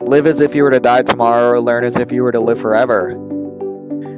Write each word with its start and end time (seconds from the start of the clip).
live 0.00 0.26
as 0.26 0.40
if 0.40 0.54
you 0.54 0.62
were 0.62 0.70
to 0.70 0.78
die 0.78 1.02
tomorrow 1.02 1.50
or 1.50 1.60
learn 1.60 1.82
as 1.82 1.96
if 1.96 2.12
you 2.12 2.22
were 2.22 2.30
to 2.30 2.38
live 2.40 2.60
forever. 2.60 3.14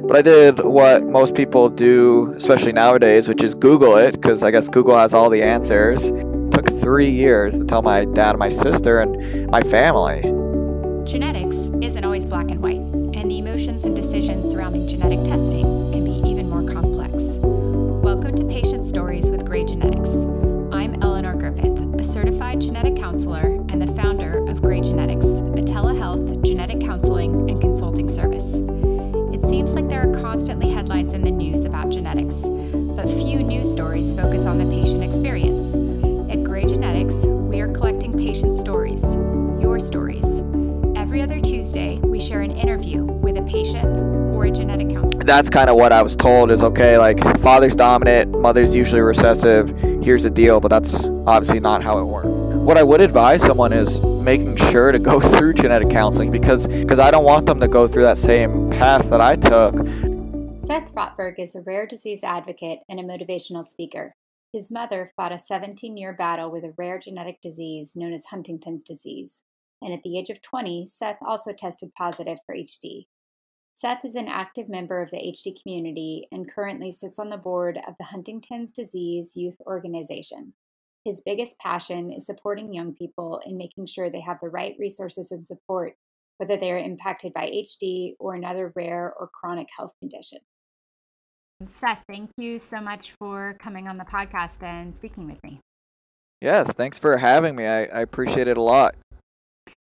But 0.07 0.15
I 0.17 0.21
did 0.21 0.59
what 0.59 1.03
most 1.03 1.33
people 1.33 1.69
do, 1.69 2.33
especially 2.33 2.71
nowadays, 2.71 3.27
which 3.27 3.43
is 3.43 3.55
Google 3.55 3.95
it, 3.95 4.11
because 4.11 4.43
I 4.43 4.51
guess 4.51 4.67
Google 4.67 4.95
has 4.95 5.13
all 5.13 5.29
the 5.29 5.41
answers. 5.41 6.05
It 6.05 6.51
took 6.51 6.67
three 6.81 7.09
years 7.09 7.57
to 7.57 7.65
tell 7.65 7.81
my 7.81 8.05
dad 8.05 8.37
my 8.37 8.49
sister 8.49 8.99
and 8.99 9.49
my 9.49 9.61
family. 9.61 10.21
Genetics 11.03 11.71
isn't 11.81 12.03
always 12.03 12.25
black 12.25 12.51
and 12.51 12.61
white, 12.61 12.81
and 12.81 13.31
the 13.31 13.39
emotions 13.39 13.85
and 13.85 13.95
decisions 13.95 14.51
surrounding 14.51 14.87
genetic 14.87 15.19
testing 15.23 15.63
can 15.91 16.03
be 16.03 16.29
even 16.29 16.47
more 16.47 16.63
complex. 16.63 17.39
Welcome 17.41 18.35
to 18.35 18.45
Patient 18.45 18.85
Stories 18.85 19.31
with 19.31 19.45
Grey 19.45 19.63
Genetics. 19.63 20.09
I'm 20.71 21.01
Eleanor 21.01 21.35
Griffith, 21.35 21.99
a 21.99 22.03
certified 22.03 22.61
genetic 22.61 22.95
counselor 22.95 23.50
constantly 30.21 30.69
headlines 30.69 31.13
in 31.13 31.23
the 31.23 31.31
news 31.31 31.65
about 31.65 31.89
genetics, 31.89 32.35
but 32.35 33.07
few 33.07 33.39
news 33.39 33.71
stories 33.71 34.15
focus 34.15 34.45
on 34.45 34.59
the 34.59 34.65
patient 34.65 35.03
experience. 35.03 35.73
At 36.31 36.43
Grey 36.43 36.65
Genetics, 36.65 37.15
we 37.25 37.59
are 37.59 37.67
collecting 37.73 38.15
patient 38.15 38.59
stories, 38.59 39.01
your 39.59 39.79
stories. 39.79 40.23
Every 40.95 41.23
other 41.23 41.39
Tuesday, 41.39 41.97
we 41.97 42.19
share 42.19 42.41
an 42.41 42.51
interview 42.51 43.03
with 43.03 43.37
a 43.37 43.41
patient 43.41 43.85
or 44.35 44.45
a 44.45 44.51
genetic 44.51 44.91
counselor. 44.91 45.23
That's 45.23 45.49
kind 45.49 45.71
of 45.71 45.75
what 45.75 45.91
I 45.91 46.03
was 46.03 46.15
told 46.15 46.51
is 46.51 46.61
okay, 46.61 46.99
like 46.99 47.19
father's 47.39 47.75
dominant, 47.75 48.29
mother's 48.29 48.75
usually 48.75 49.01
recessive. 49.01 49.75
Here's 50.03 50.21
the 50.21 50.29
deal, 50.29 50.59
but 50.59 50.67
that's 50.67 51.03
obviously 51.25 51.59
not 51.59 51.81
how 51.81 51.97
it 51.97 52.05
works. 52.05 52.27
What 52.27 52.77
I 52.77 52.83
would 52.83 53.01
advise 53.01 53.41
someone 53.41 53.73
is 53.73 53.99
making 54.21 54.57
sure 54.57 54.91
to 54.91 54.99
go 54.99 55.19
through 55.37 55.53
genetic 55.53 55.89
counseling 55.89 56.29
because 56.29 56.67
because 56.67 56.99
I 56.99 57.09
don't 57.09 57.25
want 57.25 57.47
them 57.47 57.59
to 57.59 57.67
go 57.67 57.87
through 57.87 58.03
that 58.03 58.19
same 58.19 58.69
path 58.69 59.09
that 59.09 59.19
I 59.19 59.35
took. 59.35 60.10
Seth 60.71 60.93
Rotberg 60.93 61.33
is 61.37 61.53
a 61.53 61.59
rare 61.59 61.85
disease 61.85 62.23
advocate 62.23 62.79
and 62.87 62.97
a 62.97 63.03
motivational 63.03 63.67
speaker. 63.67 64.15
His 64.53 64.71
mother 64.71 65.11
fought 65.17 65.33
a 65.33 65.37
17 65.37 65.97
year 65.97 66.13
battle 66.13 66.49
with 66.49 66.63
a 66.63 66.73
rare 66.77 66.97
genetic 66.97 67.41
disease 67.41 67.91
known 67.93 68.13
as 68.13 68.27
Huntington's 68.27 68.81
disease, 68.81 69.41
and 69.81 69.93
at 69.93 70.01
the 70.03 70.17
age 70.17 70.29
of 70.29 70.41
20, 70.41 70.87
Seth 70.87 71.17
also 71.27 71.51
tested 71.51 71.91
positive 71.97 72.37
for 72.45 72.55
HD. 72.55 73.07
Seth 73.75 74.05
is 74.05 74.15
an 74.15 74.29
active 74.29 74.69
member 74.69 75.01
of 75.01 75.11
the 75.11 75.17
HD 75.17 75.61
community 75.61 76.29
and 76.31 76.49
currently 76.49 76.93
sits 76.93 77.19
on 77.19 77.29
the 77.29 77.35
board 77.35 77.77
of 77.85 77.95
the 77.99 78.05
Huntington's 78.05 78.71
Disease 78.71 79.33
Youth 79.35 79.57
Organization. 79.65 80.53
His 81.03 81.19
biggest 81.19 81.59
passion 81.59 82.13
is 82.13 82.25
supporting 82.25 82.73
young 82.73 82.95
people 82.95 83.41
in 83.45 83.57
making 83.57 83.87
sure 83.87 84.09
they 84.09 84.21
have 84.21 84.39
the 84.41 84.47
right 84.47 84.77
resources 84.79 85.33
and 85.33 85.45
support, 85.45 85.95
whether 86.37 86.55
they 86.55 86.71
are 86.71 86.79
impacted 86.79 87.33
by 87.33 87.47
HD 87.47 88.13
or 88.19 88.35
another 88.35 88.71
rare 88.73 89.13
or 89.19 89.29
chronic 89.33 89.67
health 89.75 89.91
condition. 89.99 90.39
Seth, 91.69 92.03
thank 92.07 92.29
you 92.37 92.59
so 92.59 92.81
much 92.81 93.13
for 93.19 93.55
coming 93.59 93.87
on 93.87 93.97
the 93.97 94.05
podcast 94.05 94.63
and 94.63 94.95
speaking 94.95 95.27
with 95.27 95.41
me. 95.43 95.59
Yes, 96.41 96.73
thanks 96.73 96.97
for 96.97 97.17
having 97.17 97.55
me. 97.55 97.67
I, 97.67 97.83
I 97.83 98.01
appreciate 98.01 98.47
it 98.47 98.57
a 98.57 98.61
lot. 98.61 98.95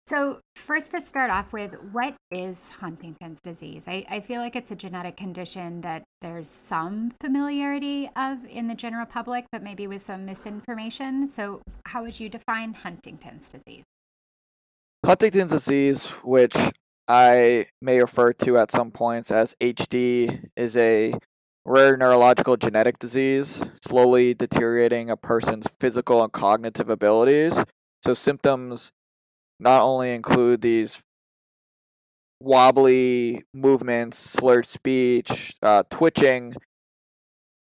So, 0.07 0.39
first 0.55 0.91
to 0.91 1.01
start 1.01 1.31
off 1.31 1.51
with, 1.51 1.73
what 1.91 2.13
is 2.29 2.69
Huntington's 2.69 3.41
disease? 3.41 3.85
I, 3.87 4.05
I 4.07 4.19
feel 4.19 4.39
like 4.39 4.55
it's 4.55 4.69
a 4.69 4.75
genetic 4.75 5.17
condition 5.17 5.81
that 5.81 6.03
there's 6.21 6.47
some 6.47 7.13
familiarity 7.19 8.11
of 8.15 8.45
in 8.45 8.67
the 8.67 8.75
general 8.75 9.07
public, 9.07 9.45
but 9.51 9.63
maybe 9.63 9.87
with 9.87 10.03
some 10.03 10.23
misinformation. 10.27 11.27
So, 11.27 11.61
how 11.87 12.03
would 12.03 12.19
you 12.19 12.29
define 12.29 12.75
Huntington's 12.75 13.49
disease? 13.49 13.83
Huntington's 15.03 15.51
disease, 15.51 16.05
which 16.23 16.55
I 17.07 17.65
may 17.81 17.99
refer 17.99 18.31
to 18.33 18.59
at 18.59 18.71
some 18.71 18.91
points 18.91 19.31
as 19.31 19.55
HD, 19.59 20.49
is 20.55 20.77
a 20.77 21.15
rare 21.65 21.97
neurological 21.97 22.57
genetic 22.57 22.99
disease, 22.99 23.63
slowly 23.85 24.33
deteriorating 24.33 25.09
a 25.09 25.17
person's 25.17 25.67
physical 25.79 26.23
and 26.23 26.31
cognitive 26.31 26.89
abilities. 26.89 27.57
So, 28.03 28.13
symptoms 28.13 28.91
not 29.59 29.81
only 29.81 30.13
include 30.13 30.61
these 30.61 31.01
wobbly 32.39 33.43
movements, 33.53 34.17
slurred 34.17 34.67
speech, 34.67 35.55
uh, 35.61 35.83
twitching, 35.89 36.55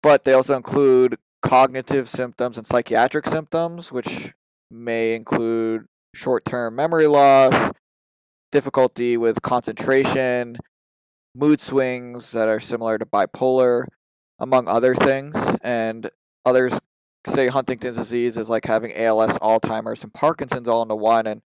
but 0.02 0.24
they 0.24 0.34
also 0.34 0.56
include 0.56 1.18
cognitive 1.42 2.10
symptoms 2.10 2.58
and 2.58 2.66
psychiatric 2.66 3.28
symptoms, 3.28 3.92
which 3.92 4.34
may 4.72 5.14
include 5.14 5.86
short 6.16 6.46
term 6.46 6.76
memory 6.76 7.08
loss, 7.08 7.72
difficulty 8.52 9.18
with 9.18 9.42
concentration, 9.42 10.58
mood 11.36 11.60
swings 11.60 12.32
that 12.32 12.48
are 12.48 12.60
similar 12.60 12.98
to 12.98 13.06
bipolar, 13.06 13.86
among 14.40 14.68
other 14.68 14.96
things. 14.96 15.36
And 15.62 16.10
others 16.46 16.80
say 17.26 17.48
Huntington's 17.48 17.98
disease 17.98 18.38
is 18.38 18.50
like 18.50 18.66
having 18.66 18.94
ALS, 18.96 19.38
Alzheimer's, 19.40 20.04
and 20.04 20.14
Parkinson's 20.14 20.68
all 20.68 20.82
into 20.82 20.96
one. 20.96 21.28
And 21.28 21.42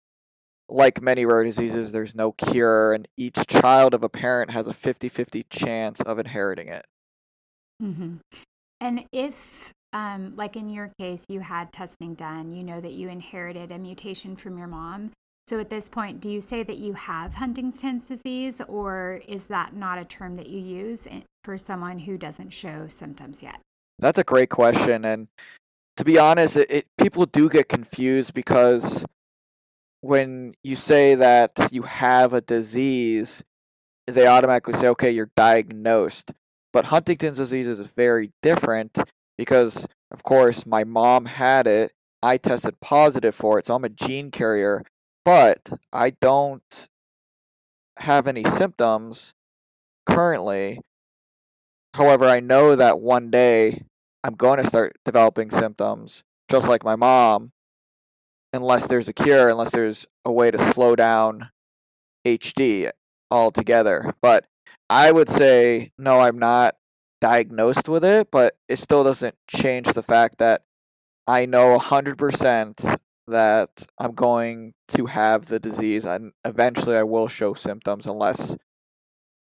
like 0.68 1.01
many 1.01 1.25
rare 1.25 1.44
diseases, 1.44 1.91
there's 1.91 2.16
no 2.16 2.31
cure, 2.31 2.94
and 2.94 3.07
each 3.18 3.46
child 3.47 3.94
of 3.94 4.03
a 4.03 4.09
parent 4.09 4.51
has 4.51 4.68
a 4.68 4.73
50 4.73 5.09
50 5.09 5.46
chance 5.50 6.02
of 6.02 6.17
inheriting 6.19 6.69
it. 6.69 6.85
Mm-hmm. 7.81 8.16
And 8.81 9.06
if, 9.12 9.73
um, 9.94 10.34
like 10.35 10.56
in 10.56 10.69
your 10.69 10.91
case, 11.00 11.25
you 11.29 11.41
had 11.41 11.72
testing 11.72 12.16
done, 12.16 12.52
you 12.52 12.63
know 12.63 12.81
that 12.81 12.94
you 12.94 13.09
inherited 13.09 13.72
a 13.72 13.78
mutation 13.78 14.35
from 14.35 14.57
your 14.57 14.67
mom. 14.67 15.12
So 15.47 15.59
at 15.59 15.69
this 15.69 15.89
point, 15.89 16.22
do 16.22 16.29
you 16.29 16.41
say 16.41 16.63
that 16.63 16.78
you 16.78 16.94
have 16.94 17.35
Huntington's 17.35 18.07
disease, 18.07 18.61
or 18.67 19.22
is 19.28 19.45
that 19.45 19.75
not 19.75 20.00
a 20.00 20.06
term 20.06 20.35
that 20.38 20.47
you 20.47 20.59
use 20.59 21.07
for 21.44 21.57
someone 21.57 22.00
who 22.00 22.17
doesn't 22.17 22.50
show 22.50 22.88
symptoms 22.88 23.44
yet? 23.44 23.59
That's 24.00 24.17
a 24.17 24.23
great 24.23 24.50
question. 24.50 25.05
And 25.05 25.28
to 25.97 26.03
be 26.03 26.17
honest, 26.17 26.57
it, 26.57 26.72
it 26.72 26.85
people 26.97 27.28
do 27.28 27.47
get 27.47 27.69
confused 27.69 28.34
because 28.34 29.05
when 30.01 30.55
you 30.63 30.75
say 30.75 31.13
that 31.13 31.51
you 31.72 31.84
have 31.84 32.34
a 32.34 32.41
disease, 32.41 33.44
they 34.07 34.25
automatically 34.25 34.73
say, 34.73 34.88
okay, 34.88 35.11
you're 35.11 35.31
diagnosed. 35.35 36.31
But 36.73 36.85
Huntington's 36.85 37.38
disease 37.38 37.67
is 37.67 37.79
very 37.81 38.31
different 38.41 38.97
because, 39.38 39.88
of 40.11 40.23
course, 40.23 40.66
my 40.66 40.84
mom 40.84 41.25
had 41.25 41.67
it. 41.67 41.91
I 42.23 42.38
tested 42.38 42.79
positive 42.81 43.35
for 43.35 43.59
it, 43.59 43.67
so 43.67 43.75
I'm 43.75 43.85
a 43.85 43.89
gene 43.89 44.31
carrier, 44.31 44.84
but 45.25 45.69
I 45.91 46.12
don't 46.12 46.88
have 47.97 48.28
any 48.28 48.44
symptoms 48.44 49.34
currently. 50.06 50.80
However, 51.96 52.25
I 52.25 52.40
know 52.40 52.75
that 52.75 53.00
one 53.00 53.31
day 53.31 53.84
I'm 54.24 54.35
going 54.35 54.62
to 54.62 54.68
start 54.68 54.97
developing 55.03 55.50
symptoms, 55.50 56.24
just 56.50 56.68
like 56.68 56.84
my 56.84 56.96
mom, 56.96 57.52
unless 58.53 58.88
there's 58.88 59.09
a 59.09 59.14
cure, 59.14 59.50
unless 59.50 59.72
there's 59.72 60.06
a 60.24 60.31
way 60.31 60.52
to 60.52 60.74
slow 60.74 60.96
down 60.96 61.50
HD 62.25 62.91
altogether. 63.31 64.14
But 64.22 64.46
I 64.90 65.12
would 65.12 65.30
say, 65.30 65.91
no, 65.97 66.19
I'm 66.19 66.38
not 66.38 66.75
diagnosed 67.22 67.88
with 67.90 68.03
it, 68.03 68.30
but 68.31 68.56
it 68.68 68.78
still 68.78 69.03
doesn't 69.03 69.35
change 69.47 69.88
the 69.88 70.03
fact 70.03 70.38
that 70.38 70.64
I 71.28 71.46
know 71.46 71.78
100% 71.80 73.00
that 73.28 73.69
I'm 73.97 74.13
going 74.13 74.74
to 74.90 75.08
have 75.08 75.47
the 75.47 75.59
disease 75.59 76.06
and 76.06 76.31
eventually 76.44 76.96
I 76.96 77.03
will 77.03 77.28
show 77.28 77.53
symptoms 77.53 78.06
unless 78.06 78.56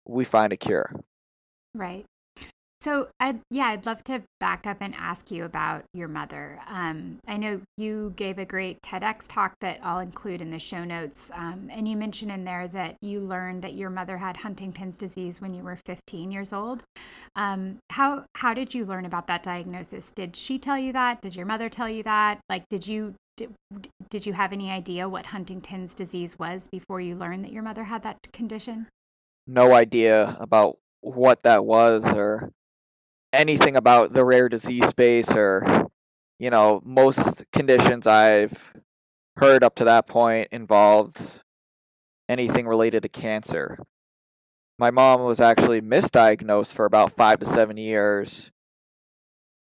we 0.07 0.23
find 0.23 0.53
a 0.53 0.57
cure. 0.57 0.91
Right. 1.73 2.05
So, 2.85 3.07
I'd, 3.19 3.39
yeah, 3.49 3.69
I'd 3.69 3.87
love 3.87 4.03
to 4.03 4.21
back 4.39 4.67
up 4.67 4.77
and 4.79 4.93
ask 4.95 5.31
you 5.31 5.45
about 5.45 5.85
your 5.95 6.07
mother. 6.07 6.59
Um, 6.67 7.17
I 7.27 7.35
know 7.35 7.59
you 7.77 8.13
gave 8.15 8.37
a 8.37 8.45
great 8.45 8.79
TEDx 8.83 9.25
talk 9.27 9.55
that 9.61 9.79
I'll 9.81 10.01
include 10.01 10.39
in 10.39 10.51
the 10.51 10.59
show 10.59 10.83
notes. 10.83 11.31
Um, 11.33 11.67
and 11.71 11.87
you 11.87 11.97
mentioned 11.97 12.31
in 12.31 12.43
there 12.43 12.67
that 12.67 12.97
you 13.01 13.21
learned 13.21 13.63
that 13.63 13.73
your 13.73 13.89
mother 13.89 14.17
had 14.17 14.37
Huntington's 14.37 14.99
disease 14.99 15.41
when 15.41 15.55
you 15.55 15.63
were 15.63 15.79
15 15.87 16.31
years 16.31 16.53
old. 16.53 16.83
Um, 17.35 17.79
how, 17.89 18.25
how 18.35 18.53
did 18.53 18.71
you 18.71 18.85
learn 18.85 19.05
about 19.05 19.25
that 19.27 19.41
diagnosis? 19.41 20.11
Did 20.11 20.35
she 20.35 20.59
tell 20.59 20.77
you 20.77 20.93
that? 20.93 21.21
Did 21.21 21.35
your 21.35 21.47
mother 21.47 21.69
tell 21.69 21.89
you 21.89 22.03
that? 22.03 22.39
Like, 22.49 22.69
did 22.69 22.85
you, 22.85 23.15
did, 23.37 23.53
did 24.09 24.25
you 24.25 24.33
have 24.33 24.53
any 24.53 24.71
idea 24.71 25.09
what 25.09 25.25
Huntington's 25.27 25.95
disease 25.95 26.37
was 26.39 26.67
before 26.71 27.01
you 27.01 27.15
learned 27.15 27.43
that 27.45 27.51
your 27.51 27.63
mother 27.63 27.83
had 27.83 28.03
that 28.03 28.17
condition? 28.31 28.87
No 29.47 29.73
idea 29.73 30.37
about 30.39 30.77
what 31.01 31.43
that 31.43 31.65
was 31.65 32.03
or 32.15 32.49
anything 33.31 33.75
about 33.75 34.13
the 34.13 34.25
rare 34.25 34.49
disease 34.49 34.87
space 34.87 35.29
or 35.31 35.87
you 36.39 36.49
know 36.49 36.81
most 36.83 37.43
conditions 37.51 38.07
i've 38.07 38.73
heard 39.37 39.63
up 39.63 39.75
to 39.75 39.83
that 39.83 40.07
point 40.07 40.47
involved 40.51 41.41
anything 42.29 42.65
related 42.65 43.03
to 43.03 43.09
cancer 43.09 43.77
my 44.79 44.89
mom 44.89 45.21
was 45.23 45.39
actually 45.39 45.81
misdiagnosed 45.81 46.73
for 46.73 46.85
about 46.85 47.11
five 47.11 47.39
to 47.39 47.45
seven 47.45 47.77
years 47.77 48.51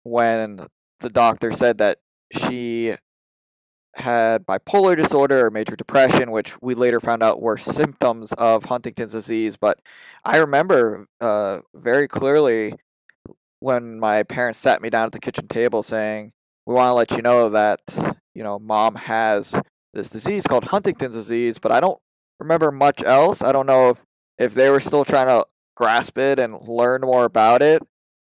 when 0.05 0.67
the 1.01 1.11
doctor 1.11 1.51
said 1.51 1.79
that 1.79 1.99
she 2.33 2.95
had 3.95 4.47
bipolar 4.47 4.97
disorder 4.97 5.47
or 5.47 5.51
major 5.51 5.77
depression, 5.77 6.31
which 6.31 6.61
we 6.63 6.75
later 6.75 7.01
found 7.01 7.23
out 7.23 7.43
were 7.43 7.57
symptoms 7.57 8.33
of 8.35 8.65
Huntington's 8.65 9.13
disease. 9.13 9.57
But 9.57 9.81
I 10.25 10.39
remember 10.39 11.07
uh, 11.21 11.61
very 11.75 12.09
clearly 12.09 12.75
when 13.61 13.99
my 14.01 14.23
parents 14.23 14.59
sat 14.59 14.83
me 14.83 14.91
down 14.91 15.07
at 15.07 15.13
the 15.13 15.21
kitchen 15.21 15.49
table 15.49 15.83
saying, 15.83 16.33
"We 16.67 16.75
want 16.75 16.91
to 16.91 16.95
let 16.95 17.11
you 17.13 17.23
know 17.23 17.49
that 17.51 17.81
you 18.35 18.43
know 18.43 18.59
mom 18.59 18.95
has 18.97 19.55
this 19.95 20.09
disease 20.11 20.47
called 20.47 20.65
Huntington's 20.65 21.15
disease," 21.15 21.59
but 21.59 21.73
I 21.73 21.81
don't 21.81 22.01
remember 22.41 22.73
much 22.73 23.03
else. 23.03 23.43
I 23.43 23.53
don't 23.53 23.67
know 23.67 23.91
if 23.91 24.05
if 24.39 24.55
they 24.55 24.71
were 24.71 24.81
still 24.81 25.05
trying 25.05 25.29
to 25.29 25.47
grasp 25.77 26.19
it 26.19 26.39
and 26.39 26.59
learn 26.67 27.03
more 27.03 27.25
about 27.25 27.63
it. 27.63 27.83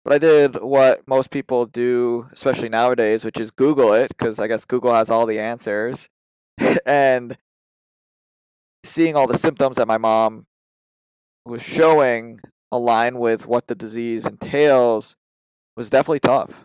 But 0.05 0.14
I 0.14 0.19
did 0.19 0.56
what 0.62 1.06
most 1.06 1.31
people 1.31 1.67
do, 1.67 2.29
especially 2.32 2.69
nowadays, 2.69 3.25
which 3.25 3.38
is 3.38 3.50
Google 3.50 3.93
it, 3.93 4.08
because 4.08 4.38
I 4.38 4.47
guess 4.47 4.64
Google 4.64 4.94
has 4.94 5.11
all 5.11 5.26
the 5.26 5.38
answers. 5.38 6.08
and 6.87 7.37
seeing 8.85 9.14
all 9.14 9.26
the 9.26 9.38
symptoms 9.38 9.76
that 9.76 9.88
my 9.88 9.99
mom 9.99 10.47
was 11.44 11.62
showing 11.62 12.41
align 12.73 13.19
with 13.19 13.47
what 13.47 13.67
the 13.67 13.75
disease 13.75 14.26
entails 14.26 15.17
was 15.76 15.91
definitely 15.91 16.20
tough. 16.20 16.64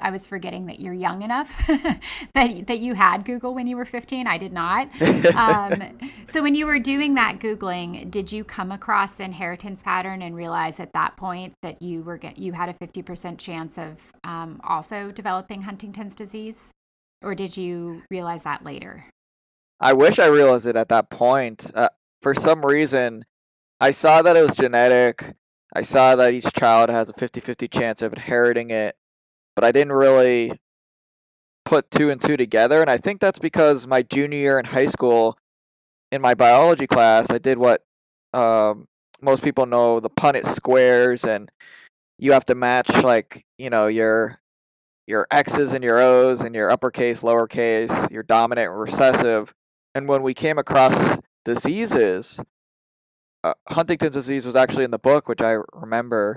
I 0.00 0.10
was 0.10 0.26
forgetting 0.26 0.66
that 0.66 0.80
you're 0.80 0.94
young 0.94 1.22
enough 1.22 1.52
that 2.34 2.66
that 2.66 2.78
you 2.80 2.94
had 2.94 3.24
Google 3.24 3.54
when 3.54 3.66
you 3.66 3.76
were 3.76 3.84
15. 3.84 4.26
I 4.26 4.38
did 4.38 4.52
not. 4.52 4.88
Um, 5.34 5.82
so 6.26 6.42
when 6.42 6.54
you 6.54 6.66
were 6.66 6.78
doing 6.78 7.14
that 7.14 7.38
googling, 7.38 8.10
did 8.10 8.30
you 8.30 8.44
come 8.44 8.72
across 8.72 9.14
the 9.14 9.24
inheritance 9.24 9.82
pattern 9.82 10.22
and 10.22 10.34
realize 10.34 10.80
at 10.80 10.92
that 10.92 11.16
point 11.16 11.54
that 11.62 11.82
you 11.82 12.02
were 12.02 12.18
get, 12.18 12.38
you 12.38 12.52
had 12.52 12.68
a 12.68 12.74
50% 12.74 13.38
chance 13.38 13.78
of 13.78 13.98
um, 14.24 14.60
also 14.64 15.10
developing 15.10 15.62
Huntington's 15.62 16.14
disease, 16.14 16.70
or 17.22 17.34
did 17.34 17.56
you 17.56 18.02
realize 18.10 18.42
that 18.44 18.64
later? 18.64 19.04
I 19.80 19.92
wish 19.92 20.18
I 20.18 20.26
realized 20.26 20.66
it 20.66 20.76
at 20.76 20.88
that 20.90 21.10
point. 21.10 21.70
Uh, 21.74 21.88
for 22.20 22.34
some 22.34 22.64
reason, 22.64 23.24
I 23.80 23.90
saw 23.90 24.22
that 24.22 24.36
it 24.36 24.42
was 24.42 24.56
genetic. 24.56 25.34
I 25.74 25.82
saw 25.82 26.14
that 26.16 26.32
each 26.32 26.52
child 26.52 26.90
has 26.90 27.10
a 27.10 27.14
50 27.14 27.40
50 27.40 27.66
chance 27.68 28.02
of 28.02 28.12
inheriting 28.12 28.70
it 28.70 28.94
but 29.54 29.64
I 29.64 29.72
didn't 29.72 29.92
really 29.92 30.52
put 31.64 31.90
two 31.90 32.10
and 32.10 32.20
two 32.20 32.36
together. 32.36 32.80
And 32.80 32.90
I 32.90 32.98
think 32.98 33.20
that's 33.20 33.38
because 33.38 33.86
my 33.86 34.02
junior 34.02 34.38
year 34.38 34.58
in 34.58 34.64
high 34.66 34.86
school, 34.86 35.36
in 36.10 36.20
my 36.20 36.34
biology 36.34 36.86
class, 36.86 37.30
I 37.30 37.38
did 37.38 37.58
what 37.58 37.82
um, 38.34 38.86
most 39.20 39.42
people 39.42 39.66
know 39.66 40.00
the 40.00 40.10
Punnett 40.10 40.46
squares, 40.46 41.24
and 41.24 41.50
you 42.18 42.32
have 42.32 42.44
to 42.46 42.54
match 42.54 43.02
like 43.02 43.44
you 43.58 43.70
know 43.70 43.86
your 43.86 44.40
your 45.06 45.26
X's 45.30 45.72
and 45.72 45.82
your 45.82 46.00
O's 46.00 46.40
and 46.40 46.54
your 46.54 46.70
uppercase, 46.70 47.20
lowercase, 47.20 48.10
your 48.10 48.22
dominant 48.22 48.70
and 48.70 48.80
recessive. 48.80 49.52
And 49.94 50.08
when 50.08 50.22
we 50.22 50.34
came 50.34 50.58
across 50.58 51.18
diseases, 51.44 52.40
uh, 53.44 53.54
Huntington's 53.68 54.14
disease 54.14 54.46
was 54.46 54.56
actually 54.56 54.84
in 54.84 54.90
the 54.90 54.98
book, 54.98 55.28
which 55.28 55.42
I 55.42 55.58
remember 55.72 56.36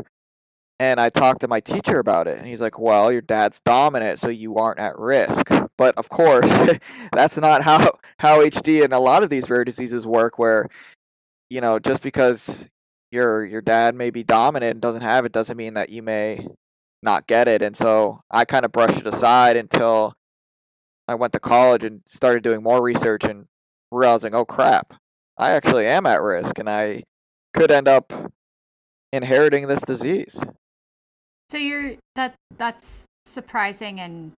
and 0.79 0.99
I 0.99 1.09
talked 1.09 1.41
to 1.41 1.47
my 1.47 1.59
teacher 1.59 1.99
about 1.99 2.27
it, 2.27 2.37
and 2.37 2.47
he's 2.47 2.61
like, 2.61 2.79
"Well, 2.79 3.11
your 3.11 3.21
dad's 3.21 3.61
dominant, 3.65 4.19
so 4.19 4.27
you 4.29 4.55
aren't 4.57 4.79
at 4.79 4.97
risk." 4.97 5.47
But 5.77 5.95
of 5.97 6.09
course, 6.09 6.49
that's 7.13 7.37
not 7.37 7.61
how 7.63 7.91
how 8.19 8.41
HD 8.41 8.83
and 8.83 8.93
a 8.93 8.99
lot 8.99 9.23
of 9.23 9.29
these 9.29 9.49
rare 9.49 9.65
diseases 9.65 10.05
work. 10.07 10.37
Where 10.39 10.67
you 11.49 11.61
know, 11.61 11.79
just 11.79 12.01
because 12.01 12.69
your 13.11 13.45
your 13.45 13.61
dad 13.61 13.95
may 13.95 14.09
be 14.09 14.23
dominant 14.23 14.73
and 14.73 14.81
doesn't 14.81 15.01
have 15.01 15.25
it, 15.25 15.31
doesn't 15.31 15.57
mean 15.57 15.75
that 15.75 15.89
you 15.89 16.01
may 16.03 16.47
not 17.01 17.27
get 17.27 17.47
it. 17.47 17.61
And 17.61 17.75
so 17.77 18.21
I 18.31 18.45
kind 18.45 18.65
of 18.65 18.71
brushed 18.71 18.99
it 18.99 19.07
aside 19.07 19.57
until 19.57 20.15
I 21.07 21.15
went 21.15 21.33
to 21.33 21.39
college 21.39 21.83
and 21.83 22.01
started 22.07 22.43
doing 22.43 22.63
more 22.63 22.81
research 22.81 23.23
and 23.23 23.45
realizing, 23.91 24.33
oh 24.35 24.45
crap, 24.45 24.93
I 25.37 25.51
actually 25.51 25.87
am 25.87 26.05
at 26.05 26.21
risk, 26.21 26.59
and 26.59 26.69
I 26.69 27.03
could 27.53 27.71
end 27.71 27.87
up 27.87 28.11
inheriting 29.13 29.67
this 29.67 29.81
disease. 29.81 30.39
So 31.49 31.57
you're 31.57 31.95
that 32.15 32.35
that's 32.57 33.03
surprising 33.25 33.99
and 33.99 34.31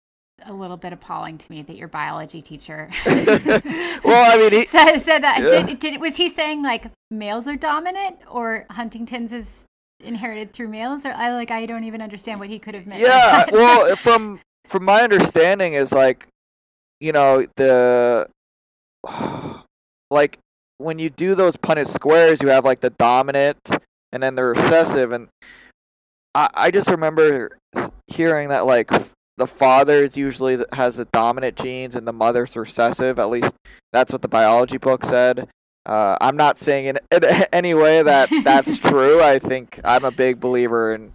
a 0.45 0.53
little 0.53 0.77
bit 0.77 0.93
appalling 0.93 1.39
to 1.39 1.51
me 1.51 1.63
that 1.63 1.77
your 1.77 1.89
biology 1.89 2.43
teacher 2.43 2.91
well 3.07 3.17
i 3.25 4.37
mean 4.37 4.53
he 4.53 4.67
said, 4.67 4.99
said 4.99 5.23
that. 5.23 5.41
Yeah. 5.41 5.65
did, 5.65 5.79
did, 5.79 6.01
was 6.01 6.17
he 6.17 6.29
saying 6.29 6.63
like 6.63 6.91
males 7.11 7.49
are 7.49 7.57
dominant 7.57 8.17
or 8.31 8.67
huntington's 8.71 9.33
is 9.33 9.65
inherited 10.05 10.53
through 10.53 10.69
males? 10.69 11.07
Or 11.07 11.13
i 11.13 11.33
like 11.33 11.51
i 11.51 11.65
don't 11.65 11.85
even 11.85 12.03
understand 12.03 12.39
what 12.39 12.51
he 12.51 12.59
could 12.59 12.75
have 12.75 12.87
meant 12.87 13.01
yeah 13.01 13.47
well 13.51 13.97
from 14.03 14.41
from 14.67 14.85
my 14.85 15.03
understanding 15.03 15.73
is 15.73 15.91
like 15.91 16.27
you 17.01 17.13
know 17.13 17.47
the 17.57 18.29
like 20.11 20.39
when 20.79 20.99
you 20.99 21.09
do 21.09 21.35
those 21.35 21.57
punnett 21.57 21.87
squares 21.87 22.43
you 22.43 22.49
have 22.49 22.65
like 22.65 22.81
the 22.81 22.91
dominant 22.91 23.59
and 24.13 24.23
then 24.23 24.35
the 24.35 24.45
recessive 24.45 25.13
and 25.13 25.29
I, 26.37 26.51
I 26.53 26.71
just 26.71 26.91
remember 26.91 27.57
hearing 28.09 28.51
that 28.51 28.67
like 28.67 28.91
the 29.39 29.47
father 29.47 30.05
is 30.05 30.19
usually 30.19 30.59
has 30.75 30.97
the 30.97 31.07
dominant 31.07 31.57
genes 31.57 31.95
and 31.95 32.07
the 32.07 32.13
mother's 32.13 32.55
recessive. 32.55 33.19
At 33.19 33.31
least 33.31 33.55
that's 33.95 34.13
what 34.13 34.21
the 34.21 34.29
biology 34.29 34.77
book 34.77 35.03
said. 35.03 35.49
Uh, 35.87 36.19
I'm 36.21 36.37
not 36.37 36.59
saying 36.59 36.87
in, 36.87 36.99
in 37.11 37.25
any 37.55 37.73
way 37.73 38.03
that 38.03 38.29
that's 38.45 38.79
true. 38.91 39.23
I 39.23 39.39
think 39.39 39.81
I'm 39.83 40.05
a 40.05 40.11
big 40.11 40.39
believer 40.39 40.95
in 40.95 41.13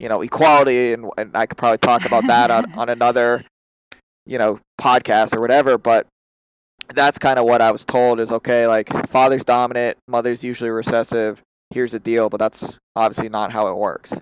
you 0.00 0.08
know 0.08 0.22
equality, 0.22 0.92
and, 0.92 1.08
and 1.16 1.36
I 1.36 1.46
could 1.46 1.56
probably 1.56 1.78
talk 1.78 2.04
about 2.04 2.26
that 2.26 2.50
on, 2.50 2.72
on 2.72 2.88
another 2.88 3.44
you 4.26 4.38
know 4.38 4.58
podcast 4.80 5.36
or 5.36 5.40
whatever. 5.40 5.78
But 5.78 6.08
that's 6.92 7.18
kind 7.18 7.38
of 7.38 7.44
what 7.44 7.62
I 7.62 7.70
was 7.70 7.84
told 7.84 8.18
is 8.18 8.32
okay. 8.32 8.66
Like 8.66 9.08
father's 9.08 9.44
dominant, 9.44 9.98
mother's 10.08 10.42
usually 10.42 10.70
recessive. 10.70 11.42
Here's 11.70 11.92
the 11.92 12.00
deal, 12.00 12.28
but 12.28 12.38
that's 12.38 12.76
obviously 12.96 13.28
not 13.28 13.52
how 13.52 13.68
it 13.68 13.76
works. 13.76 14.14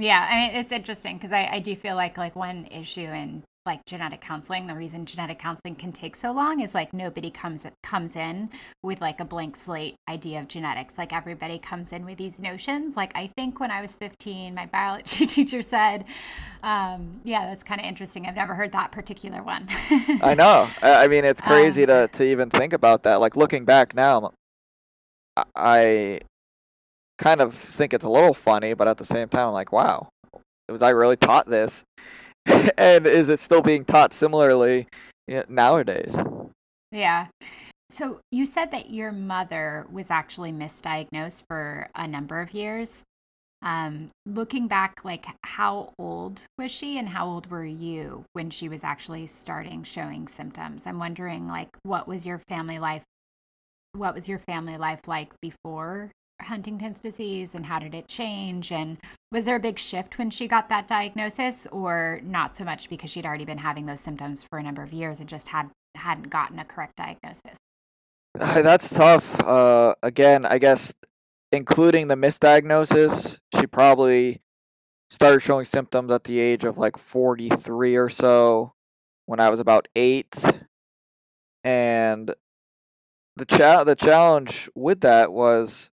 Yeah, 0.00 0.26
I 0.30 0.48
mean 0.48 0.56
it's 0.56 0.72
interesting 0.72 1.16
because 1.16 1.32
I, 1.32 1.48
I 1.52 1.60
do 1.60 1.76
feel 1.76 1.94
like 1.94 2.16
like 2.16 2.34
one 2.34 2.66
issue 2.70 3.02
in 3.02 3.42
like 3.66 3.84
genetic 3.84 4.22
counseling, 4.22 4.66
the 4.66 4.74
reason 4.74 5.04
genetic 5.04 5.38
counseling 5.38 5.74
can 5.74 5.92
take 5.92 6.16
so 6.16 6.32
long 6.32 6.60
is 6.60 6.74
like 6.74 6.94
nobody 6.94 7.30
comes 7.30 7.66
comes 7.82 8.16
in 8.16 8.48
with 8.82 9.02
like 9.02 9.20
a 9.20 9.24
blank 9.24 9.54
slate 9.54 9.94
idea 10.08 10.40
of 10.40 10.48
genetics. 10.48 10.96
Like 10.96 11.12
everybody 11.12 11.58
comes 11.58 11.92
in 11.92 12.06
with 12.06 12.16
these 12.16 12.38
notions. 12.38 12.96
Like 12.96 13.12
I 13.14 13.30
think 13.36 13.60
when 13.60 13.70
I 13.70 13.82
was 13.82 13.96
15, 13.96 14.54
my 14.54 14.64
biology 14.64 15.26
teacher 15.34 15.62
said, 15.62 16.06
um, 16.62 17.20
"Yeah, 17.22 17.44
that's 17.46 17.62
kind 17.62 17.80
of 17.80 17.86
interesting. 17.86 18.26
I've 18.26 18.36
never 18.36 18.54
heard 18.54 18.72
that 18.72 18.92
particular 18.92 19.42
one." 19.42 19.68
I 20.22 20.34
know. 20.34 20.66
I 20.82 21.08
mean, 21.08 21.26
it's 21.26 21.42
crazy 21.42 21.82
um, 21.82 22.08
to 22.08 22.16
to 22.16 22.24
even 22.24 22.48
think 22.48 22.72
about 22.72 23.02
that. 23.02 23.20
Like 23.20 23.36
looking 23.36 23.66
back 23.66 23.94
now, 23.94 24.32
I 25.54 26.20
kind 27.20 27.42
of 27.42 27.54
think 27.54 27.92
it's 27.92 28.04
a 28.04 28.08
little 28.08 28.34
funny, 28.34 28.72
but 28.72 28.88
at 28.88 28.96
the 28.96 29.04
same 29.04 29.28
time, 29.28 29.48
I'm 29.48 29.52
like, 29.52 29.72
wow, 29.72 30.08
was 30.68 30.82
I 30.82 30.90
really 30.90 31.16
taught 31.16 31.46
this? 31.46 31.84
and 32.78 33.06
is 33.06 33.28
it 33.28 33.38
still 33.38 33.60
being 33.60 33.84
taught 33.84 34.12
similarly 34.14 34.88
nowadays? 35.48 36.18
Yeah. 36.90 37.26
So 37.90 38.20
you 38.32 38.46
said 38.46 38.70
that 38.70 38.90
your 38.90 39.12
mother 39.12 39.86
was 39.92 40.10
actually 40.10 40.52
misdiagnosed 40.52 41.42
for 41.46 41.88
a 41.94 42.06
number 42.06 42.40
of 42.40 42.54
years. 42.54 43.02
Um, 43.62 44.08
looking 44.24 44.68
back, 44.68 45.04
like 45.04 45.26
how 45.44 45.92
old 45.98 46.42
was 46.56 46.70
she 46.70 46.98
and 46.98 47.06
how 47.06 47.26
old 47.26 47.50
were 47.50 47.64
you 47.64 48.24
when 48.32 48.48
she 48.48 48.70
was 48.70 48.82
actually 48.82 49.26
starting 49.26 49.82
showing 49.82 50.26
symptoms? 50.26 50.86
I'm 50.86 50.98
wondering, 50.98 51.46
like, 51.46 51.68
what 51.82 52.08
was 52.08 52.24
your 52.24 52.40
family 52.48 52.78
life? 52.78 53.04
What 53.92 54.14
was 54.14 54.26
your 54.26 54.38
family 54.38 54.78
life 54.78 55.06
like 55.06 55.34
before 55.42 56.10
Huntington's 56.42 57.00
disease 57.00 57.54
and 57.54 57.64
how 57.64 57.78
did 57.78 57.94
it 57.94 58.08
change? 58.08 58.72
And 58.72 58.98
was 59.32 59.44
there 59.44 59.56
a 59.56 59.60
big 59.60 59.78
shift 59.78 60.18
when 60.18 60.30
she 60.30 60.48
got 60.48 60.68
that 60.68 60.88
diagnosis, 60.88 61.66
or 61.70 62.20
not 62.24 62.54
so 62.54 62.64
much 62.64 62.88
because 62.88 63.10
she'd 63.10 63.26
already 63.26 63.44
been 63.44 63.58
having 63.58 63.86
those 63.86 64.00
symptoms 64.00 64.44
for 64.44 64.58
a 64.58 64.62
number 64.62 64.82
of 64.82 64.92
years 64.92 65.20
and 65.20 65.28
just 65.28 65.48
had 65.48 65.70
hadn't 65.94 66.30
gotten 66.30 66.58
a 66.58 66.64
correct 66.64 66.96
diagnosis? 66.96 67.56
That's 68.34 68.88
tough. 68.88 69.40
Uh, 69.40 69.94
again, 70.02 70.44
I 70.44 70.58
guess 70.58 70.92
including 71.52 72.08
the 72.08 72.16
misdiagnosis, 72.16 73.38
she 73.58 73.66
probably 73.66 74.40
started 75.10 75.40
showing 75.40 75.64
symptoms 75.64 76.12
at 76.12 76.24
the 76.24 76.38
age 76.38 76.64
of 76.64 76.78
like 76.78 76.96
43 76.96 77.96
or 77.96 78.08
so 78.08 78.72
when 79.26 79.40
I 79.40 79.50
was 79.50 79.60
about 79.60 79.88
eight. 79.96 80.42
And 81.64 82.32
the 83.36 83.44
cha- 83.44 83.84
the 83.84 83.96
challenge 83.96 84.70
with 84.74 85.00
that 85.00 85.32
was 85.32 85.89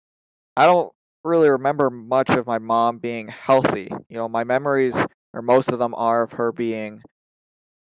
I 0.56 0.66
don't 0.66 0.92
really 1.24 1.50
remember 1.50 1.90
much 1.90 2.30
of 2.30 2.46
my 2.48 2.60
mom 2.60 2.98
being 3.00 3.28
healthy. 3.28 3.90
You 4.10 4.18
know, 4.18 4.30
my 4.30 4.44
memories, 4.44 4.96
or 5.34 5.42
most 5.42 5.70
of 5.70 5.80
them, 5.80 5.94
are 5.96 6.24
of 6.24 6.34
her 6.34 6.52
being 6.52 7.02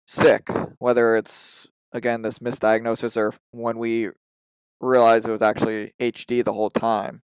sick, 0.07 0.51
whether 0.79 1.17
it's, 1.17 1.67
again, 1.93 2.23
this 2.23 2.39
misdiagnosis 2.39 3.17
or 3.17 3.33
when 3.53 3.79
we 3.79 4.11
realized 4.81 5.29
it 5.29 5.33
was 5.33 5.43
actually 5.43 5.93
HD 6.01 6.45
the 6.45 6.53
whole 6.53 6.71
time. 6.71 7.23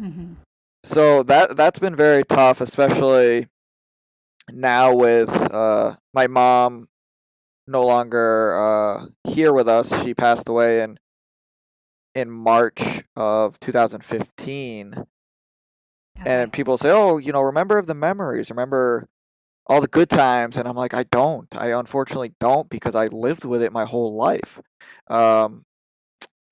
Mm-hmm. 0.00 0.34
So 0.84 1.22
that 1.24 1.56
that's 1.56 1.78
been 1.78 1.94
very 1.94 2.22
tough, 2.24 2.60
especially 2.60 3.48
now 4.50 4.94
with 4.94 5.30
uh, 5.52 5.96
my 6.14 6.26
mom 6.26 6.88
no 7.66 7.84
longer 7.84 8.58
uh, 8.58 9.06
here 9.30 9.52
with 9.52 9.68
us. 9.68 10.02
She 10.02 10.14
passed 10.14 10.48
away 10.48 10.82
in 10.82 10.98
in 12.14 12.30
March 12.30 13.02
of 13.16 13.58
2015. 13.60 14.94
Okay. 14.94 15.06
And 16.30 16.52
people 16.52 16.76
say, 16.78 16.90
"Oh, 16.90 17.18
you 17.18 17.32
know, 17.32 17.42
remember 17.42 17.80
the 17.82 17.94
memories, 17.94 18.50
remember 18.50 19.08
all 19.66 19.80
the 19.80 19.88
good 19.88 20.10
times." 20.10 20.56
And 20.56 20.68
I'm 20.68 20.76
like, 20.76 20.94
"I 20.94 21.04
don't. 21.04 21.48
I 21.56 21.68
unfortunately 21.72 22.32
don't 22.40 22.68
because 22.68 22.94
I 22.94 23.06
lived 23.06 23.44
with 23.44 23.62
it 23.62 23.72
my 23.72 23.84
whole 23.86 24.14
life." 24.14 24.60
Um, 25.08 25.64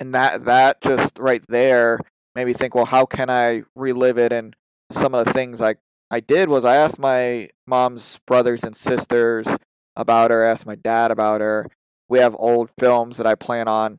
and 0.01 0.15
that 0.15 0.45
that 0.45 0.81
just 0.81 1.19
right 1.19 1.45
there 1.49 2.01
made 2.35 2.47
me 2.47 2.53
think, 2.53 2.75
well, 2.75 2.87
how 2.87 3.05
can 3.05 3.31
I 3.31 3.65
relive 3.75 4.19
it? 4.19 4.33
And 4.33 4.55
some 4.93 5.15
of 5.15 5.25
the 5.25 5.33
things 5.33 5.61
I 5.61 5.77
I 6.11 6.21
did 6.21 6.49
was 6.49 6.65
I 6.65 6.77
asked 6.77 6.99
my 6.99 7.51
mom's 7.67 8.19
brothers 8.27 8.63
and 8.65 8.75
sisters 8.77 9.47
about 9.97 10.31
her, 10.31 10.45
asked 10.45 10.67
my 10.67 10.77
dad 10.77 11.11
about 11.11 11.41
her. 11.41 11.67
We 12.09 12.21
have 12.21 12.35
old 12.39 12.71
films 12.79 13.19
that 13.19 13.27
I 13.27 13.35
plan 13.35 13.69
on 13.69 13.99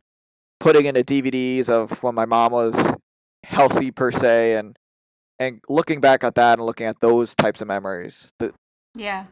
putting 0.60 0.86
into 0.86 1.04
DVDs 1.04 1.70
of 1.70 2.04
when 2.04 2.16
my 2.16 2.26
mom 2.26 2.52
was 2.52 2.76
healthy 3.44 3.92
per 3.92 4.12
se 4.12 4.56
and 4.56 4.78
and 5.40 5.62
looking 5.70 6.02
back 6.02 6.24
at 6.24 6.36
that 6.36 6.60
and 6.60 6.66
looking 6.66 6.86
at 6.86 7.00
those 7.00 7.34
types 7.34 7.62
of 7.62 7.68
memories. 7.68 8.32
The, 8.40 8.54
yeah. 8.96 9.26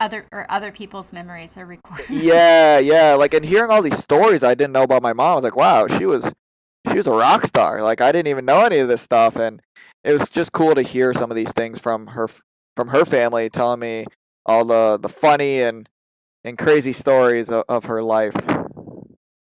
Other 0.00 0.26
or 0.32 0.46
other 0.50 0.72
people's 0.72 1.12
memories 1.12 1.56
are 1.56 1.66
recorded. 1.66 2.06
yeah, 2.10 2.78
yeah, 2.78 3.14
like 3.14 3.34
and 3.34 3.44
hearing 3.44 3.70
all 3.70 3.82
these 3.82 3.98
stories 3.98 4.42
I 4.42 4.54
didn't 4.54 4.72
know 4.72 4.82
about 4.82 5.02
my 5.02 5.12
mom, 5.12 5.32
I 5.32 5.34
was 5.36 5.44
like, 5.44 5.56
wow, 5.56 5.86
she 5.86 6.06
was 6.06 6.32
she 6.90 6.96
was 6.96 7.06
a 7.06 7.12
rock 7.12 7.46
star. 7.46 7.82
Like 7.82 8.00
I 8.00 8.10
didn't 8.10 8.28
even 8.28 8.44
know 8.44 8.64
any 8.64 8.78
of 8.78 8.88
this 8.88 9.02
stuff 9.02 9.36
and 9.36 9.60
it 10.02 10.12
was 10.12 10.28
just 10.28 10.52
cool 10.52 10.74
to 10.74 10.82
hear 10.82 11.14
some 11.14 11.30
of 11.30 11.36
these 11.36 11.52
things 11.52 11.78
from 11.78 12.08
her 12.08 12.28
from 12.74 12.88
her 12.88 13.04
family 13.04 13.50
telling 13.50 13.80
me 13.80 14.06
all 14.46 14.64
the 14.64 14.98
the 15.00 15.08
funny 15.08 15.60
and 15.60 15.88
and 16.44 16.58
crazy 16.58 16.92
stories 16.92 17.50
of, 17.50 17.64
of 17.68 17.84
her 17.84 18.02
life. 18.02 18.34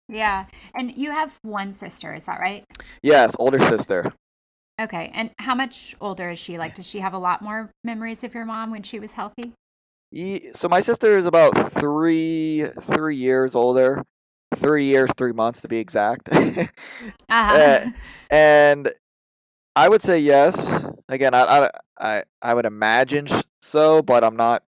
Yeah. 0.09 0.47
And 0.75 0.97
you 0.97 1.11
have 1.11 1.39
one 1.43 1.73
sister, 1.73 2.15
is 2.15 2.25
that 2.25 2.41
right? 2.41 2.65
Yes, 3.03 3.35
older 3.39 3.59
sister. 3.59 4.11
Okay. 4.81 5.11
And 5.15 5.31
how 5.39 5.55
much 5.55 5.95
older 6.01 6.31
is 6.31 6.39
she? 6.39 6.57
Like, 6.57 6.75
does 6.75 6.87
she 6.87 7.01
have 7.01 7.13
a 7.13 7.19
lot 7.19 7.43
more 7.43 7.71
memories 7.85 8.25
of 8.25 8.35
your 8.35 8.45
mom 8.45 8.71
when 8.71 8.83
she 8.83 8.99
was 8.99 9.13
healthy? 9.13 9.53
So 10.55 10.69
my 10.69 10.81
sister 10.81 11.19
is 11.19 11.27
about 11.27 11.73
three 11.73 12.67
three 12.81 13.17
years 13.17 13.55
older, 13.55 14.03
three 14.55 14.87
years 14.87 15.11
three 15.19 15.33
months 15.33 15.61
to 15.61 15.69
be 15.69 15.77
exact. 15.77 16.29
uh-huh. 16.33 16.69
uh, 17.29 17.91
and 18.31 18.91
I 19.77 19.89
would 19.89 20.01
say 20.01 20.19
yes. 20.19 20.87
Again, 21.11 21.35
I 21.35 21.43
I 21.43 21.71
I, 22.01 22.23
I 22.41 22.55
would 22.55 22.65
imagine 22.65 23.27
so, 23.61 24.01
but 24.01 24.25
I'm 24.25 24.37
not 24.37 24.63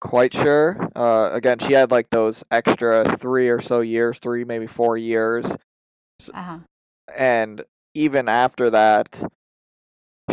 quite 0.00 0.32
sure. 0.32 0.90
Uh, 0.94 1.30
again, 1.32 1.58
she 1.58 1.72
had 1.72 1.90
like 1.90 2.10
those 2.10 2.44
extra 2.50 3.16
three 3.16 3.48
or 3.48 3.60
so 3.60 3.80
years, 3.80 4.18
three 4.18 4.44
maybe 4.44 4.66
four 4.66 4.96
years, 4.96 5.46
uh-huh. 6.32 6.58
and 7.16 7.64
even 7.94 8.28
after 8.28 8.70
that, 8.70 9.20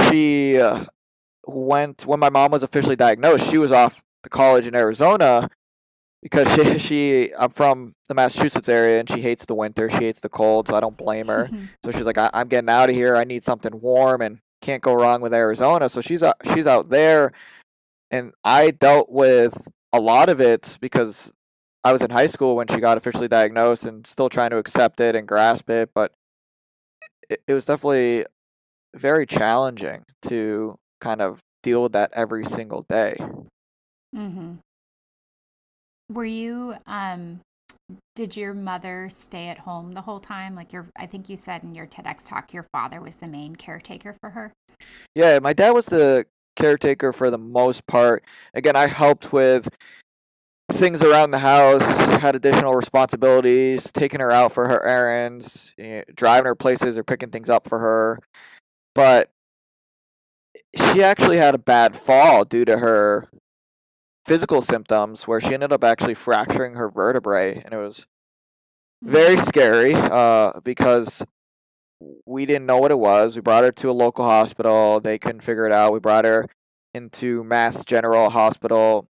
she 0.09 0.59
uh, 0.59 0.85
went 1.47 2.05
when 2.05 2.19
my 2.19 2.29
mom 2.29 2.51
was 2.51 2.63
officially 2.63 2.95
diagnosed. 2.95 3.49
She 3.49 3.57
was 3.57 3.71
off 3.71 4.03
to 4.23 4.29
college 4.29 4.67
in 4.67 4.75
Arizona 4.75 5.49
because 6.21 6.53
she 6.55 6.77
she 6.79 7.33
I'm 7.37 7.51
from 7.51 7.93
the 8.07 8.13
Massachusetts 8.13 8.69
area 8.69 8.99
and 8.99 9.09
she 9.09 9.21
hates 9.21 9.45
the 9.45 9.55
winter. 9.55 9.89
She 9.89 9.97
hates 9.97 10.19
the 10.19 10.29
cold, 10.29 10.67
so 10.67 10.75
I 10.75 10.79
don't 10.79 10.97
blame 10.97 11.27
her. 11.27 11.49
so 11.83 11.91
she's 11.91 12.01
like, 12.01 12.17
I- 12.17 12.31
am 12.33 12.47
getting 12.47 12.69
out 12.69 12.89
of 12.89 12.95
here. 12.95 13.15
I 13.15 13.23
need 13.23 13.43
something 13.43 13.79
warm 13.79 14.21
and 14.21 14.39
can't 14.61 14.81
go 14.81 14.93
wrong 14.93 15.21
with 15.21 15.33
Arizona. 15.33 15.89
So 15.89 16.01
she's 16.01 16.23
out, 16.23 16.37
she's 16.53 16.67
out 16.67 16.89
there 16.89 17.31
and 18.11 18.33
I 18.43 18.71
dealt 18.71 19.09
with 19.09 19.67
a 19.93 19.99
lot 19.99 20.29
of 20.29 20.41
it 20.41 20.77
because 20.81 21.31
I 21.83 21.93
was 21.93 22.01
in 22.01 22.09
high 22.09 22.27
school 22.27 22.55
when 22.55 22.67
she 22.67 22.77
got 22.77 22.97
officially 22.97 23.27
diagnosed 23.27 23.85
and 23.85 24.05
still 24.05 24.29
trying 24.29 24.49
to 24.49 24.57
accept 24.57 24.99
it 24.99 25.15
and 25.15 25.27
grasp 25.27 25.69
it, 25.69 25.91
but 25.93 26.11
it, 27.29 27.41
it 27.47 27.53
was 27.53 27.65
definitely 27.65 28.25
very 28.95 29.25
challenging 29.25 30.03
to 30.23 30.75
kind 31.01 31.21
of 31.21 31.39
deal 31.63 31.83
with 31.83 31.93
that 31.93 32.11
every 32.13 32.45
single 32.45 32.85
day. 32.89 33.17
Mhm. 34.15 34.59
Were 36.11 36.25
you 36.25 36.75
um 36.85 37.41
did 38.15 38.35
your 38.35 38.53
mother 38.53 39.09
stay 39.11 39.49
at 39.49 39.59
home 39.59 39.93
the 39.93 40.01
whole 40.01 40.19
time? 40.19 40.55
Like 40.55 40.73
your 40.73 40.87
I 40.95 41.05
think 41.05 41.29
you 41.29 41.37
said 41.37 41.63
in 41.63 41.75
your 41.75 41.85
TEDx 41.85 42.23
talk 42.23 42.53
your 42.53 42.65
father 42.71 43.01
was 43.01 43.15
the 43.17 43.27
main 43.27 43.55
caretaker 43.55 44.15
for 44.21 44.29
her? 44.31 44.53
Yeah, 45.13 45.39
my 45.39 45.53
dad 45.53 45.71
was 45.71 45.85
the 45.85 46.25
caretaker 46.55 47.13
for 47.13 47.29
the 47.29 47.37
most 47.37 47.85
part. 47.87 48.23
Again, 48.53 48.75
I 48.75 48.87
helped 48.87 49.31
with 49.33 49.69
things 50.71 51.01
around 51.01 51.31
the 51.31 51.39
house, 51.39 51.83
had 52.19 52.35
additional 52.35 52.75
responsibilities, 52.75 53.91
taking 53.91 54.19
her 54.19 54.31
out 54.31 54.51
for 54.51 54.67
her 54.67 54.85
errands, 54.85 55.73
eh, 55.77 56.03
driving 56.15 56.45
her 56.45 56.55
places 56.55 56.97
or 56.97 57.03
picking 57.03 57.29
things 57.29 57.49
up 57.49 57.67
for 57.67 57.79
her. 57.79 58.19
But 58.93 59.31
she 60.75 61.03
actually 61.03 61.37
had 61.37 61.55
a 61.55 61.59
bad 61.59 61.95
fall 61.95 62.45
due 62.45 62.65
to 62.65 62.79
her 62.79 63.29
physical 64.25 64.61
symptoms 64.61 65.27
where 65.27 65.39
she 65.39 65.53
ended 65.53 65.71
up 65.71 65.83
actually 65.83 66.15
fracturing 66.15 66.73
her 66.73 66.89
vertebrae 66.89 67.61
and 67.63 67.73
it 67.73 67.77
was 67.77 68.07
very 69.03 69.37
scary 69.37 69.93
uh, 69.93 70.59
because 70.63 71.23
we 72.25 72.45
didn't 72.45 72.65
know 72.65 72.77
what 72.77 72.91
it 72.91 72.99
was. 72.99 73.35
We 73.35 73.41
brought 73.41 73.63
her 73.63 73.71
to 73.71 73.89
a 73.89 73.93
local 73.93 74.25
hospital. 74.25 74.99
They 74.99 75.17
couldn't 75.17 75.41
figure 75.41 75.65
it 75.65 75.71
out. 75.71 75.93
We 75.93 75.99
brought 75.99 76.25
her 76.25 76.47
into 76.93 77.43
Mass 77.43 77.83
General 77.83 78.29
Hospital 78.29 79.07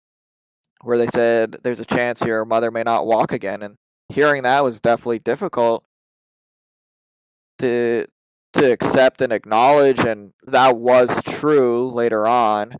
where 0.82 0.98
they 0.98 1.06
said 1.06 1.56
there's 1.62 1.80
a 1.80 1.84
chance 1.84 2.20
your 2.22 2.44
mother 2.44 2.70
may 2.70 2.82
not 2.82 3.06
walk 3.06 3.32
again 3.32 3.62
and 3.62 3.76
hearing 4.08 4.42
that 4.42 4.62
was 4.62 4.80
definitely 4.80 5.18
difficult 5.18 5.84
to 7.58 8.06
to 8.52 8.72
accept 8.72 9.20
and 9.20 9.32
acknowledge 9.32 10.00
and 10.00 10.32
that 10.46 10.76
was 10.76 11.22
true 11.24 11.90
later 11.90 12.26
on 12.26 12.76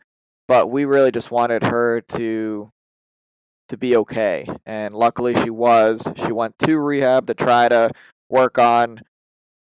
but 0.46 0.70
we 0.70 0.84
really 0.84 1.10
just 1.10 1.30
wanted 1.30 1.62
her 1.64 2.00
to 2.00 2.70
to 3.68 3.76
be 3.76 3.96
okay 3.96 4.46
and 4.64 4.94
luckily 4.94 5.34
she 5.42 5.50
was 5.50 6.02
she 6.16 6.32
went 6.32 6.56
to 6.58 6.78
rehab 6.78 7.26
to 7.26 7.34
try 7.34 7.68
to 7.68 7.90
work 8.28 8.58
on 8.58 9.00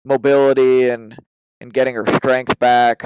mobility 0.06 0.88
and 0.88 1.18
and 1.62 1.74
getting 1.74 1.96
her 1.96 2.06
strength 2.08 2.58
back 2.60 3.04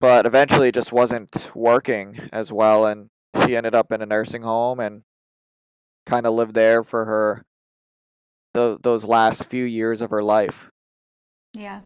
but 0.00 0.26
eventually 0.26 0.68
it 0.68 0.74
just 0.74 0.92
wasn't 0.92 1.50
working 1.54 2.28
as 2.32 2.52
well 2.52 2.86
and 2.86 3.08
she 3.44 3.56
ended 3.56 3.74
up 3.74 3.90
in 3.90 4.02
a 4.02 4.06
nursing 4.06 4.42
home 4.42 4.78
and 4.78 5.02
kind 6.06 6.26
of 6.26 6.34
lived 6.34 6.54
there 6.54 6.84
for 6.84 7.04
her 7.04 7.44
the, 8.54 8.78
those 8.82 9.04
last 9.04 9.44
few 9.46 9.64
years 9.64 10.00
of 10.00 10.10
her 10.10 10.22
life 10.22 10.68
Yeah. 11.52 11.80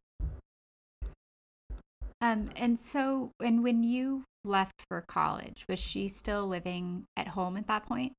Um 2.20 2.50
and 2.56 2.78
so 2.78 3.32
and 3.40 3.62
when 3.62 3.82
you 3.82 4.25
left 4.44 4.82
for 4.88 5.00
college, 5.00 5.64
was 5.68 5.78
she 5.78 6.08
still 6.08 6.46
living 6.46 7.04
at 7.16 7.28
home 7.28 7.56
at 7.56 7.66
that 7.66 7.87
point? 7.87 8.12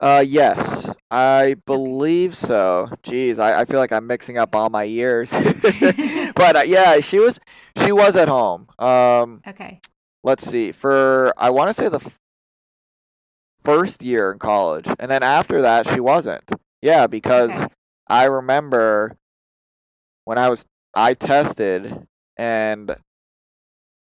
Uh 0.00 0.22
yes 0.26 0.90
i 1.10 1.54
believe 1.64 2.34
so. 2.36 2.88
Jeez 3.02 3.38
I, 3.38 3.60
I 3.60 3.64
feel 3.64 3.78
like 3.80 3.92
i'm 3.92 4.06
mixing 4.06 4.36
up 4.38 4.54
all 4.54 4.68
my 4.70 4.82
years. 4.84 5.32
But 6.34 6.56
uh, 6.56 6.62
yeah 6.66 7.00
she 7.00 7.18
was 7.18 7.40
she 7.82 7.92
was 7.92 8.14
at 8.16 8.28
home. 8.28 8.68
Um 8.78 9.42
Okay. 9.46 9.80
let's 10.22 10.46
see 10.46 10.72
for 10.72 11.32
i 11.38 11.48
want 11.50 11.68
to 11.70 11.74
say 11.74 11.88
the 11.88 11.96
f- 12.04 12.18
first 13.64 14.02
year 14.02 14.30
in 14.32 14.38
college 14.38 14.86
and 14.98 15.10
then 15.10 15.22
after 15.22 15.62
that 15.62 15.86
she 15.88 16.00
wasn't. 16.00 16.44
Yeah 16.82 17.06
because 17.06 17.50
Okay. 17.50 17.66
i 18.08 18.24
remember 18.24 19.16
when 20.24 20.36
i 20.38 20.48
was 20.48 20.64
i 20.94 21.14
tested 21.14 22.06
and 22.36 22.94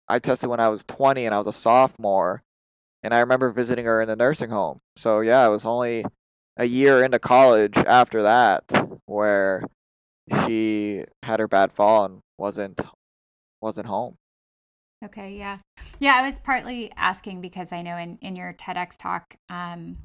i 0.08 0.18
tested 0.18 0.50
when 0.50 0.60
i 0.60 0.68
was 0.68 0.84
20 0.84 1.24
and 1.26 1.34
i 1.34 1.38
was 1.38 1.46
a 1.46 1.52
sophomore 1.52 2.42
and 3.02 3.14
i 3.14 3.20
remember 3.20 3.50
visiting 3.50 3.84
her 3.84 4.00
in 4.00 4.08
the 4.08 4.16
nursing 4.16 4.50
home 4.50 4.80
so 4.96 5.20
yeah 5.20 5.46
it 5.46 5.50
was 5.50 5.64
only 5.64 6.04
a 6.56 6.64
year 6.64 7.04
into 7.04 7.18
college 7.18 7.76
after 7.76 8.22
that 8.22 8.64
where 9.06 9.62
she 10.44 11.04
had 11.22 11.40
her 11.40 11.48
bad 11.48 11.72
fall 11.72 12.04
and 12.04 12.20
wasn't 12.38 12.80
wasn't 13.60 13.86
home 13.86 14.16
Okay, 15.02 15.34
yeah. 15.38 15.58
Yeah, 15.98 16.14
I 16.16 16.26
was 16.26 16.38
partly 16.38 16.92
asking 16.96 17.40
because 17.40 17.72
I 17.72 17.80
know 17.80 17.96
in, 17.96 18.18
in 18.20 18.36
your 18.36 18.52
TEDx 18.52 18.98
talk, 18.98 19.34
um, 19.48 19.96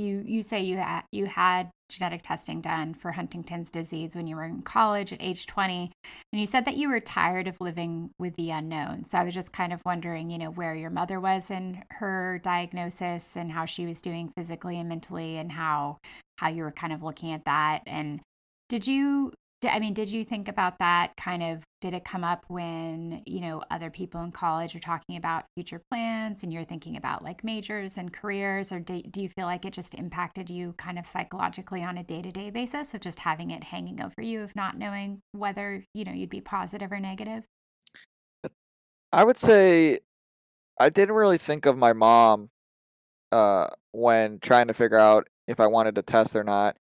you 0.00 0.22
you 0.26 0.42
say 0.42 0.60
you 0.62 0.76
had 0.76 1.02
you 1.12 1.26
had 1.26 1.70
genetic 1.88 2.22
testing 2.22 2.60
done 2.60 2.94
for 2.94 3.12
Huntington's 3.12 3.70
disease 3.70 4.14
when 4.14 4.26
you 4.26 4.36
were 4.36 4.44
in 4.44 4.62
college 4.62 5.12
at 5.12 5.20
age 5.20 5.46
20, 5.46 5.90
and 6.32 6.40
you 6.40 6.46
said 6.46 6.64
that 6.64 6.76
you 6.76 6.88
were 6.88 7.00
tired 7.00 7.48
of 7.48 7.60
living 7.60 8.10
with 8.18 8.34
the 8.36 8.50
unknown. 8.50 9.04
So 9.04 9.18
I 9.18 9.24
was 9.24 9.34
just 9.34 9.52
kind 9.52 9.72
of 9.72 9.82
wondering, 9.84 10.30
you 10.30 10.38
know, 10.38 10.50
where 10.50 10.74
your 10.74 10.90
mother 10.90 11.20
was 11.20 11.50
in 11.50 11.82
her 11.90 12.40
diagnosis 12.42 13.36
and 13.36 13.50
how 13.50 13.64
she 13.64 13.86
was 13.86 14.00
doing 14.00 14.32
physically 14.36 14.78
and 14.78 14.88
mentally 14.88 15.36
and 15.36 15.50
how 15.52 15.98
how 16.38 16.48
you 16.48 16.62
were 16.62 16.70
kind 16.70 16.92
of 16.92 17.02
looking 17.02 17.32
at 17.32 17.44
that. 17.44 17.82
And 17.86 18.20
did 18.68 18.86
you 18.86 19.32
I 19.62 19.78
mean, 19.78 19.92
did 19.92 20.08
you 20.08 20.24
think 20.24 20.48
about 20.48 20.78
that 20.78 21.16
kind 21.16 21.42
of? 21.42 21.62
Did 21.80 21.94
it 21.94 22.04
come 22.04 22.24
up 22.24 22.44
when, 22.48 23.22
you 23.26 23.40
know, 23.40 23.62
other 23.70 23.90
people 23.90 24.22
in 24.22 24.32
college 24.32 24.74
are 24.76 24.80
talking 24.80 25.16
about 25.16 25.44
future 25.56 25.80
plans 25.90 26.42
and 26.42 26.52
you're 26.52 26.64
thinking 26.64 26.96
about 26.96 27.24
like 27.24 27.42
majors 27.42 27.96
and 27.96 28.12
careers? 28.12 28.70
Or 28.70 28.80
do, 28.80 29.00
do 29.02 29.22
you 29.22 29.28
feel 29.28 29.46
like 29.46 29.64
it 29.64 29.72
just 29.72 29.94
impacted 29.94 30.50
you 30.50 30.74
kind 30.78 30.98
of 30.98 31.06
psychologically 31.06 31.82
on 31.82 31.98
a 31.98 32.04
day 32.04 32.20
to 32.22 32.30
day 32.30 32.50
basis 32.50 32.92
of 32.94 33.00
just 33.00 33.18
having 33.20 33.50
it 33.50 33.64
hanging 33.64 34.02
over 34.02 34.22
you, 34.22 34.42
of 34.42 34.54
not 34.54 34.78
knowing 34.78 35.20
whether, 35.32 35.84
you 35.94 36.04
know, 36.04 36.12
you'd 36.12 36.30
be 36.30 36.40
positive 36.40 36.92
or 36.92 37.00
negative? 37.00 37.44
I 39.12 39.24
would 39.24 39.38
say 39.38 40.00
I 40.78 40.88
didn't 40.88 41.14
really 41.14 41.38
think 41.38 41.66
of 41.66 41.76
my 41.76 41.92
mom 41.92 42.50
uh, 43.32 43.68
when 43.92 44.38
trying 44.40 44.68
to 44.68 44.74
figure 44.74 44.98
out 44.98 45.28
if 45.46 45.60
I 45.60 45.66
wanted 45.66 45.94
to 45.96 46.02
test 46.02 46.36
or 46.36 46.44
not. 46.44 46.76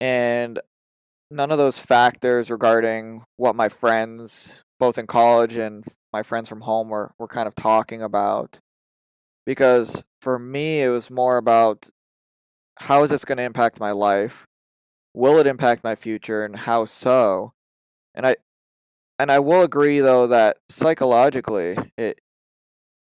And 0.00 0.60
none 1.30 1.50
of 1.50 1.58
those 1.58 1.78
factors 1.78 2.50
regarding 2.50 3.22
what 3.36 3.54
my 3.54 3.68
friends, 3.68 4.62
both 4.78 4.98
in 4.98 5.06
college 5.06 5.56
and 5.56 5.84
my 6.12 6.22
friends 6.22 6.48
from 6.48 6.62
home, 6.62 6.88
were, 6.88 7.12
were 7.18 7.28
kind 7.28 7.46
of 7.46 7.54
talking 7.54 8.02
about. 8.02 8.58
Because 9.46 10.04
for 10.20 10.38
me, 10.38 10.82
it 10.82 10.88
was 10.88 11.10
more 11.10 11.36
about 11.36 11.88
how 12.76 13.02
is 13.02 13.10
this 13.10 13.24
going 13.24 13.38
to 13.38 13.44
impact 13.44 13.78
my 13.78 13.92
life? 13.92 14.46
Will 15.14 15.38
it 15.38 15.46
impact 15.46 15.84
my 15.84 15.94
future, 15.94 16.44
and 16.44 16.54
how 16.54 16.84
so? 16.84 17.52
And 18.14 18.26
I, 18.26 18.36
and 19.18 19.30
I 19.30 19.38
will 19.40 19.62
agree 19.62 20.00
though 20.00 20.26
that 20.28 20.58
psychologically, 20.68 21.76
it 21.98 22.20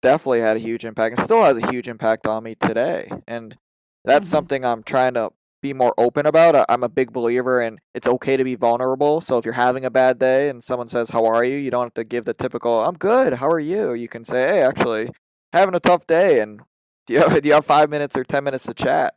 definitely 0.02 0.40
had 0.40 0.58
a 0.58 0.62
huge 0.62 0.86
impact, 0.86 1.18
and 1.18 1.24
still 1.24 1.44
has 1.44 1.58
a 1.58 1.70
huge 1.70 1.88
impact 1.88 2.28
on 2.28 2.44
me 2.44 2.56
today. 2.56 3.12
And 3.28 3.58
that's 4.06 4.26
mm-hmm. 4.26 4.32
something 4.32 4.66
I'm 4.66 4.84
trying 4.84 5.16
to 5.16 5.32
be 5.62 5.74
more 5.74 5.94
open 5.98 6.26
about. 6.26 6.66
I'm 6.70 6.84
a 6.84 6.90
big 6.90 7.14
believer 7.14 7.62
in 7.62 7.80
it's 7.94 8.08
okay 8.08 8.38
to 8.38 8.44
be 8.44 8.56
vulnerable. 8.56 9.22
So 9.22 9.38
if 9.38 9.46
you're 9.46 9.54
having 9.54 9.86
a 9.86 9.90
bad 9.92 10.20
day 10.20 10.50
and 10.50 10.64
someone 10.64 10.88
says, 10.90 11.10
"How 11.12 11.26
are 11.26 11.44
you?" 11.44 11.58
you 11.58 11.72
don't 11.72 11.86
have 11.86 11.94
to 11.96 12.04
give 12.04 12.26
the 12.26 12.34
typical 12.34 12.84
"I'm 12.84 12.96
good. 12.96 13.34
How 13.36 13.50
are 13.50 13.60
you?" 13.60 13.94
You 13.94 14.08
can 14.08 14.24
say, 14.26 14.48
"Hey, 14.48 14.62
actually, 14.64 15.10
having 15.54 15.76
a 15.76 15.80
tough 15.80 16.08
day, 16.08 16.40
and 16.40 16.62
do 17.08 17.14
you 17.14 17.20
have, 17.22 17.42
do 17.42 17.48
you 17.50 17.56
have 17.56 17.66
five 17.66 17.90
minutes 17.90 18.16
or 18.18 18.24
ten 18.24 18.44
minutes 18.44 18.66
to 18.66 18.74
chat?" 18.74 19.14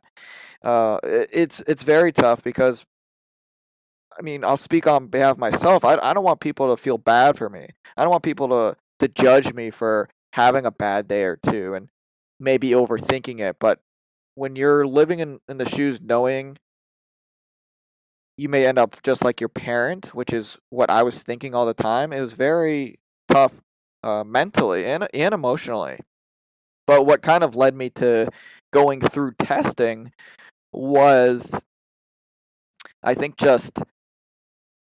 Uh, 0.63 0.99
it's 1.03 1.61
it's 1.67 1.83
very 1.83 2.11
tough 2.11 2.43
because 2.43 2.85
I 4.17 4.21
mean, 4.21 4.43
I'll 4.43 4.57
speak 4.57 4.87
on 4.87 5.07
behalf 5.07 5.33
of 5.33 5.37
myself. 5.39 5.83
I 5.85 5.97
I 6.01 6.13
don't 6.13 6.23
want 6.23 6.39
people 6.39 6.73
to 6.75 6.81
feel 6.81 6.97
bad 6.97 7.37
for 7.37 7.49
me. 7.49 7.67
I 7.97 8.03
don't 8.03 8.11
want 8.11 8.23
people 8.23 8.47
to 8.49 8.77
to 8.99 9.07
judge 9.07 9.53
me 9.53 9.71
for 9.71 10.09
having 10.33 10.65
a 10.65 10.71
bad 10.71 11.07
day 11.07 11.23
or 11.23 11.37
two 11.37 11.73
and 11.73 11.89
maybe 12.39 12.71
overthinking 12.71 13.39
it. 13.39 13.57
But 13.59 13.79
when 14.35 14.55
you're 14.55 14.85
living 14.85 15.19
in, 15.19 15.39
in 15.47 15.57
the 15.57 15.67
shoes 15.67 15.99
knowing 16.01 16.57
you 18.37 18.49
may 18.49 18.65
end 18.65 18.77
up 18.77 19.01
just 19.01 19.23
like 19.23 19.39
your 19.39 19.49
parent, 19.49 20.13
which 20.13 20.33
is 20.33 20.57
what 20.69 20.89
I 20.89 21.03
was 21.03 21.23
thinking 21.23 21.55
all 21.55 21.65
the 21.65 21.73
time, 21.73 22.11
it 22.11 22.21
was 22.21 22.33
very 22.33 22.99
tough 23.29 23.61
uh, 24.03 24.23
mentally 24.23 24.85
and, 24.85 25.07
and 25.13 25.33
emotionally. 25.33 25.99
But 26.85 27.05
what 27.05 27.21
kind 27.21 27.43
of 27.43 27.55
led 27.55 27.75
me 27.75 27.89
to 27.91 28.29
going 28.71 29.01
through 29.01 29.33
testing 29.39 30.11
was, 30.71 31.61
I 33.01 33.13
think, 33.13 33.37
just 33.37 33.79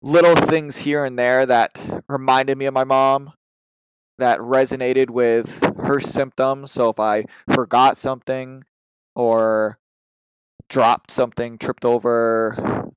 little 0.03 0.37
things 0.37 0.79
here 0.79 1.05
and 1.05 1.19
there 1.19 1.47
that 1.47 2.03
reminded 2.09 2.59
me 2.59 2.67
of 2.67 2.75
my 2.75 2.85
mom 2.85 3.33
that 4.19 4.39
resonated 4.41 5.11
with 5.11 5.63
her 5.79 6.01
symptoms. 6.01 6.73
So 6.73 6.91
if 6.91 7.01
I 7.01 7.25
forgot 7.53 7.97
something 7.97 8.65
or 9.15 9.79
dropped 10.69 11.11
something, 11.11 11.59
tripped 11.59 11.85
over 11.85 12.91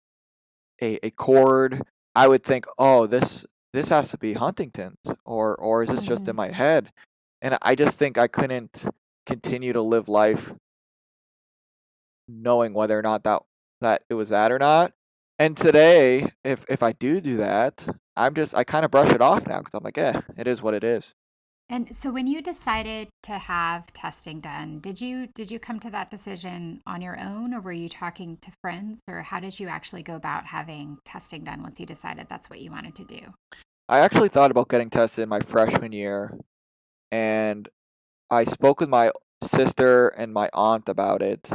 a, 0.81 1.05
a 1.05 1.11
cord, 1.11 1.81
I 2.15 2.27
would 2.27 2.43
think, 2.43 2.65
oh, 2.77 3.07
this 3.07 3.45
this 3.73 3.89
has 3.89 4.09
to 4.09 4.17
be 4.17 4.33
Huntington's, 4.33 4.97
or 5.25 5.55
or 5.55 5.83
is 5.83 5.89
this 5.89 6.03
just 6.03 6.21
in 6.21 6.27
mm-hmm. 6.27 6.37
my 6.37 6.51
head? 6.51 6.91
And 7.41 7.57
I 7.61 7.75
just 7.75 7.95
think 7.95 8.17
I 8.17 8.27
couldn't 8.27 8.85
continue 9.25 9.73
to 9.73 9.81
live 9.81 10.07
life 10.07 10.53
knowing 12.27 12.73
whether 12.73 12.97
or 12.97 13.01
not 13.01 13.23
that 13.23 13.41
that 13.81 14.03
it 14.09 14.15
was 14.15 14.29
that 14.29 14.51
or 14.51 14.59
not. 14.59 14.93
And 15.39 15.55
today, 15.55 16.31
if 16.43 16.65
if 16.67 16.81
I 16.81 16.93
do 16.93 17.21
do 17.21 17.37
that, 17.37 17.85
I'm 18.15 18.33
just 18.33 18.55
I 18.55 18.63
kind 18.63 18.85
of 18.85 18.91
brush 18.91 19.11
it 19.11 19.21
off 19.21 19.45
now 19.45 19.59
because 19.59 19.73
I'm 19.75 19.83
like, 19.83 19.97
eh, 19.97 20.21
it 20.37 20.47
is 20.47 20.61
what 20.61 20.73
it 20.73 20.83
is. 20.83 21.13
And 21.69 21.93
so 21.93 22.11
when 22.11 22.27
you 22.27 22.41
decided 22.41 23.09
to 23.23 23.33
have 23.33 23.91
testing 23.91 24.39
done, 24.39 24.79
did 24.79 25.01
you 25.01 25.27
did 25.27 25.51
you 25.51 25.59
come 25.59 25.79
to 25.81 25.89
that 25.89 26.09
decision 26.09 26.81
on 26.87 27.01
your 27.01 27.19
own 27.19 27.53
or 27.53 27.59
were 27.59 27.73
you 27.73 27.89
talking 27.89 28.37
to 28.37 28.51
friends 28.61 29.01
or 29.09 29.21
how 29.21 29.41
did 29.41 29.59
you 29.59 29.67
actually 29.67 30.01
go 30.01 30.15
about 30.15 30.45
having 30.45 30.97
testing 31.03 31.43
done 31.43 31.61
once 31.61 31.79
you 31.79 31.85
decided 31.85 32.27
that's 32.29 32.49
what 32.49 32.61
you 32.61 32.71
wanted 32.71 32.95
to 32.95 33.03
do? 33.03 33.19
I 33.89 33.99
actually 33.99 34.29
thought 34.29 34.51
about 34.51 34.69
getting 34.69 34.89
tested 34.89 35.23
in 35.23 35.29
my 35.29 35.41
freshman 35.41 35.91
year 35.91 36.37
and 37.11 37.67
I 38.29 38.45
spoke 38.45 38.79
with 38.79 38.89
my 38.89 39.11
sister 39.43 40.07
and 40.09 40.33
my 40.33 40.49
aunt 40.53 40.87
about 40.87 41.21
it 41.21 41.49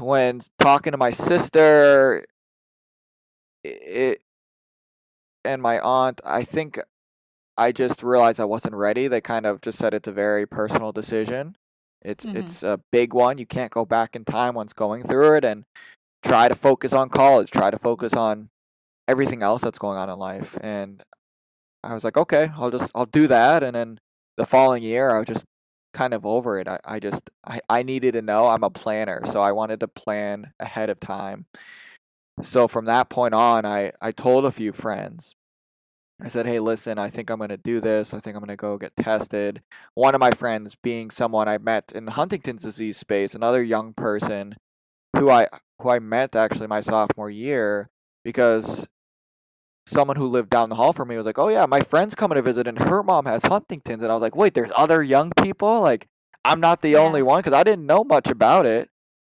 when 0.00 0.40
talking 0.60 0.92
to 0.92 0.98
my 0.98 1.10
sister 1.10 2.24
it 3.64 4.20
and 5.44 5.60
my 5.60 5.78
aunt, 5.80 6.20
I 6.24 6.42
think 6.42 6.78
I 7.56 7.72
just 7.72 8.02
realized 8.02 8.40
I 8.40 8.44
wasn't 8.44 8.74
ready. 8.74 9.08
They 9.08 9.20
kind 9.20 9.46
of 9.46 9.60
just 9.60 9.78
said 9.78 9.94
it's 9.94 10.08
a 10.08 10.12
very 10.12 10.46
personal 10.46 10.92
decision. 10.92 11.56
It's 12.02 12.24
mm-hmm. 12.24 12.36
it's 12.36 12.62
a 12.62 12.80
big 12.92 13.14
one. 13.14 13.38
You 13.38 13.46
can't 13.46 13.72
go 13.72 13.84
back 13.84 14.16
in 14.16 14.24
time 14.24 14.54
once 14.54 14.72
going 14.72 15.04
through 15.04 15.36
it 15.36 15.44
and 15.44 15.64
try 16.22 16.48
to 16.48 16.54
focus 16.54 16.92
on 16.92 17.08
college, 17.08 17.50
try 17.50 17.70
to 17.70 17.78
focus 17.78 18.14
on 18.14 18.50
everything 19.06 19.42
else 19.42 19.62
that's 19.62 19.78
going 19.78 19.98
on 19.98 20.10
in 20.10 20.18
life. 20.18 20.58
And 20.60 21.02
I 21.82 21.94
was 21.94 22.04
like, 22.04 22.16
okay, 22.16 22.50
I'll 22.56 22.70
just 22.70 22.90
I'll 22.94 23.06
do 23.06 23.26
that 23.28 23.62
and 23.62 23.74
then 23.74 23.98
the 24.36 24.46
following 24.46 24.82
year 24.82 25.10
I 25.10 25.18
was 25.18 25.28
just 25.28 25.44
kind 25.92 26.12
of 26.12 26.26
over 26.26 26.58
it. 26.58 26.68
I, 26.68 26.78
I 26.84 27.00
just 27.00 27.30
I, 27.46 27.60
I 27.68 27.82
needed 27.82 28.12
to 28.12 28.22
know 28.22 28.48
I'm 28.48 28.64
a 28.64 28.70
planner, 28.70 29.22
so 29.24 29.40
I 29.40 29.52
wanted 29.52 29.80
to 29.80 29.88
plan 29.88 30.52
ahead 30.60 30.90
of 30.90 31.00
time. 31.00 31.46
So 32.42 32.66
from 32.68 32.86
that 32.86 33.08
point 33.08 33.32
on, 33.32 33.64
I, 33.64 33.92
I 34.00 34.10
told 34.10 34.44
a 34.44 34.50
few 34.50 34.72
friends. 34.72 35.36
I 36.20 36.28
said, 36.28 36.46
hey, 36.46 36.60
listen, 36.60 36.98
I 36.98 37.10
think 37.10 37.28
I'm 37.28 37.38
going 37.38 37.48
to 37.48 37.56
do 37.56 37.80
this. 37.80 38.14
I 38.14 38.20
think 38.20 38.36
I'm 38.36 38.40
going 38.40 38.48
to 38.48 38.56
go 38.56 38.78
get 38.78 38.96
tested. 38.96 39.62
One 39.94 40.14
of 40.14 40.20
my 40.20 40.30
friends 40.30 40.76
being 40.80 41.10
someone 41.10 41.48
I 41.48 41.58
met 41.58 41.92
in 41.92 42.04
the 42.04 42.12
Huntington's 42.12 42.62
disease 42.62 42.96
space, 42.96 43.34
another 43.34 43.62
young 43.62 43.94
person 43.94 44.56
who 45.16 45.30
I 45.30 45.48
who 45.80 45.90
I 45.90 45.98
met 45.98 46.36
actually 46.36 46.68
my 46.68 46.80
sophomore 46.80 47.30
year 47.30 47.90
because 48.24 48.86
someone 49.86 50.16
who 50.16 50.26
lived 50.26 50.50
down 50.50 50.68
the 50.68 50.76
hall 50.76 50.92
from 50.92 51.08
me 51.08 51.16
was 51.16 51.26
like, 51.26 51.38
"Oh 51.38 51.48
yeah, 51.48 51.66
my 51.66 51.80
friend's 51.80 52.14
coming 52.14 52.36
to 52.36 52.42
visit, 52.42 52.66
and 52.66 52.78
her 52.78 53.02
mom 53.02 53.26
has 53.26 53.42
Huntington's." 53.44 54.02
And 54.02 54.10
I 54.10 54.14
was 54.14 54.22
like, 54.22 54.36
"Wait, 54.36 54.54
there's 54.54 54.70
other 54.76 55.02
young 55.02 55.32
people? 55.40 55.80
Like, 55.80 56.06
I'm 56.44 56.60
not 56.60 56.82
the 56.82 56.90
yeah. 56.90 56.98
only 56.98 57.22
one 57.22 57.40
because 57.40 57.52
I 57.52 57.64
didn't 57.64 57.86
know 57.86 58.04
much 58.04 58.28
about 58.28 58.66
it." 58.66 58.90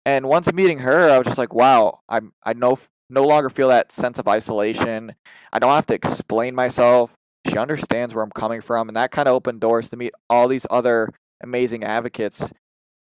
And 0.06 0.28
once 0.28 0.52
meeting 0.54 0.80
her, 0.80 1.10
I 1.10 1.18
was 1.18 1.28
just 1.28 1.38
like, 1.38 1.54
"Wow, 1.54 2.02
I'm 2.10 2.34
I 2.44 2.54
know 2.54 2.78
no 3.10 3.24
longer 3.24 3.50
feel 3.50 3.70
that 3.70 3.91
sense 3.91 4.20
of 4.20 4.28
isolation. 4.28 5.15
I 5.54 5.60
don't 5.60 5.72
have 5.72 5.86
to 5.88 5.94
explain 5.94 6.56
myself. 6.56 7.13
She 7.48 7.58
understands 7.58 8.15
where 8.15 8.24
I'm 8.24 8.32
coming 8.32 8.62
from, 8.62 8.89
and 8.89 8.96
that 8.96 9.12
kind 9.12 9.28
of 9.28 9.36
opened 9.36 9.62
doors 9.62 9.89
to 9.89 9.98
meet 9.98 10.13
all 10.30 10.48
these 10.48 10.65
other 10.70 11.10
amazing 11.44 11.84
advocates 11.84 12.52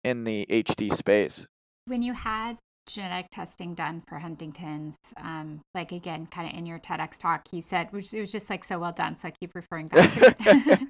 in 0.04 0.24
the 0.24 0.46
HD 0.48 0.94
space. 0.94 1.46
When 1.86 2.02
you 2.02 2.12
had 2.12 2.58
genetic 2.88 3.30
testing 3.30 3.74
done 3.74 4.02
for 4.08 4.18
Huntington's. 4.18 4.96
Um, 5.16 5.60
like 5.74 5.92
again, 5.92 6.26
kind 6.26 6.50
of 6.50 6.58
in 6.58 6.66
your 6.66 6.78
TEDx 6.78 7.16
talk, 7.18 7.52
you 7.52 7.60
said 7.60 7.92
which 7.92 8.12
it 8.12 8.20
was 8.20 8.32
just 8.32 8.50
like 8.50 8.64
so 8.64 8.78
well 8.78 8.92
done. 8.92 9.16
So 9.16 9.28
I 9.28 9.32
keep 9.32 9.54
referring 9.54 9.88
back 9.88 10.10
to 10.12 10.34
it. 10.40 10.80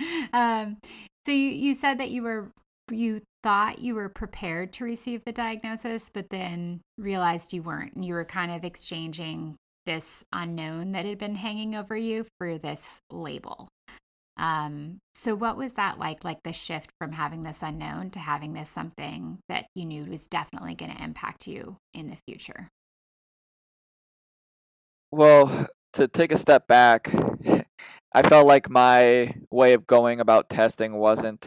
um, 0.32 0.76
so 1.26 1.32
you 1.32 1.48
you 1.48 1.74
said 1.74 1.98
that 1.98 2.10
you 2.10 2.22
were 2.22 2.50
you 2.90 3.22
thought 3.42 3.78
you 3.78 3.94
were 3.94 4.08
prepared 4.08 4.72
to 4.74 4.84
receive 4.84 5.24
the 5.24 5.32
diagnosis, 5.32 6.10
but 6.12 6.28
then 6.30 6.80
realized 6.98 7.52
you 7.52 7.62
weren't, 7.62 7.94
and 7.94 8.04
you 8.04 8.14
were 8.14 8.24
kind 8.24 8.52
of 8.52 8.64
exchanging 8.64 9.56
this 9.86 10.24
unknown 10.32 10.92
that 10.92 11.06
had 11.06 11.18
been 11.18 11.34
hanging 11.34 11.74
over 11.74 11.96
you 11.96 12.26
for 12.38 12.58
this 12.58 12.98
label. 13.10 13.68
Um, 14.36 14.98
so 15.14 15.34
what 15.34 15.56
was 15.56 15.74
that 15.74 15.98
like, 15.98 16.24
like 16.24 16.42
the 16.44 16.52
shift 16.52 16.90
from 16.98 17.12
having 17.12 17.42
this 17.42 17.58
unknown 17.62 18.10
to 18.10 18.18
having 18.18 18.54
this 18.54 18.70
something 18.70 19.38
that 19.48 19.66
you 19.74 19.84
knew 19.84 20.04
was 20.04 20.26
definitely 20.28 20.74
going 20.74 20.94
to 20.94 21.02
impact 21.02 21.46
you 21.46 21.76
in 21.92 22.08
the 22.08 22.16
future? 22.26 22.68
Well, 25.10 25.68
to 25.94 26.08
take 26.08 26.32
a 26.32 26.38
step 26.38 26.66
back, 26.68 27.12
I 28.12 28.22
felt 28.22 28.46
like 28.46 28.70
my 28.70 29.34
way 29.50 29.74
of 29.74 29.86
going 29.86 30.20
about 30.20 30.48
testing 30.48 30.94
wasn't 30.94 31.46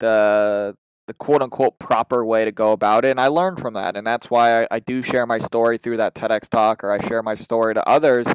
the 0.00 0.74
the 1.06 1.14
quote 1.14 1.42
unquote 1.42 1.78
proper 1.78 2.24
way 2.24 2.44
to 2.44 2.52
go 2.52 2.72
about 2.72 3.04
it. 3.04 3.10
And 3.10 3.20
I 3.20 3.28
learned 3.28 3.60
from 3.60 3.74
that. 3.74 3.96
And 3.96 4.06
that's 4.06 4.28
why 4.28 4.64
I, 4.64 4.68
I 4.72 4.78
do 4.80 5.02
share 5.02 5.26
my 5.26 5.38
story 5.38 5.78
through 5.78 5.98
that 5.98 6.14
TEDx 6.14 6.48
talk 6.48 6.82
or 6.82 6.90
I 6.90 7.00
share 7.06 7.22
my 7.22 7.36
story 7.36 7.74
to 7.74 7.88
others 7.88 8.26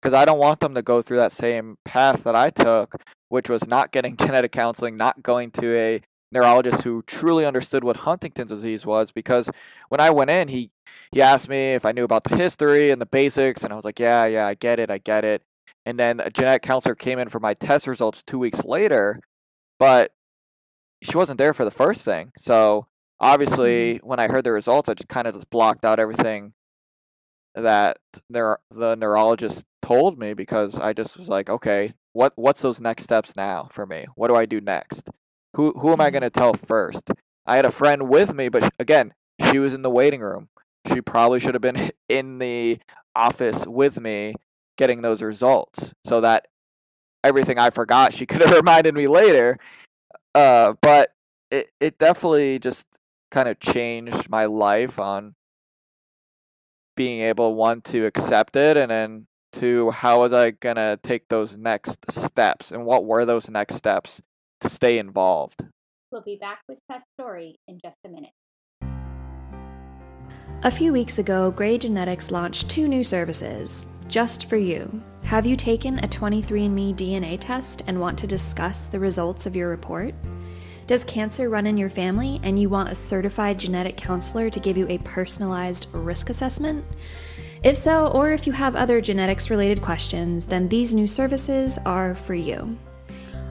because 0.00 0.12
I 0.12 0.24
don't 0.24 0.38
want 0.38 0.60
them 0.60 0.74
to 0.74 0.82
go 0.82 1.02
through 1.02 1.18
that 1.18 1.32
same 1.32 1.76
path 1.84 2.24
that 2.24 2.34
I 2.34 2.50
took, 2.50 2.96
which 3.28 3.48
was 3.48 3.66
not 3.66 3.92
getting 3.92 4.16
genetic 4.18 4.52
counseling, 4.52 4.96
not 4.96 5.22
going 5.22 5.50
to 5.52 5.76
a 5.76 6.00
neurologist 6.32 6.82
who 6.82 7.02
truly 7.02 7.46
understood 7.46 7.84
what 7.84 7.98
Huntington's 7.98 8.50
disease 8.50 8.84
was 8.84 9.12
because 9.12 9.48
when 9.88 10.00
I 10.00 10.10
went 10.10 10.30
in, 10.30 10.48
he 10.48 10.70
he 11.12 11.22
asked 11.22 11.48
me 11.48 11.74
if 11.74 11.84
I 11.84 11.92
knew 11.92 12.04
about 12.04 12.24
the 12.24 12.36
history 12.36 12.90
and 12.90 13.00
the 13.00 13.06
basics, 13.06 13.62
and 13.62 13.72
I 13.72 13.76
was 13.76 13.84
like, 13.84 14.00
yeah, 14.00 14.26
yeah, 14.26 14.46
I 14.46 14.54
get 14.54 14.80
it, 14.80 14.90
I 14.90 14.98
get 14.98 15.24
it. 15.24 15.42
And 15.84 15.98
then 15.98 16.18
a 16.20 16.30
genetic 16.30 16.62
counselor 16.62 16.96
came 16.96 17.18
in 17.18 17.28
for 17.28 17.38
my 17.38 17.54
test 17.54 17.86
results 17.86 18.22
two 18.26 18.38
weeks 18.38 18.64
later, 18.64 19.20
but 19.78 20.10
she 21.02 21.16
wasn't 21.16 21.38
there 21.38 21.54
for 21.54 21.64
the 21.64 21.70
first 21.70 22.02
thing. 22.02 22.32
So 22.38 22.86
obviously, 23.20 23.94
mm-hmm. 23.94 24.06
when 24.06 24.20
I 24.20 24.28
heard 24.28 24.44
the 24.44 24.52
results, 24.52 24.88
I 24.88 24.94
just 24.94 25.08
kind 25.08 25.26
of 25.26 25.34
just 25.34 25.50
blocked 25.50 25.84
out 25.84 25.98
everything 25.98 26.52
that 27.54 27.98
the 28.28 28.96
neurologist 28.98 29.64
told 29.82 30.18
me 30.18 30.34
because 30.34 30.78
I 30.78 30.92
just 30.92 31.16
was 31.16 31.28
like, 31.28 31.48
okay, 31.48 31.94
what 32.12 32.32
what's 32.36 32.62
those 32.62 32.80
next 32.80 33.04
steps 33.04 33.34
now 33.36 33.68
for 33.72 33.86
me? 33.86 34.06
What 34.14 34.28
do 34.28 34.34
I 34.34 34.46
do 34.46 34.60
next? 34.60 35.08
Who 35.54 35.72
who 35.72 35.92
am 35.92 36.00
I 36.00 36.06
mm-hmm. 36.06 36.12
going 36.12 36.22
to 36.22 36.30
tell 36.30 36.54
first? 36.54 37.10
I 37.46 37.56
had 37.56 37.64
a 37.64 37.70
friend 37.70 38.08
with 38.08 38.34
me, 38.34 38.48
but 38.48 38.64
sh- 38.64 38.68
again, 38.78 39.14
she 39.50 39.58
was 39.58 39.72
in 39.72 39.82
the 39.82 39.90
waiting 39.90 40.20
room. 40.20 40.48
She 40.88 41.00
probably 41.00 41.40
should 41.40 41.54
have 41.54 41.62
been 41.62 41.90
in 42.08 42.38
the 42.38 42.78
office 43.14 43.66
with 43.66 44.00
me 44.00 44.34
getting 44.76 45.00
those 45.00 45.22
results 45.22 45.92
so 46.04 46.20
that 46.20 46.46
everything 47.24 47.58
I 47.58 47.70
forgot 47.70 48.12
she 48.12 48.26
could 48.26 48.42
have 48.42 48.50
reminded 48.56 48.94
me 48.94 49.06
later. 49.06 49.58
Uh, 50.36 50.74
but 50.82 51.12
it 51.50 51.70
it 51.80 51.96
definitely 51.96 52.58
just 52.58 52.84
kind 53.30 53.48
of 53.48 53.58
changed 53.58 54.28
my 54.28 54.44
life 54.44 54.98
on 54.98 55.34
being 56.94 57.22
able 57.22 57.54
one 57.54 57.80
to 57.80 58.04
accept 58.04 58.54
it 58.54 58.76
and 58.76 58.90
then 58.90 59.26
two 59.54 59.90
how 59.90 60.20
was 60.20 60.34
I 60.34 60.50
gonna 60.50 60.98
take 61.02 61.28
those 61.28 61.56
next 61.56 62.12
steps 62.12 62.70
and 62.70 62.84
what 62.84 63.06
were 63.06 63.24
those 63.24 63.48
next 63.48 63.76
steps 63.76 64.20
to 64.60 64.68
stay 64.68 64.98
involved. 64.98 65.64
We'll 66.12 66.20
be 66.20 66.36
back 66.36 66.60
with 66.68 66.80
Seth's 66.90 67.06
story 67.18 67.56
in 67.66 67.78
just 67.82 67.96
a 68.04 68.10
minute. 68.10 68.32
A 70.64 70.70
few 70.70 70.92
weeks 70.92 71.18
ago, 71.18 71.50
Grey 71.50 71.78
Genetics 71.78 72.30
launched 72.30 72.68
two 72.68 72.88
new 72.88 73.04
services 73.04 73.86
just 74.06 74.50
for 74.50 74.58
you. 74.58 75.02
Have 75.26 75.44
you 75.44 75.56
taken 75.56 75.98
a 75.98 76.06
23andMe 76.06 76.94
DNA 76.94 77.36
test 77.40 77.82
and 77.88 78.00
want 78.00 78.16
to 78.20 78.28
discuss 78.28 78.86
the 78.86 79.00
results 79.00 79.44
of 79.44 79.56
your 79.56 79.68
report? 79.68 80.14
Does 80.86 81.02
cancer 81.02 81.48
run 81.48 81.66
in 81.66 81.76
your 81.76 81.90
family 81.90 82.38
and 82.44 82.60
you 82.60 82.68
want 82.68 82.90
a 82.90 82.94
certified 82.94 83.58
genetic 83.58 83.96
counselor 83.96 84.50
to 84.50 84.60
give 84.60 84.76
you 84.76 84.86
a 84.88 84.98
personalized 84.98 85.88
risk 85.92 86.30
assessment? 86.30 86.84
If 87.64 87.76
so, 87.76 88.06
or 88.12 88.30
if 88.30 88.46
you 88.46 88.52
have 88.52 88.76
other 88.76 89.00
genetics 89.00 89.50
related 89.50 89.82
questions, 89.82 90.46
then 90.46 90.68
these 90.68 90.94
new 90.94 91.08
services 91.08 91.76
are 91.84 92.14
for 92.14 92.34
you. 92.34 92.78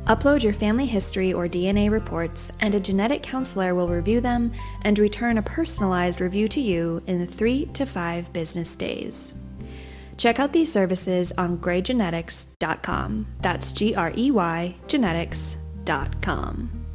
Upload 0.05 0.43
your 0.43 0.53
family 0.53 0.85
history 0.85 1.33
or 1.33 1.49
DNA 1.49 1.91
reports, 1.91 2.53
and 2.61 2.73
a 2.73 2.79
genetic 2.79 3.21
counselor 3.21 3.75
will 3.75 3.89
review 3.89 4.21
them 4.21 4.53
and 4.83 4.97
return 4.97 5.39
a 5.39 5.41
personalized 5.41 6.21
review 6.21 6.47
to 6.47 6.61
you 6.61 7.03
in 7.07 7.27
three 7.27 7.65
to 7.73 7.85
five 7.85 8.31
business 8.31 8.77
days. 8.77 9.33
Check 10.17 10.39
out 10.39 10.53
these 10.53 10.71
services 10.71 11.31
on 11.37 11.57
greygenetics.com. 11.57 13.27
That's 13.41 13.71
G 13.71 13.95
R 13.95 14.11
E 14.15 14.31
Y 14.31 14.75
genetics.com 14.87 16.85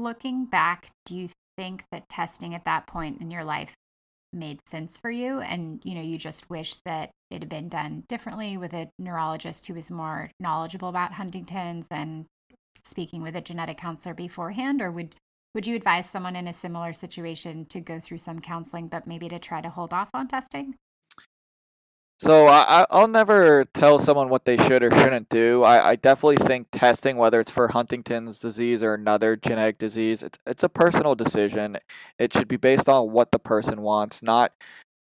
looking 0.00 0.44
back, 0.44 0.90
do 1.04 1.14
you 1.14 1.28
think 1.56 1.84
that 1.92 2.08
testing 2.08 2.54
at 2.54 2.64
that 2.64 2.86
point 2.86 3.20
in 3.20 3.30
your 3.30 3.44
life 3.44 3.74
made 4.32 4.66
sense 4.68 4.96
for 4.96 5.10
you? 5.10 5.40
And 5.40 5.80
you 5.84 5.94
know 5.94 6.02
you 6.02 6.18
just 6.18 6.48
wish 6.48 6.76
that 6.84 7.10
it 7.30 7.40
had 7.40 7.48
been 7.48 7.68
done 7.68 8.04
differently 8.08 8.56
with 8.56 8.72
a 8.72 8.88
neurologist 8.98 9.66
who 9.66 9.74
was 9.74 9.90
more 9.90 10.30
knowledgeable 10.40 10.88
about 10.88 11.12
huntington's 11.12 11.86
and 11.90 12.26
speaking 12.84 13.22
with 13.22 13.36
a 13.36 13.40
genetic 13.40 13.78
counselor 13.78 14.14
beforehand? 14.14 14.80
Or 14.80 14.90
would 14.90 15.14
would 15.54 15.66
you 15.66 15.74
advise 15.74 16.08
someone 16.08 16.36
in 16.36 16.46
a 16.46 16.52
similar 16.52 16.92
situation 16.92 17.66
to 17.66 17.80
go 17.80 17.98
through 17.98 18.18
some 18.18 18.40
counseling 18.40 18.86
but 18.86 19.06
maybe 19.06 19.28
to 19.28 19.38
try 19.38 19.60
to 19.60 19.68
hold 19.68 19.92
off 19.92 20.08
on 20.14 20.28
testing 20.28 20.74
so 22.20 22.48
I, 22.48 22.84
I'll 22.90 23.08
never 23.08 23.64
tell 23.72 23.98
someone 23.98 24.28
what 24.28 24.44
they 24.44 24.58
should 24.58 24.82
or 24.82 24.90
shouldn't 24.90 25.30
do. 25.30 25.62
I, 25.62 25.90
I 25.90 25.96
definitely 25.96 26.36
think 26.36 26.68
testing, 26.70 27.16
whether 27.16 27.40
it's 27.40 27.50
for 27.50 27.68
Huntington's 27.68 28.38
disease 28.40 28.82
or 28.82 28.92
another 28.92 29.36
genetic 29.36 29.78
disease, 29.78 30.22
it's 30.22 30.38
it's 30.46 30.62
a 30.62 30.68
personal 30.68 31.14
decision. 31.14 31.78
It 32.18 32.34
should 32.34 32.46
be 32.46 32.58
based 32.58 32.90
on 32.90 33.10
what 33.10 33.32
the 33.32 33.38
person 33.38 33.80
wants, 33.80 34.22
not 34.22 34.52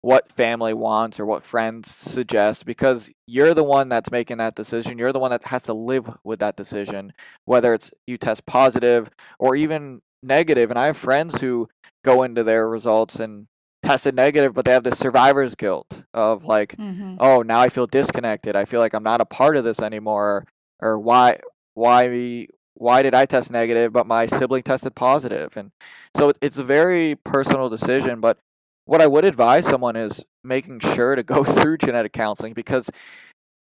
what 0.00 0.32
family 0.32 0.74
wants 0.74 1.20
or 1.20 1.24
what 1.24 1.44
friends 1.44 1.94
suggest 1.94 2.66
because 2.66 3.08
you're 3.28 3.54
the 3.54 3.62
one 3.62 3.88
that's 3.88 4.10
making 4.10 4.38
that 4.38 4.56
decision. 4.56 4.98
You're 4.98 5.12
the 5.12 5.20
one 5.20 5.30
that 5.30 5.44
has 5.44 5.62
to 5.62 5.72
live 5.72 6.10
with 6.24 6.40
that 6.40 6.56
decision, 6.56 7.12
whether 7.44 7.74
it's 7.74 7.92
you 8.08 8.18
test 8.18 8.44
positive 8.44 9.08
or 9.38 9.54
even 9.54 10.02
negative. 10.24 10.68
And 10.70 10.78
I 10.78 10.86
have 10.86 10.96
friends 10.96 11.40
who 11.40 11.68
go 12.04 12.24
into 12.24 12.42
their 12.42 12.68
results 12.68 13.20
and 13.20 13.46
tested 13.84 14.14
negative, 14.14 14.54
but 14.54 14.64
they 14.64 14.72
have 14.72 14.82
the 14.82 14.94
survivor's 14.94 15.54
guilt 15.54 16.04
of 16.12 16.44
like, 16.44 16.76
mm-hmm. 16.76 17.16
oh, 17.20 17.42
now 17.42 17.60
I 17.60 17.68
feel 17.68 17.86
disconnected. 17.86 18.56
I 18.56 18.64
feel 18.64 18.80
like 18.80 18.94
I'm 18.94 19.02
not 19.02 19.20
a 19.20 19.26
part 19.26 19.56
of 19.56 19.64
this 19.64 19.80
anymore. 19.80 20.46
Or 20.80 20.98
why, 20.98 21.38
why, 21.74 22.48
why 22.74 23.02
did 23.02 23.14
I 23.14 23.26
test 23.26 23.50
negative, 23.50 23.92
but 23.92 24.06
my 24.06 24.26
sibling 24.26 24.62
tested 24.62 24.94
positive? 24.94 25.56
And 25.56 25.70
so 26.16 26.32
it's 26.40 26.58
a 26.58 26.64
very 26.64 27.16
personal 27.16 27.68
decision. 27.68 28.20
But 28.20 28.38
what 28.86 29.00
I 29.00 29.06
would 29.06 29.24
advise 29.24 29.66
someone 29.66 29.96
is 29.96 30.24
making 30.42 30.80
sure 30.80 31.14
to 31.14 31.22
go 31.22 31.44
through 31.44 31.78
genetic 31.78 32.12
counseling 32.12 32.54
because 32.54 32.90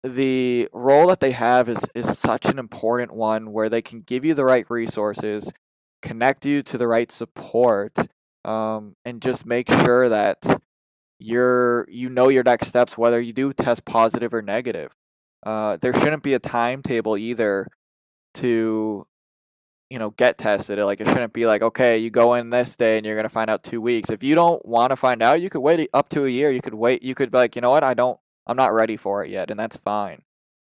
the 0.02 0.68
role 0.72 1.06
that 1.06 1.20
they 1.20 1.32
have 1.32 1.68
is 1.68 1.80
is 1.94 2.18
such 2.18 2.44
an 2.44 2.58
important 2.58 3.12
one 3.12 3.52
where 3.52 3.70
they 3.70 3.80
can 3.80 4.02
give 4.02 4.22
you 4.22 4.34
the 4.34 4.44
right 4.44 4.66
resources, 4.68 5.50
connect 6.02 6.44
you 6.44 6.62
to 6.62 6.76
the 6.76 6.86
right 6.86 7.10
support 7.10 7.96
um, 8.44 8.96
and 9.04 9.22
just 9.22 9.46
make 9.46 9.68
sure 9.70 10.08
that 10.08 10.62
you're 11.18 11.86
you 11.88 12.10
know 12.10 12.28
your 12.28 12.42
next 12.42 12.66
steps 12.66 12.98
whether 12.98 13.20
you 13.20 13.32
do 13.32 13.52
test 13.52 13.84
positive 13.84 14.34
or 14.34 14.42
negative. 14.42 14.92
Uh, 15.44 15.76
there 15.80 15.92
shouldn't 15.92 16.22
be 16.22 16.34
a 16.34 16.38
timetable 16.38 17.16
either 17.16 17.68
to 18.34 19.06
you 19.90 19.98
know 19.98 20.10
get 20.10 20.38
tested. 20.38 20.78
Like 20.78 21.00
it 21.00 21.08
shouldn't 21.08 21.32
be 21.32 21.46
like 21.46 21.62
okay, 21.62 21.98
you 21.98 22.10
go 22.10 22.34
in 22.34 22.50
this 22.50 22.76
day 22.76 22.96
and 22.96 23.06
you're 23.06 23.16
gonna 23.16 23.28
find 23.28 23.50
out 23.50 23.62
two 23.62 23.80
weeks. 23.80 24.10
If 24.10 24.22
you 24.22 24.34
don't 24.34 24.64
want 24.66 24.90
to 24.90 24.96
find 24.96 25.22
out, 25.22 25.40
you 25.40 25.50
could 25.50 25.60
wait 25.60 25.88
up 25.94 26.08
to 26.10 26.24
a 26.24 26.28
year. 26.28 26.50
You 26.50 26.60
could 26.60 26.74
wait. 26.74 27.02
You 27.02 27.14
could 27.14 27.30
be 27.30 27.38
like, 27.38 27.56
you 27.56 27.62
know 27.62 27.70
what, 27.70 27.84
I 27.84 27.94
don't, 27.94 28.18
I'm 28.46 28.56
not 28.56 28.74
ready 28.74 28.96
for 28.96 29.24
it 29.24 29.30
yet, 29.30 29.50
and 29.50 29.58
that's 29.58 29.76
fine. 29.76 30.22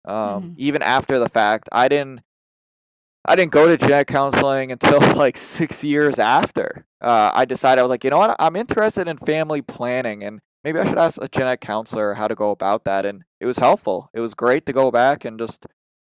Um, 0.07 0.17
mm-hmm. 0.17 0.53
Even 0.57 0.83
after 0.83 1.19
the 1.19 1.29
fact, 1.29 1.69
I 1.73 1.89
didn't 1.89 2.23
I 3.31 3.37
didn't 3.37 3.53
go 3.53 3.69
to 3.69 3.77
genetic 3.77 4.09
counseling 4.09 4.73
until 4.73 4.99
like 5.17 5.37
six 5.37 5.85
years 5.85 6.19
after. 6.19 6.85
Uh, 7.01 7.31
I 7.33 7.45
decided 7.45 7.79
I 7.79 7.85
was 7.85 7.91
like, 7.91 8.03
you 8.03 8.11
know 8.11 8.19
what, 8.19 8.35
I'm 8.41 8.57
interested 8.57 9.07
in 9.07 9.19
family 9.19 9.63
planning, 9.63 10.25
and 10.25 10.41
maybe 10.65 10.81
I 10.81 10.85
should 10.85 10.99
ask 10.99 11.17
a 11.23 11.29
genetic 11.29 11.61
counselor 11.61 12.15
how 12.15 12.27
to 12.27 12.35
go 12.35 12.51
about 12.51 12.83
that. 12.87 13.07
And 13.07 13.23
it 13.39 13.47
was 13.47 13.59
helpful. 13.59 14.11
It 14.13 14.19
was 14.19 14.35
great 14.35 14.67
to 14.67 14.73
go 14.73 14.91
back 14.91 15.25
and 15.25 15.39
just 15.39 15.65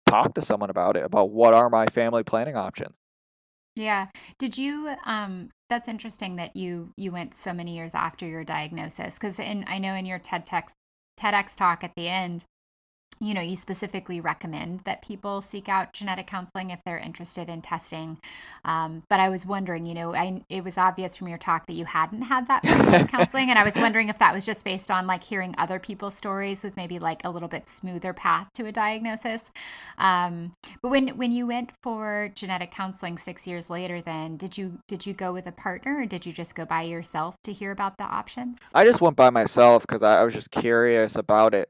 talk 0.07 0.33
to 0.33 0.41
someone 0.41 0.71
about 0.71 0.97
it, 0.97 1.05
about 1.05 1.29
what 1.29 1.53
are 1.53 1.69
my 1.69 1.85
family 1.89 2.23
planning 2.23 2.57
options. 2.57 2.95
Yeah. 3.77 4.07
Did 4.39 4.57
you? 4.57 4.95
Um, 5.05 5.51
that's 5.69 5.89
interesting 5.89 6.37
that 6.37 6.57
you 6.57 6.95
you 6.97 7.13
went 7.13 7.35
so 7.35 7.53
many 7.53 7.77
years 7.77 7.95
after 7.95 8.27
your 8.27 8.45
diagnosis, 8.45 9.19
because 9.19 9.39
in 9.39 9.67
I 9.69 9.77
know 9.77 9.95
in 9.95 10.07
your 10.07 10.19
TED 10.19 10.47
TEDx 10.47 11.55
talk 11.55 11.85
at 11.85 11.93
the 11.97 12.09
end, 12.09 12.47
you 13.23 13.35
know, 13.35 13.43
you 13.43 13.55
specifically 13.55 14.23
recommend 14.23 14.81
that 14.85 15.03
people 15.03 15.43
seek 15.43 15.69
out 15.69 15.93
genetic 15.93 16.27
counseling 16.27 16.71
if 16.71 16.83
they're 16.85 16.99
interested 16.99 17.51
in 17.51 17.61
testing. 17.61 18.19
Um, 18.65 19.03
but 19.11 19.21
I 19.21 19.29
was 19.29 19.45
wondering, 19.45 19.85
you 19.85 19.93
know, 19.93 20.15
I, 20.15 20.43
it 20.49 20.65
was 20.65 20.79
obvious 20.79 21.17
from 21.17 21.29
your 21.29 21.37
talk 21.37 21.67
that 21.67 21.75
you 21.75 21.85
hadn't 21.85 22.23
had 22.23 22.49
that 22.49 22.63
counseling, 23.11 23.51
and 23.51 23.59
I 23.59 23.65
was 23.65 23.77
wondering 23.77 24.09
if 24.09 24.19
that 24.21 24.33
was 24.33 24.47
just 24.47 24.65
based 24.65 24.91
on 24.91 25.07
like 25.07 25.23
hearing 25.23 25.55
other 25.59 25.79
people's 25.79 26.15
stories 26.15 26.65
with 26.65 26.75
maybe 26.79 26.99
like 26.99 27.21
a 27.25 27.31
little 27.31 27.49
bit 27.49 27.69
smoother 27.69 28.15
path 28.15 28.49
to 28.55 28.67
a 28.67 28.73
diagnosis. 28.73 29.51
Um, 29.99 30.55
but 30.81 30.89
when 30.89 31.09
when 31.09 31.31
you 31.31 31.47
went 31.47 31.73
for 31.83 32.31
genetic 32.35 32.71
counseling 32.71 33.19
six 33.19 33.47
years 33.47 33.69
later, 33.69 34.01
then 34.01 34.39
did 34.39 34.57
you 34.57 34.79
did 34.89 35.05
you 35.05 35.13
go 35.13 35.31
with 35.35 35.47
a 35.47 35.53
partner 35.53 35.99
or 35.99 36.07
did 36.07 36.25
you 36.25 36.33
just 36.33 36.55
go 36.55 36.65
by 36.65 36.83
yourself 36.83 37.37
to 37.45 37.53
hear 37.53 37.71
about 37.71 37.99
the 37.99 38.05
options? 38.05 38.59
I 38.75 38.85
just 38.85 39.03
went 39.03 39.17
by 39.17 39.29
myself 39.29 39.83
because 39.83 40.03
I, 40.03 40.21
I 40.21 40.25
was 40.25 40.33
just 40.33 40.51
curious 40.51 41.17
about 41.17 41.53
it 41.53 41.69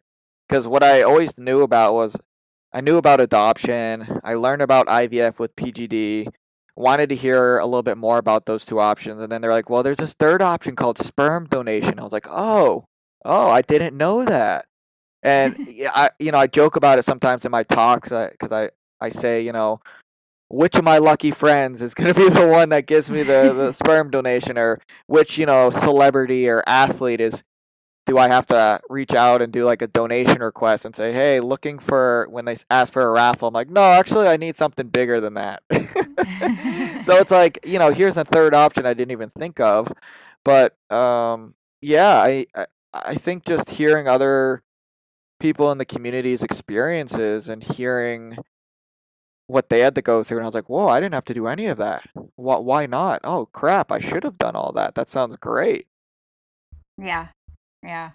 because 0.50 0.66
what 0.66 0.82
I 0.82 1.02
always 1.02 1.38
knew 1.38 1.62
about 1.62 1.94
was 1.94 2.16
I 2.72 2.80
knew 2.80 2.96
about 2.96 3.20
adoption. 3.20 4.20
I 4.24 4.34
learned 4.34 4.62
about 4.62 4.88
IVF 4.88 5.38
with 5.38 5.54
PGD. 5.54 6.26
Wanted 6.74 7.08
to 7.10 7.14
hear 7.14 7.58
a 7.58 7.66
little 7.66 7.84
bit 7.84 7.96
more 7.96 8.18
about 8.18 8.46
those 8.46 8.64
two 8.64 8.80
options, 8.80 9.20
and 9.20 9.30
then 9.30 9.42
they're 9.42 9.52
like, 9.52 9.70
"Well, 9.70 9.82
there's 9.84 9.98
this 9.98 10.14
third 10.14 10.42
option 10.42 10.74
called 10.74 10.98
sperm 10.98 11.46
donation." 11.46 12.00
I 12.00 12.02
was 12.02 12.12
like, 12.12 12.26
"Oh, 12.28 12.86
oh, 13.24 13.50
I 13.50 13.62
didn't 13.62 13.96
know 13.96 14.24
that." 14.24 14.64
And 15.22 15.68
I, 15.94 16.10
you 16.18 16.32
know, 16.32 16.38
I 16.38 16.48
joke 16.48 16.74
about 16.74 16.98
it 16.98 17.04
sometimes 17.04 17.44
in 17.44 17.52
my 17.52 17.62
talks 17.62 18.10
uh, 18.10 18.30
because 18.32 18.50
I, 18.50 18.70
I 19.04 19.10
say, 19.10 19.42
you 19.42 19.52
know, 19.52 19.80
which 20.48 20.74
of 20.74 20.84
my 20.84 20.98
lucky 20.98 21.30
friends 21.30 21.80
is 21.82 21.94
going 21.94 22.12
to 22.12 22.18
be 22.18 22.28
the 22.40 22.48
one 22.48 22.70
that 22.70 22.86
gives 22.86 23.08
me 23.10 23.22
the, 23.22 23.52
the 23.52 23.72
sperm 23.72 24.10
donation, 24.10 24.58
or 24.58 24.80
which 25.06 25.38
you 25.38 25.46
know 25.46 25.70
celebrity 25.70 26.48
or 26.48 26.64
athlete 26.66 27.20
is 27.20 27.44
do 28.06 28.18
I 28.18 28.28
have 28.28 28.46
to 28.46 28.80
reach 28.88 29.14
out 29.14 29.42
and 29.42 29.52
do 29.52 29.64
like 29.64 29.82
a 29.82 29.86
donation 29.86 30.40
request 30.40 30.84
and 30.84 30.96
say, 30.96 31.12
hey, 31.12 31.40
looking 31.40 31.78
for 31.78 32.26
when 32.30 32.44
they 32.44 32.56
ask 32.70 32.92
for 32.92 33.02
a 33.02 33.10
raffle? 33.10 33.48
I'm 33.48 33.54
like, 33.54 33.70
no, 33.70 33.82
actually, 33.82 34.26
I 34.26 34.36
need 34.36 34.56
something 34.56 34.88
bigger 34.88 35.20
than 35.20 35.34
that. 35.34 35.62
so 37.04 37.16
it's 37.16 37.30
like, 37.30 37.58
you 37.64 37.78
know, 37.78 37.92
here's 37.92 38.16
a 38.16 38.24
third 38.24 38.54
option 38.54 38.86
I 38.86 38.94
didn't 38.94 39.12
even 39.12 39.30
think 39.30 39.60
of. 39.60 39.92
But 40.44 40.76
um, 40.90 41.54
yeah, 41.80 42.16
I, 42.16 42.46
I 42.54 42.66
I 42.92 43.14
think 43.14 43.44
just 43.44 43.70
hearing 43.70 44.08
other 44.08 44.62
people 45.38 45.70
in 45.70 45.78
the 45.78 45.84
community's 45.84 46.42
experiences 46.42 47.48
and 47.48 47.62
hearing 47.62 48.36
what 49.46 49.68
they 49.68 49.80
had 49.80 49.94
to 49.96 50.02
go 50.02 50.22
through 50.22 50.38
and 50.38 50.44
I 50.44 50.48
was 50.48 50.54
like, 50.54 50.68
"Whoa, 50.68 50.88
I 50.88 51.00
didn't 51.00 51.14
have 51.14 51.24
to 51.26 51.34
do 51.34 51.46
any 51.46 51.66
of 51.66 51.78
that. 51.78 52.04
Why 52.36 52.58
why 52.58 52.86
not? 52.86 53.20
Oh, 53.24 53.46
crap, 53.46 53.92
I 53.92 53.98
should 53.98 54.24
have 54.24 54.38
done 54.38 54.56
all 54.56 54.72
that. 54.72 54.94
That 54.94 55.10
sounds 55.10 55.36
great." 55.36 55.86
Yeah. 56.98 57.28
Yeah. 57.82 58.10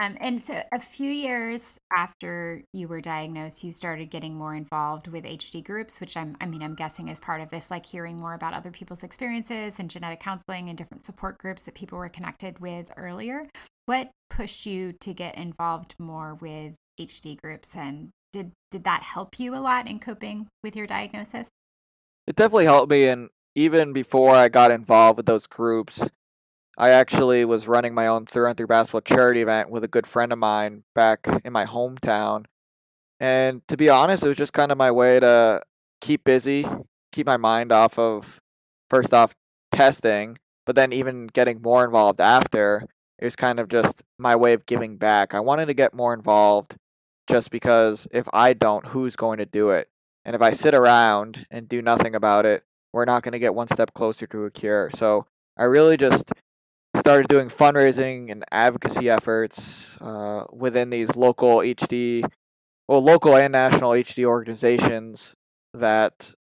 Um, 0.00 0.16
and 0.20 0.42
so 0.42 0.60
a 0.72 0.80
few 0.80 1.10
years 1.10 1.78
after 1.92 2.62
you 2.72 2.88
were 2.88 3.00
diagnosed, 3.00 3.64
you 3.64 3.72
started 3.72 4.10
getting 4.10 4.34
more 4.34 4.54
involved 4.54 5.08
with 5.08 5.24
HD 5.24 5.62
groups, 5.64 6.00
which 6.00 6.16
I'm, 6.16 6.36
I 6.40 6.46
mean, 6.46 6.62
I'm 6.62 6.74
guessing 6.74 7.08
is 7.08 7.20
part 7.20 7.40
of 7.40 7.50
this, 7.50 7.70
like 7.70 7.84
hearing 7.84 8.16
more 8.16 8.34
about 8.34 8.54
other 8.54 8.70
people's 8.70 9.02
experiences 9.02 9.74
and 9.78 9.90
genetic 9.90 10.20
counseling 10.20 10.68
and 10.68 10.78
different 10.78 11.04
support 11.04 11.38
groups 11.38 11.62
that 11.62 11.74
people 11.74 11.98
were 11.98 12.08
connected 12.08 12.58
with 12.60 12.92
earlier. 12.96 13.46
What 13.86 14.10
pushed 14.30 14.66
you 14.66 14.92
to 15.00 15.12
get 15.12 15.36
involved 15.36 15.94
more 15.98 16.34
with 16.36 16.74
HD 17.00 17.40
groups, 17.40 17.74
and 17.74 18.10
did 18.32 18.52
did 18.70 18.84
that 18.84 19.02
help 19.02 19.40
you 19.40 19.54
a 19.54 19.56
lot 19.56 19.88
in 19.88 19.98
coping 19.98 20.46
with 20.62 20.76
your 20.76 20.86
diagnosis? 20.86 21.48
It 22.26 22.36
definitely 22.36 22.66
helped 22.66 22.90
me, 22.90 23.06
and 23.06 23.30
even 23.54 23.92
before 23.92 24.34
I 24.34 24.48
got 24.48 24.70
involved 24.70 25.16
with 25.16 25.26
those 25.26 25.46
groups, 25.46 26.08
I 26.80 26.90
actually 26.90 27.44
was 27.44 27.66
running 27.66 27.92
my 27.92 28.06
own 28.06 28.24
through 28.24 28.46
and 28.46 28.56
through 28.56 28.68
basketball 28.68 29.00
charity 29.00 29.42
event 29.42 29.68
with 29.68 29.82
a 29.82 29.88
good 29.88 30.06
friend 30.06 30.32
of 30.32 30.38
mine 30.38 30.84
back 30.94 31.26
in 31.44 31.52
my 31.52 31.64
hometown. 31.64 32.44
And 33.18 33.66
to 33.66 33.76
be 33.76 33.88
honest, 33.88 34.24
it 34.24 34.28
was 34.28 34.36
just 34.36 34.52
kind 34.52 34.70
of 34.70 34.78
my 34.78 34.92
way 34.92 35.18
to 35.18 35.60
keep 36.00 36.22
busy, 36.22 36.64
keep 37.10 37.26
my 37.26 37.36
mind 37.36 37.72
off 37.72 37.98
of 37.98 38.40
first 38.88 39.12
off 39.12 39.34
testing, 39.72 40.38
but 40.66 40.76
then 40.76 40.92
even 40.92 41.26
getting 41.26 41.60
more 41.60 41.84
involved 41.84 42.20
after. 42.20 42.86
It 43.18 43.24
was 43.24 43.34
kind 43.34 43.58
of 43.58 43.68
just 43.68 44.04
my 44.16 44.36
way 44.36 44.52
of 44.52 44.64
giving 44.64 44.98
back. 44.98 45.34
I 45.34 45.40
wanted 45.40 45.66
to 45.66 45.74
get 45.74 45.92
more 45.92 46.14
involved 46.14 46.76
just 47.28 47.50
because 47.50 48.06
if 48.12 48.28
I 48.32 48.52
don't, 48.52 48.86
who's 48.86 49.16
going 49.16 49.38
to 49.38 49.46
do 49.46 49.70
it? 49.70 49.88
And 50.24 50.36
if 50.36 50.42
I 50.42 50.52
sit 50.52 50.74
around 50.74 51.44
and 51.50 51.68
do 51.68 51.82
nothing 51.82 52.14
about 52.14 52.46
it, 52.46 52.62
we're 52.92 53.04
not 53.04 53.24
going 53.24 53.32
to 53.32 53.40
get 53.40 53.56
one 53.56 53.66
step 53.66 53.92
closer 53.94 54.28
to 54.28 54.44
a 54.44 54.50
cure. 54.52 54.90
So 54.94 55.26
I 55.56 55.64
really 55.64 55.96
just 55.96 56.30
started 56.96 57.28
doing 57.28 57.48
fundraising 57.48 58.30
and 58.30 58.44
advocacy 58.50 59.08
efforts 59.08 59.96
uh, 60.00 60.44
within 60.52 60.90
these 60.90 61.14
local 61.16 61.58
HD, 61.58 62.24
well, 62.86 63.02
local 63.02 63.36
and 63.36 63.52
national 63.52 63.92
HD 63.92 64.24
organizations 64.24 65.34
that 65.74 66.34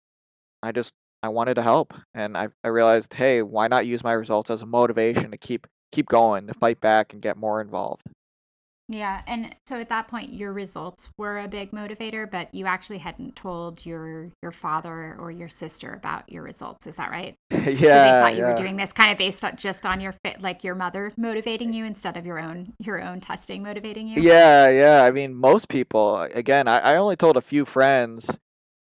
I 0.63 0.73
just 0.73 0.93
I 1.23 1.29
wanted 1.29 1.55
to 1.55 1.63
help, 1.63 1.95
and 2.15 2.37
I 2.37 2.49
I 2.63 2.69
realized, 2.69 3.15
hey, 3.15 3.43
why 3.43 3.69
not 3.69 3.87
use 3.87 4.05
my 4.05 4.13
results 4.13 4.51
as 4.51 4.63
a 4.63 4.67
motivation 4.67 5.31
to 5.31 5.39
keep 5.39 5.67
keep 5.93 6.07
going, 6.07 6.47
to 6.47 6.55
fight 6.55 6.81
back, 6.81 7.13
and 7.13 7.23
get 7.23 7.37
more 7.37 7.61
involved. 7.61 8.07
Yeah. 8.89 9.23
And 9.27 9.55
so 9.67 9.77
at 9.77 9.89
that 9.89 10.09
point 10.09 10.33
your 10.33 10.53
results 10.53 11.09
were 11.17 11.41
a 11.41 11.49
big 11.49 11.71
motivator, 11.71 12.31
but 12.31 12.55
you 12.55 12.67
actually 12.67 12.99
hadn't 12.99 13.35
told 13.35 13.85
your 13.87 14.31
your 14.43 14.53
father 14.53 15.17
or 15.19 15.31
your 15.31 15.49
sister 15.49 15.95
about 15.95 16.31
your 16.31 16.43
results. 16.43 16.87
Is 16.87 16.97
that 16.97 17.11
right? 17.11 17.35
yeah. 17.51 17.59
So 17.65 17.71
they 17.71 17.77
thought 17.79 18.35
you 18.35 18.41
yeah. 18.41 18.51
were 18.51 18.57
doing 18.57 18.77
this 18.77 18.93
kind 18.93 19.11
of 19.11 19.19
based 19.19 19.45
on 19.45 19.57
just 19.57 19.87
on 19.87 20.01
your 20.01 20.13
fit 20.25 20.43
like 20.43 20.65
your 20.65 20.75
mother 20.75 21.13
motivating 21.17 21.73
you 21.73 21.85
instead 21.85 22.17
of 22.17 22.27
your 22.27 22.39
own 22.39 22.75
your 22.79 23.01
own 23.03 23.21
testing 23.21 23.63
motivating 23.63 24.07
you? 24.07 24.21
Yeah, 24.21 24.69
yeah. 24.69 25.03
I 25.03 25.11
mean 25.11 25.35
most 25.35 25.69
people 25.69 26.21
again, 26.21 26.69
I, 26.69 26.79
I 26.79 26.97
only 26.97 27.17
told 27.17 27.37
a 27.37 27.43
few 27.43 27.65
friends 27.65 28.39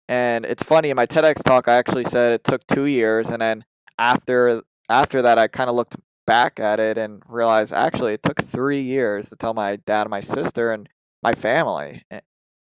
and 0.08 0.46
it's 0.46 0.64
funny 0.64 0.90
in 0.90 0.96
my 0.96 1.08
TEDx 1.08 1.44
talk 1.44 1.68
I 1.68 1.76
actually 1.76 2.06
said 2.06 2.34
it 2.34 2.44
took 2.44 2.66
two 2.68 2.86
years 2.86 3.30
and 3.30 3.42
then 3.42 3.66
after 3.98 4.62
after 4.90 5.24
that 5.24 5.40
I 5.40 5.48
kind 5.48 5.70
of 5.70 5.76
looked 5.76 5.96
back 6.28 6.60
at 6.60 6.80
it 6.80 6.98
and 6.98 7.24
realize 7.28 7.72
actually 7.72 8.14
it 8.14 8.22
took 8.22 8.44
three 8.44 8.82
years 8.82 9.30
to 9.30 9.36
tell 9.36 9.56
my 9.56 9.78
dad 9.78 10.02
and 10.02 10.12
my 10.12 10.22
sister 10.22 10.72
and 10.72 10.88
my 11.24 11.34
family. 11.34 12.04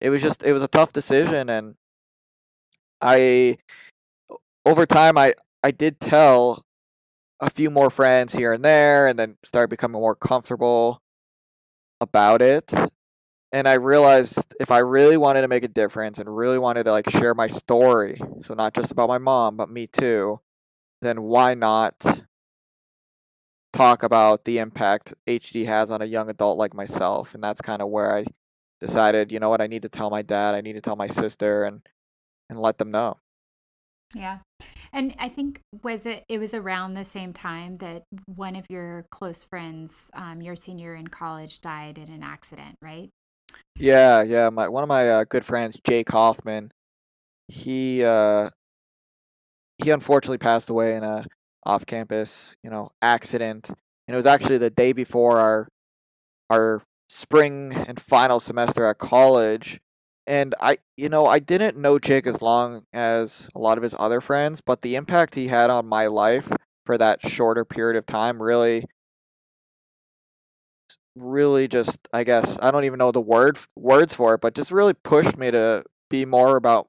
It 0.00 0.10
was 0.10 0.22
just 0.22 0.44
it 0.44 0.52
was 0.52 0.62
a 0.62 0.68
tough 0.68 0.92
decision, 0.92 1.48
and 1.48 1.74
I 3.00 3.58
over 4.66 4.86
time 4.86 5.18
I 5.18 5.34
I 5.64 5.70
did 5.72 5.98
tell 6.00 6.64
a 7.40 7.50
few 7.50 7.70
more 7.70 7.90
friends 7.90 8.34
here 8.34 8.52
and 8.52 8.64
there, 8.64 9.08
and 9.08 9.18
then 9.18 9.36
started 9.44 9.70
becoming 9.70 10.00
more 10.00 10.14
comfortable 10.16 11.02
about 12.00 12.42
it. 12.42 12.72
And 13.52 13.68
I 13.68 13.74
realized 13.74 14.54
if 14.60 14.70
I 14.70 14.78
really 14.78 15.16
wanted 15.16 15.42
to 15.42 15.48
make 15.48 15.64
a 15.64 15.68
difference 15.68 16.18
and 16.18 16.34
really 16.34 16.58
wanted 16.58 16.84
to 16.84 16.92
like 16.92 17.08
share 17.10 17.34
my 17.34 17.46
story, 17.46 18.20
so 18.42 18.54
not 18.54 18.74
just 18.74 18.90
about 18.90 19.08
my 19.08 19.18
mom, 19.18 19.56
but 19.56 19.70
me 19.70 19.86
too, 19.86 20.40
then 21.02 21.22
why 21.22 21.54
not 21.54 21.94
talk 23.74 24.02
about 24.02 24.44
the 24.44 24.58
impact 24.58 25.12
HD 25.26 25.66
has 25.66 25.90
on 25.90 26.00
a 26.00 26.06
young 26.06 26.30
adult 26.30 26.58
like 26.58 26.74
myself. 26.74 27.34
And 27.34 27.42
that's 27.42 27.60
kind 27.60 27.82
of 27.82 27.88
where 27.88 28.16
I 28.16 28.24
decided, 28.80 29.32
you 29.32 29.40
know 29.40 29.50
what, 29.50 29.60
I 29.60 29.66
need 29.66 29.82
to 29.82 29.88
tell 29.88 30.10
my 30.10 30.22
dad, 30.22 30.54
I 30.54 30.60
need 30.60 30.74
to 30.74 30.80
tell 30.80 30.96
my 30.96 31.08
sister 31.08 31.64
and 31.64 31.80
and 32.50 32.60
let 32.60 32.78
them 32.78 32.90
know. 32.90 33.16
Yeah. 34.14 34.38
And 34.92 35.14
I 35.18 35.28
think 35.28 35.60
was 35.82 36.06
it 36.06 36.24
it 36.28 36.38
was 36.38 36.54
around 36.54 36.94
the 36.94 37.04
same 37.04 37.32
time 37.32 37.76
that 37.78 38.04
one 38.26 38.54
of 38.54 38.64
your 38.70 39.06
close 39.10 39.44
friends, 39.44 40.10
um, 40.14 40.40
your 40.40 40.54
senior 40.54 40.94
in 40.94 41.08
college, 41.08 41.60
died 41.60 41.98
in 41.98 42.10
an 42.12 42.22
accident, 42.22 42.76
right? 42.80 43.10
Yeah, 43.76 44.22
yeah. 44.22 44.50
My 44.50 44.68
one 44.68 44.84
of 44.84 44.88
my 44.88 45.08
uh, 45.08 45.24
good 45.28 45.44
friends, 45.44 45.78
Jake 45.84 46.10
Hoffman, 46.10 46.70
he 47.48 48.04
uh, 48.04 48.50
he 49.78 49.90
unfortunately 49.90 50.38
passed 50.38 50.70
away 50.70 50.94
in 50.94 51.02
a 51.02 51.24
off 51.66 51.86
campus, 51.86 52.54
you 52.62 52.70
know, 52.70 52.90
accident. 53.02 53.68
And 53.68 54.14
it 54.14 54.16
was 54.16 54.26
actually 54.26 54.58
the 54.58 54.70
day 54.70 54.92
before 54.92 55.38
our 55.38 55.68
our 56.50 56.82
spring 57.08 57.72
and 57.72 58.00
final 58.00 58.40
semester 58.40 58.86
at 58.86 58.98
college. 58.98 59.80
And 60.26 60.54
I, 60.60 60.78
you 60.96 61.08
know, 61.08 61.26
I 61.26 61.38
didn't 61.38 61.76
know 61.76 61.98
Jake 61.98 62.26
as 62.26 62.40
long 62.40 62.84
as 62.92 63.48
a 63.54 63.58
lot 63.58 63.76
of 63.76 63.82
his 63.82 63.94
other 63.98 64.20
friends, 64.20 64.60
but 64.64 64.82
the 64.82 64.94
impact 64.94 65.34
he 65.34 65.48
had 65.48 65.70
on 65.70 65.86
my 65.86 66.06
life 66.06 66.50
for 66.86 66.96
that 66.98 67.26
shorter 67.28 67.64
period 67.64 67.96
of 67.96 68.06
time 68.06 68.42
really 68.42 68.86
really 71.16 71.68
just 71.68 71.98
I 72.12 72.24
guess 72.24 72.58
I 72.60 72.70
don't 72.70 72.84
even 72.84 72.98
know 72.98 73.12
the 73.12 73.20
word 73.20 73.58
words 73.76 74.14
for 74.14 74.34
it, 74.34 74.40
but 74.40 74.54
just 74.54 74.72
really 74.72 74.94
pushed 74.94 75.36
me 75.36 75.50
to 75.50 75.84
be 76.10 76.24
more 76.24 76.56
about 76.56 76.88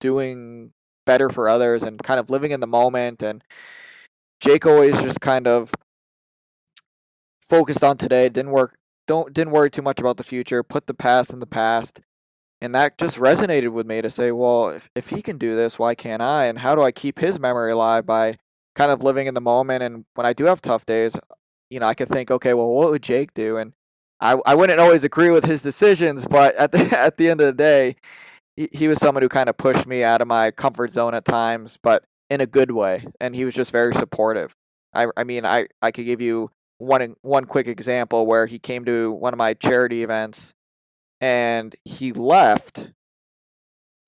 doing 0.00 0.72
better 1.04 1.28
for 1.30 1.48
others 1.48 1.82
and 1.82 2.02
kind 2.02 2.20
of 2.20 2.30
living 2.30 2.50
in 2.50 2.60
the 2.60 2.66
moment. 2.66 3.22
And 3.22 3.42
Jake 4.40 4.66
always 4.66 5.00
just 5.02 5.20
kind 5.20 5.46
of 5.46 5.72
focused 7.40 7.84
on 7.84 7.98
today. 7.98 8.28
Didn't 8.28 8.52
work. 8.52 8.76
Don't 9.06 9.32
didn't 9.32 9.52
worry 9.52 9.70
too 9.70 9.82
much 9.82 10.00
about 10.00 10.16
the 10.16 10.24
future. 10.24 10.62
Put 10.62 10.86
the 10.86 10.94
past 10.94 11.32
in 11.32 11.40
the 11.40 11.46
past. 11.46 12.00
And 12.60 12.74
that 12.76 12.96
just 12.96 13.18
resonated 13.18 13.72
with 13.72 13.86
me 13.86 14.00
to 14.02 14.10
say, 14.10 14.30
well, 14.30 14.68
if, 14.68 14.88
if 14.94 15.08
he 15.10 15.20
can 15.20 15.36
do 15.36 15.56
this, 15.56 15.80
why 15.80 15.96
can't 15.96 16.22
I? 16.22 16.44
And 16.44 16.60
how 16.60 16.76
do 16.76 16.82
I 16.82 16.92
keep 16.92 17.18
his 17.18 17.40
memory 17.40 17.72
alive 17.72 18.06
by 18.06 18.38
kind 18.76 18.92
of 18.92 19.02
living 19.02 19.26
in 19.26 19.34
the 19.34 19.40
moment? 19.40 19.82
And 19.82 20.04
when 20.14 20.26
I 20.26 20.32
do 20.32 20.44
have 20.44 20.62
tough 20.62 20.86
days, 20.86 21.16
you 21.70 21.80
know, 21.80 21.86
I 21.86 21.94
could 21.94 22.08
think, 22.08 22.30
okay, 22.30 22.54
well, 22.54 22.68
what 22.68 22.90
would 22.90 23.02
Jake 23.02 23.34
do? 23.34 23.56
And 23.56 23.72
I, 24.20 24.38
I 24.46 24.54
wouldn't 24.54 24.78
always 24.78 25.02
agree 25.02 25.30
with 25.30 25.44
his 25.44 25.60
decisions, 25.60 26.24
but 26.24 26.54
at 26.54 26.70
the 26.70 26.78
at 26.98 27.16
the 27.16 27.28
end 27.28 27.40
of 27.40 27.46
the 27.46 27.52
day, 27.52 27.96
he, 28.56 28.68
he 28.72 28.88
was 28.88 28.98
someone 28.98 29.22
who 29.22 29.28
kind 29.28 29.48
of 29.48 29.56
pushed 29.56 29.86
me 29.86 30.02
out 30.02 30.20
of 30.20 30.28
my 30.28 30.50
comfort 30.50 30.92
zone 30.92 31.14
at 31.14 31.24
times, 31.24 31.78
but 31.82 32.04
in 32.30 32.40
a 32.40 32.46
good 32.46 32.70
way. 32.70 33.06
And 33.20 33.34
he 33.34 33.44
was 33.44 33.54
just 33.54 33.70
very 33.72 33.94
supportive. 33.94 34.54
I, 34.94 35.06
I 35.16 35.24
mean, 35.24 35.46
I, 35.46 35.66
I 35.80 35.90
could 35.90 36.04
give 36.04 36.20
you 36.20 36.50
one 36.82 37.14
one 37.22 37.44
quick 37.44 37.68
example 37.68 38.26
where 38.26 38.46
he 38.46 38.58
came 38.58 38.84
to 38.84 39.12
one 39.12 39.32
of 39.32 39.38
my 39.38 39.54
charity 39.54 40.02
events 40.02 40.52
and 41.20 41.76
he 41.84 42.12
left 42.12 42.88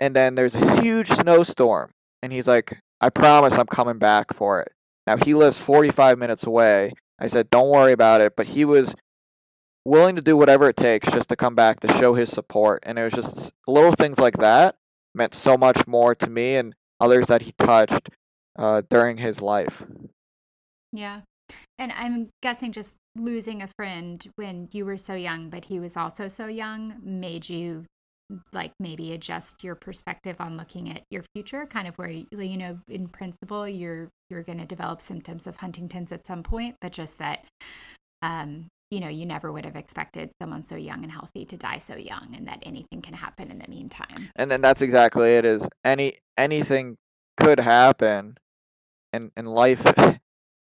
and 0.00 0.16
then 0.16 0.34
there's 0.34 0.56
a 0.56 0.80
huge 0.82 1.08
snowstorm 1.08 1.92
and 2.20 2.32
he's 2.32 2.48
like 2.48 2.80
i 3.00 3.08
promise 3.08 3.54
i'm 3.54 3.66
coming 3.66 3.98
back 3.98 4.34
for 4.34 4.60
it 4.60 4.72
now 5.06 5.16
he 5.16 5.34
lives 5.34 5.58
45 5.58 6.18
minutes 6.18 6.44
away 6.44 6.92
i 7.20 7.28
said 7.28 7.48
don't 7.48 7.68
worry 7.68 7.92
about 7.92 8.20
it 8.20 8.34
but 8.36 8.48
he 8.48 8.64
was 8.64 8.96
willing 9.84 10.16
to 10.16 10.22
do 10.22 10.36
whatever 10.36 10.68
it 10.68 10.76
takes 10.76 11.12
just 11.12 11.28
to 11.28 11.36
come 11.36 11.54
back 11.54 11.80
to 11.80 11.92
show 11.94 12.14
his 12.14 12.30
support. 12.30 12.82
And 12.84 12.98
it 12.98 13.04
was 13.04 13.12
just 13.12 13.52
little 13.66 13.92
things 13.92 14.18
like 14.18 14.38
that 14.38 14.76
meant 15.14 15.34
so 15.34 15.56
much 15.56 15.86
more 15.86 16.14
to 16.14 16.28
me 16.28 16.56
and 16.56 16.74
others 17.00 17.26
that 17.26 17.42
he 17.42 17.52
touched 17.58 18.10
uh, 18.56 18.82
during 18.88 19.18
his 19.18 19.40
life. 19.40 19.84
Yeah. 20.92 21.20
And 21.78 21.92
I'm 21.92 22.30
guessing 22.42 22.72
just 22.72 22.96
losing 23.16 23.62
a 23.62 23.68
friend 23.78 24.26
when 24.36 24.68
you 24.72 24.84
were 24.84 24.96
so 24.96 25.14
young, 25.14 25.50
but 25.50 25.66
he 25.66 25.78
was 25.78 25.96
also 25.96 26.28
so 26.28 26.46
young, 26.46 26.96
made 27.02 27.48
you 27.48 27.84
like 28.52 28.72
maybe 28.80 29.12
adjust 29.12 29.62
your 29.62 29.74
perspective 29.74 30.36
on 30.40 30.56
looking 30.56 30.90
at 30.90 31.02
your 31.10 31.22
future 31.34 31.66
kind 31.66 31.86
of 31.86 31.94
where 31.96 32.08
you 32.08 32.56
know 32.56 32.78
in 32.88 33.06
principle 33.06 33.68
you're 33.68 34.08
you're 34.30 34.42
going 34.42 34.58
to 34.58 34.64
develop 34.64 35.00
symptoms 35.02 35.46
of 35.46 35.56
huntington's 35.56 36.10
at 36.10 36.26
some 36.26 36.42
point 36.42 36.74
but 36.80 36.90
just 36.90 37.18
that 37.18 37.44
um, 38.22 38.66
you 38.94 39.00
know, 39.00 39.08
you 39.08 39.26
never 39.26 39.50
would 39.50 39.64
have 39.64 39.74
expected 39.74 40.30
someone 40.40 40.62
so 40.62 40.76
young 40.76 41.02
and 41.02 41.10
healthy 41.10 41.44
to 41.46 41.56
die 41.56 41.78
so 41.78 41.96
young, 41.96 42.32
and 42.36 42.46
that 42.46 42.62
anything 42.62 43.02
can 43.02 43.14
happen 43.14 43.50
in 43.50 43.58
the 43.58 43.68
meantime. 43.68 44.30
And 44.36 44.48
then 44.48 44.60
that's 44.60 44.82
exactly 44.82 45.34
it. 45.34 45.44
Is 45.44 45.68
any 45.84 46.18
anything 46.38 46.96
could 47.36 47.58
happen, 47.58 48.38
in 49.12 49.32
in 49.36 49.46
life. 49.46 49.84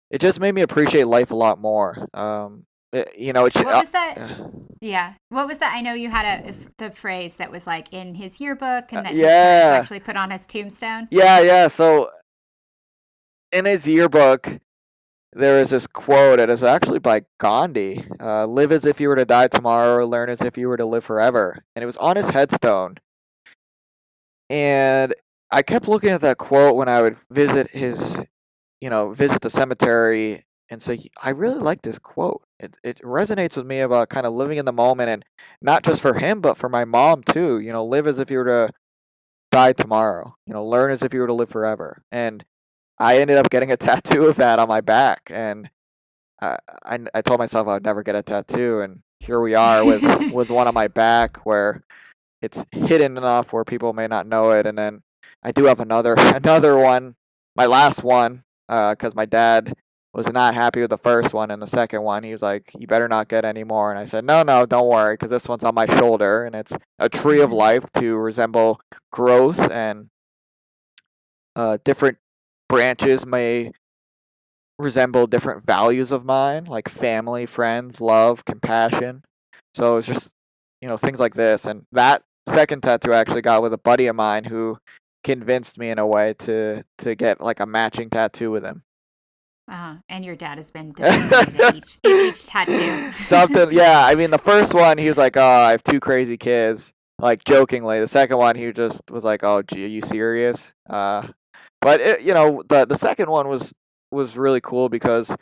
It 0.09 0.19
just 0.19 0.39
made 0.39 0.55
me 0.55 0.61
appreciate 0.61 1.07
life 1.07 1.31
a 1.31 1.35
lot 1.35 1.59
more. 1.59 2.07
Um, 2.13 2.65
it, 2.91 3.17
you 3.17 3.33
know, 3.33 3.45
it 3.45 3.53
should, 3.53 3.65
what 3.65 3.81
was 3.81 3.91
that? 3.91 4.17
Uh, 4.17 4.49
yeah, 4.81 5.13
what 5.29 5.47
was 5.47 5.59
that? 5.59 5.73
I 5.73 5.81
know 5.81 5.93
you 5.93 6.09
had 6.09 6.25
a 6.25 6.53
the 6.77 6.89
phrase 6.89 7.35
that 7.35 7.51
was 7.51 7.67
like 7.67 7.93
in 7.93 8.15
his 8.15 8.39
yearbook, 8.39 8.93
and 8.93 9.05
that 9.05 9.13
yeah, 9.13 9.77
actually 9.79 9.99
put 9.99 10.15
on 10.15 10.31
his 10.31 10.47
tombstone. 10.47 11.07
Yeah, 11.11 11.39
yeah. 11.39 11.67
So 11.67 12.09
in 13.51 13.65
his 13.65 13.87
yearbook, 13.87 14.59
there 15.35 15.59
is 15.59 15.71
this 15.71 15.87
quote, 15.87 16.39
and 16.39 16.51
it's 16.51 16.63
actually 16.63 16.99
by 16.99 17.23
Gandhi 17.39 18.05
uh, 18.19 18.45
Live 18.45 18.71
as 18.71 18.85
if 18.85 18.99
you 18.99 19.07
were 19.07 19.15
to 19.15 19.25
die 19.25 19.47
tomorrow, 19.47 19.95
or 19.95 20.05
learn 20.05 20.29
as 20.29 20.41
if 20.41 20.57
you 20.57 20.67
were 20.67 20.77
to 20.77 20.85
live 20.85 21.03
forever. 21.03 21.63
And 21.75 21.83
it 21.83 21.85
was 21.85 21.97
on 21.97 22.15
his 22.15 22.29
headstone. 22.29 22.97
And 24.49 25.13
I 25.51 25.61
kept 25.61 25.87
looking 25.87 26.09
at 26.09 26.21
that 26.21 26.37
quote 26.37 26.75
when 26.75 26.89
I 26.89 27.01
would 27.01 27.17
visit 27.31 27.69
his, 27.71 28.19
you 28.81 28.89
know, 28.89 29.11
visit 29.11 29.41
the 29.41 29.49
cemetery 29.49 30.45
and 30.69 30.81
say, 30.81 30.99
I 31.21 31.31
really 31.31 31.59
like 31.59 31.81
this 31.81 31.99
quote. 31.99 32.43
It, 32.59 32.77
it 32.83 33.01
resonates 33.01 33.57
with 33.57 33.65
me 33.65 33.79
about 33.79 34.09
kind 34.09 34.25
of 34.25 34.33
living 34.33 34.57
in 34.57 34.65
the 34.65 34.73
moment 34.73 35.09
and 35.09 35.25
not 35.61 35.83
just 35.83 36.01
for 36.01 36.15
him, 36.15 36.41
but 36.41 36.57
for 36.57 36.69
my 36.69 36.85
mom 36.85 37.23
too. 37.23 37.59
You 37.59 37.71
know, 37.71 37.85
live 37.85 38.07
as 38.07 38.19
if 38.19 38.31
you 38.31 38.37
were 38.39 38.45
to 38.45 38.73
die 39.51 39.73
tomorrow, 39.73 40.35
you 40.47 40.53
know, 40.53 40.65
learn 40.65 40.91
as 40.91 41.03
if 41.03 41.13
you 41.13 41.19
were 41.19 41.27
to 41.27 41.33
live 41.33 41.49
forever. 41.49 42.03
And 42.11 42.43
I 42.99 43.19
ended 43.19 43.37
up 43.37 43.49
getting 43.49 43.71
a 43.71 43.77
tattoo 43.77 44.27
of 44.27 44.35
that 44.37 44.59
on 44.59 44.67
my 44.67 44.81
back, 44.81 45.21
and 45.31 45.69
I 46.41 46.57
I, 46.83 46.99
I 47.13 47.21
told 47.21 47.39
myself 47.39 47.67
I 47.67 47.73
would 47.73 47.83
never 47.83 48.03
get 48.03 48.15
a 48.15 48.21
tattoo, 48.21 48.81
and 48.81 49.01
here 49.19 49.41
we 49.41 49.55
are 49.55 49.85
with 49.85 50.03
with 50.33 50.49
one 50.49 50.67
on 50.67 50.73
my 50.73 50.87
back 50.87 51.45
where 51.45 51.83
it's 52.41 52.65
hidden 52.71 53.17
enough 53.17 53.53
where 53.53 53.63
people 53.63 53.93
may 53.93 54.07
not 54.07 54.27
know 54.27 54.51
it, 54.51 54.65
and 54.65 54.77
then 54.77 55.01
I 55.43 55.51
do 55.51 55.65
have 55.65 55.79
another 55.79 56.15
another 56.17 56.77
one, 56.77 57.15
my 57.55 57.65
last 57.65 58.03
one, 58.03 58.43
because 58.67 59.13
uh, 59.13 59.15
my 59.15 59.25
dad 59.25 59.73
was 60.13 60.31
not 60.31 60.53
happy 60.53 60.79
with 60.81 60.91
the 60.91 60.97
first 60.97 61.33
one 61.33 61.49
and 61.49 61.61
the 61.61 61.67
second 61.67 62.03
one. 62.03 62.23
He 62.23 62.31
was 62.31 62.41
like 62.41 62.71
you 62.77 62.87
better 62.87 63.07
not 63.07 63.27
get 63.27 63.45
any 63.45 63.63
more 63.63 63.89
and 63.89 63.99
i 63.99 64.05
said 64.05 64.23
no 64.25 64.43
no 64.43 64.65
don't 64.65 64.87
worry 64.87 65.15
because 65.15 65.31
this 65.31 65.47
one's 65.47 65.63
on 65.63 65.73
my 65.75 65.87
shoulder 65.87 66.45
and 66.45 66.55
it's 66.55 66.73
a 66.99 67.09
tree 67.09 67.41
of 67.41 67.51
life 67.51 67.85
to 67.93 68.15
resemble 68.15 68.79
growth 69.11 69.59
and 69.71 70.09
uh, 71.55 71.77
different 71.83 72.17
branches 72.73 73.23
may 73.23 73.71
resemble 74.79 75.27
different 75.27 75.63
values 75.63 76.11
of 76.11 76.25
mine, 76.25 76.65
like 76.65 76.89
family, 76.89 77.45
friends, 77.45 78.01
love, 78.01 78.43
compassion. 78.45 79.23
So 79.75 79.97
it's 79.97 80.07
just, 80.07 80.29
you 80.81 80.87
know, 80.87 80.97
things 80.97 81.19
like 81.19 81.35
this. 81.35 81.65
And 81.67 81.85
that 81.91 82.23
second 82.49 82.81
tattoo 82.81 83.13
I 83.13 83.19
actually 83.19 83.43
got 83.43 83.61
with 83.61 83.73
a 83.73 83.77
buddy 83.77 84.07
of 84.07 84.15
mine 84.15 84.45
who 84.45 84.79
convinced 85.23 85.77
me 85.77 85.91
in 85.91 85.99
a 85.99 86.07
way 86.07 86.33
to 86.39 86.83
to 86.97 87.15
get 87.15 87.39
like 87.39 87.59
a 87.59 87.65
matching 87.67 88.09
tattoo 88.09 88.49
with 88.49 88.63
him. 88.63 88.81
Uh-huh. 89.69 89.95
And 90.09 90.25
your 90.25 90.35
dad 90.35 90.57
has 90.57 90.71
been 90.71 90.93
each, 91.75 91.99
each 92.03 92.47
tattoo. 92.47 93.11
Something, 93.13 93.71
yeah. 93.71 94.03
I 94.03 94.15
mean, 94.15 94.31
the 94.31 94.37
first 94.39 94.73
one, 94.73 94.97
he 94.97 95.07
was 95.07 95.17
like, 95.17 95.37
"Oh, 95.37 95.41
I 95.41 95.71
have 95.71 95.83
two 95.83 95.99
crazy 95.99 96.37
kids," 96.37 96.91
like 97.19 97.43
jokingly. 97.45 97.99
The 97.99 98.07
second 98.07 98.37
one, 98.37 98.55
he 98.55 98.71
just 98.73 99.03
was 99.09 99.23
like, 99.23 99.43
"Oh, 99.43 99.61
gee, 99.61 99.85
are 99.85 99.87
you 99.87 100.01
serious?" 100.01 100.73
Uh, 100.89 101.27
but 101.83 102.01
it, 102.01 102.21
you 102.21 102.33
know, 102.33 102.63
the 102.67 102.85
the 102.85 102.97
second 102.97 103.29
one 103.29 103.47
was 103.47 103.73
was 104.11 104.37
really 104.37 104.61
cool 104.61 104.89
because 104.89 105.35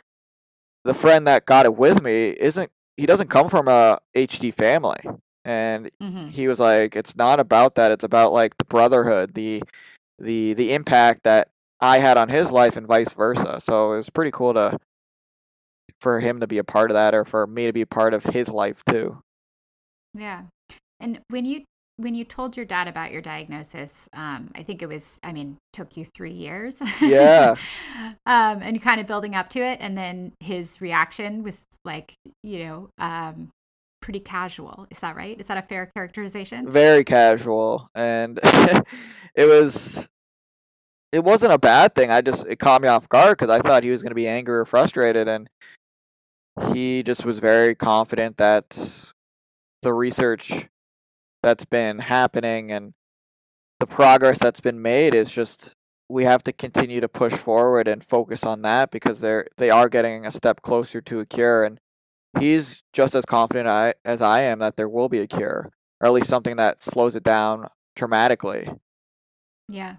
the 0.84 0.94
friend 0.94 1.26
that 1.26 1.46
got 1.46 1.66
it 1.66 1.76
with 1.76 2.02
me 2.02 2.30
isn't 2.30 2.70
he 2.96 3.06
doesn't 3.06 3.28
come 3.28 3.48
from 3.48 3.68
a 3.68 3.98
HD 4.16 4.52
family. 4.52 5.00
And 5.44 5.90
mm-hmm. 6.00 6.28
he 6.28 6.46
was 6.46 6.60
like, 6.60 6.94
it's 6.94 7.16
not 7.16 7.40
about 7.40 7.74
that. 7.74 7.90
It's 7.90 8.04
about 8.04 8.32
like 8.32 8.56
the 8.58 8.64
brotherhood, 8.64 9.34
the 9.34 9.62
the 10.18 10.54
the 10.54 10.72
impact 10.72 11.24
that 11.24 11.48
I 11.80 11.98
had 11.98 12.16
on 12.16 12.28
his 12.28 12.50
life 12.50 12.76
and 12.76 12.86
vice 12.86 13.12
versa. 13.12 13.60
So 13.60 13.92
it 13.92 13.96
was 13.96 14.10
pretty 14.10 14.30
cool 14.30 14.54
to 14.54 14.78
for 16.00 16.20
him 16.20 16.40
to 16.40 16.46
be 16.46 16.58
a 16.58 16.64
part 16.64 16.90
of 16.90 16.94
that 16.94 17.14
or 17.14 17.24
for 17.24 17.46
me 17.46 17.66
to 17.66 17.72
be 17.72 17.82
a 17.82 17.86
part 17.86 18.14
of 18.14 18.24
his 18.24 18.48
life 18.48 18.84
too. 18.88 19.22
Yeah. 20.14 20.42
And 21.00 21.20
when 21.28 21.44
you 21.44 21.64
when 22.02 22.14
you 22.14 22.24
told 22.24 22.56
your 22.56 22.66
dad 22.66 22.88
about 22.88 23.12
your 23.12 23.22
diagnosis, 23.22 24.08
um, 24.12 24.50
I 24.54 24.62
think 24.62 24.82
it 24.82 24.86
was, 24.86 25.18
I 25.22 25.32
mean, 25.32 25.56
took 25.72 25.96
you 25.96 26.04
three 26.04 26.32
years. 26.32 26.80
Yeah. 27.00 27.56
um, 28.26 28.62
and 28.62 28.82
kind 28.82 29.00
of 29.00 29.06
building 29.06 29.34
up 29.34 29.48
to 29.50 29.60
it. 29.60 29.78
And 29.80 29.96
then 29.96 30.32
his 30.40 30.80
reaction 30.80 31.42
was 31.42 31.66
like, 31.84 32.14
you 32.42 32.64
know, 32.64 32.88
um, 32.98 33.48
pretty 34.00 34.20
casual. 34.20 34.86
Is 34.90 34.98
that 35.00 35.16
right? 35.16 35.38
Is 35.40 35.46
that 35.46 35.58
a 35.58 35.62
fair 35.62 35.90
characterization? 35.94 36.68
Very 36.68 37.04
casual. 37.04 37.88
And 37.94 38.40
it 39.34 39.48
was, 39.48 40.06
it 41.12 41.24
wasn't 41.24 41.52
a 41.52 41.58
bad 41.58 41.94
thing. 41.94 42.10
I 42.10 42.20
just, 42.20 42.44
it 42.46 42.58
caught 42.58 42.82
me 42.82 42.88
off 42.88 43.08
guard 43.08 43.38
because 43.38 43.50
I 43.50 43.60
thought 43.60 43.84
he 43.84 43.90
was 43.90 44.02
going 44.02 44.10
to 44.10 44.16
be 44.16 44.28
angry 44.28 44.56
or 44.56 44.64
frustrated. 44.64 45.28
And 45.28 45.48
he 46.72 47.02
just 47.02 47.24
was 47.24 47.38
very 47.38 47.74
confident 47.74 48.36
that 48.36 48.76
the 49.82 49.92
research 49.92 50.68
that's 51.42 51.64
been 51.64 51.98
happening 51.98 52.70
and 52.70 52.94
the 53.80 53.86
progress 53.86 54.38
that's 54.38 54.60
been 54.60 54.80
made 54.80 55.14
is 55.14 55.30
just 55.30 55.70
we 56.08 56.24
have 56.24 56.44
to 56.44 56.52
continue 56.52 57.00
to 57.00 57.08
push 57.08 57.32
forward 57.32 57.88
and 57.88 58.04
focus 58.04 58.44
on 58.44 58.62
that 58.62 58.90
because 58.90 59.20
they're 59.20 59.46
they 59.56 59.70
are 59.70 59.88
getting 59.88 60.26
a 60.26 60.32
step 60.32 60.62
closer 60.62 61.00
to 61.00 61.20
a 61.20 61.26
cure 61.26 61.64
and 61.64 61.80
he's 62.38 62.82
just 62.92 63.14
as 63.14 63.24
confident 63.24 63.66
I, 63.66 63.94
as 64.04 64.22
I 64.22 64.42
am 64.42 64.58
that 64.60 64.76
there 64.76 64.88
will 64.88 65.08
be 65.08 65.18
a 65.18 65.26
cure 65.26 65.70
or 66.00 66.06
at 66.06 66.12
least 66.12 66.28
something 66.28 66.56
that 66.56 66.82
slows 66.82 67.16
it 67.16 67.22
down 67.22 67.68
dramatically. 67.96 68.68
Yeah. 69.68 69.96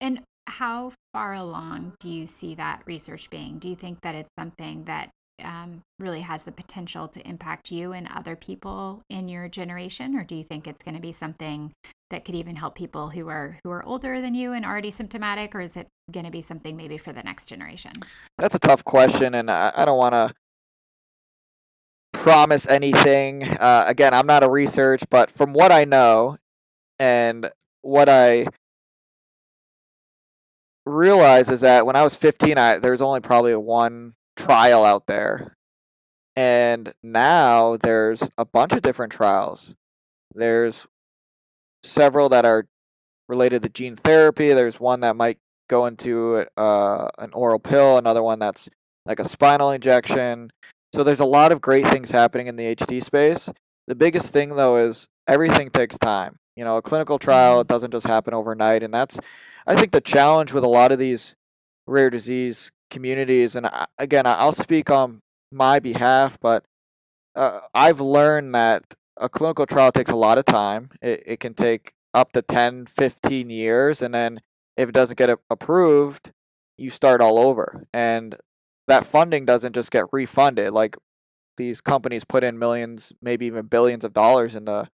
And 0.00 0.22
how 0.46 0.92
far 1.12 1.34
along 1.34 1.94
do 1.98 2.08
you 2.08 2.26
see 2.26 2.54
that 2.54 2.82
research 2.86 3.28
being? 3.30 3.58
Do 3.58 3.68
you 3.68 3.74
think 3.74 4.00
that 4.02 4.14
it's 4.14 4.30
something 4.38 4.84
that 4.84 5.10
um, 5.42 5.82
really 5.98 6.20
has 6.20 6.42
the 6.44 6.52
potential 6.52 7.08
to 7.08 7.28
impact 7.28 7.70
you 7.70 7.92
and 7.92 8.08
other 8.14 8.36
people 8.36 9.02
in 9.10 9.28
your 9.28 9.48
generation, 9.48 10.16
or 10.16 10.24
do 10.24 10.34
you 10.34 10.44
think 10.44 10.66
it's 10.66 10.82
going 10.82 10.94
to 10.94 11.00
be 11.00 11.12
something 11.12 11.72
that 12.10 12.24
could 12.24 12.34
even 12.34 12.56
help 12.56 12.74
people 12.74 13.08
who 13.08 13.28
are 13.28 13.58
who 13.64 13.70
are 13.70 13.84
older 13.84 14.20
than 14.20 14.34
you 14.34 14.52
and 14.52 14.64
already 14.64 14.90
symptomatic, 14.90 15.54
or 15.54 15.60
is 15.60 15.76
it 15.76 15.88
going 16.10 16.24
to 16.24 16.32
be 16.32 16.40
something 16.40 16.76
maybe 16.76 16.98
for 16.98 17.12
the 17.12 17.22
next 17.22 17.46
generation? 17.46 17.92
That's 18.38 18.54
a 18.54 18.60
tough 18.60 18.84
question, 18.84 19.34
and 19.34 19.50
I, 19.50 19.72
I 19.76 19.84
don't 19.84 19.98
want 19.98 20.14
to 20.14 20.34
promise 22.12 22.66
anything. 22.66 23.44
Uh, 23.44 23.84
again, 23.86 24.14
I'm 24.14 24.26
not 24.26 24.42
a 24.42 24.50
research, 24.50 25.02
but 25.10 25.30
from 25.30 25.52
what 25.52 25.72
I 25.72 25.84
know 25.84 26.38
and 26.98 27.50
what 27.82 28.08
I 28.08 28.46
realize 30.84 31.50
is 31.50 31.60
that 31.60 31.84
when 31.84 31.96
I 31.96 32.02
was 32.02 32.16
15, 32.16 32.56
I 32.56 32.78
there 32.78 32.92
was 32.92 33.02
only 33.02 33.20
probably 33.20 33.54
one 33.56 34.14
trial 34.36 34.84
out 34.84 35.06
there. 35.06 35.54
And 36.34 36.92
now 37.02 37.76
there's 37.78 38.22
a 38.36 38.44
bunch 38.44 38.72
of 38.72 38.82
different 38.82 39.12
trials. 39.12 39.74
There's 40.34 40.86
several 41.82 42.28
that 42.28 42.44
are 42.44 42.66
related 43.28 43.62
to 43.62 43.68
gene 43.68 43.96
therapy. 43.96 44.52
There's 44.52 44.78
one 44.78 45.00
that 45.00 45.16
might 45.16 45.38
go 45.68 45.86
into 45.86 46.44
uh, 46.56 47.08
an 47.18 47.32
oral 47.32 47.58
pill, 47.58 47.96
another 47.98 48.22
one 48.22 48.38
that's 48.38 48.68
like 49.06 49.18
a 49.18 49.28
spinal 49.28 49.70
injection. 49.70 50.50
So 50.94 51.02
there's 51.02 51.20
a 51.20 51.24
lot 51.24 51.52
of 51.52 51.60
great 51.60 51.86
things 51.88 52.10
happening 52.10 52.46
in 52.46 52.56
the 52.56 52.76
HD 52.76 53.02
space. 53.02 53.48
The 53.86 53.94
biggest 53.94 54.32
thing 54.32 54.56
though 54.56 54.76
is 54.76 55.06
everything 55.26 55.70
takes 55.70 55.98
time. 55.98 56.36
You 56.56 56.64
know, 56.64 56.76
a 56.76 56.82
clinical 56.82 57.18
trial 57.18 57.60
mm-hmm. 57.60 57.68
doesn't 57.68 57.92
just 57.92 58.06
happen 58.06 58.34
overnight, 58.34 58.82
and 58.82 58.92
that's 58.92 59.18
I 59.66 59.76
think 59.76 59.92
the 59.92 60.00
challenge 60.00 60.52
with 60.52 60.64
a 60.64 60.68
lot 60.68 60.92
of 60.92 60.98
these 60.98 61.34
rare 61.86 62.10
disease 62.10 62.70
communities. 62.90 63.56
And 63.56 63.66
I, 63.66 63.86
again, 63.98 64.26
I'll 64.26 64.52
speak 64.52 64.90
on 64.90 65.20
my 65.52 65.78
behalf, 65.78 66.38
but 66.40 66.64
uh, 67.34 67.60
I've 67.74 68.00
learned 68.00 68.54
that 68.54 68.82
a 69.16 69.28
clinical 69.28 69.66
trial 69.66 69.92
takes 69.92 70.10
a 70.10 70.16
lot 70.16 70.38
of 70.38 70.44
time. 70.44 70.90
It, 71.00 71.22
it 71.26 71.40
can 71.40 71.54
take 71.54 71.92
up 72.14 72.32
to 72.32 72.42
10, 72.42 72.86
15 72.86 73.50
years. 73.50 74.02
And 74.02 74.14
then 74.14 74.40
if 74.76 74.88
it 74.88 74.92
doesn't 74.92 75.18
get 75.18 75.38
approved, 75.50 76.32
you 76.78 76.90
start 76.90 77.20
all 77.20 77.38
over. 77.38 77.86
And 77.92 78.36
that 78.88 79.06
funding 79.06 79.44
doesn't 79.44 79.74
just 79.74 79.90
get 79.90 80.06
refunded. 80.12 80.72
Like 80.72 80.96
these 81.56 81.80
companies 81.80 82.24
put 82.24 82.44
in 82.44 82.58
millions, 82.58 83.12
maybe 83.20 83.46
even 83.46 83.66
billions 83.66 84.04
of 84.04 84.12
dollars 84.12 84.54
into 84.54 84.88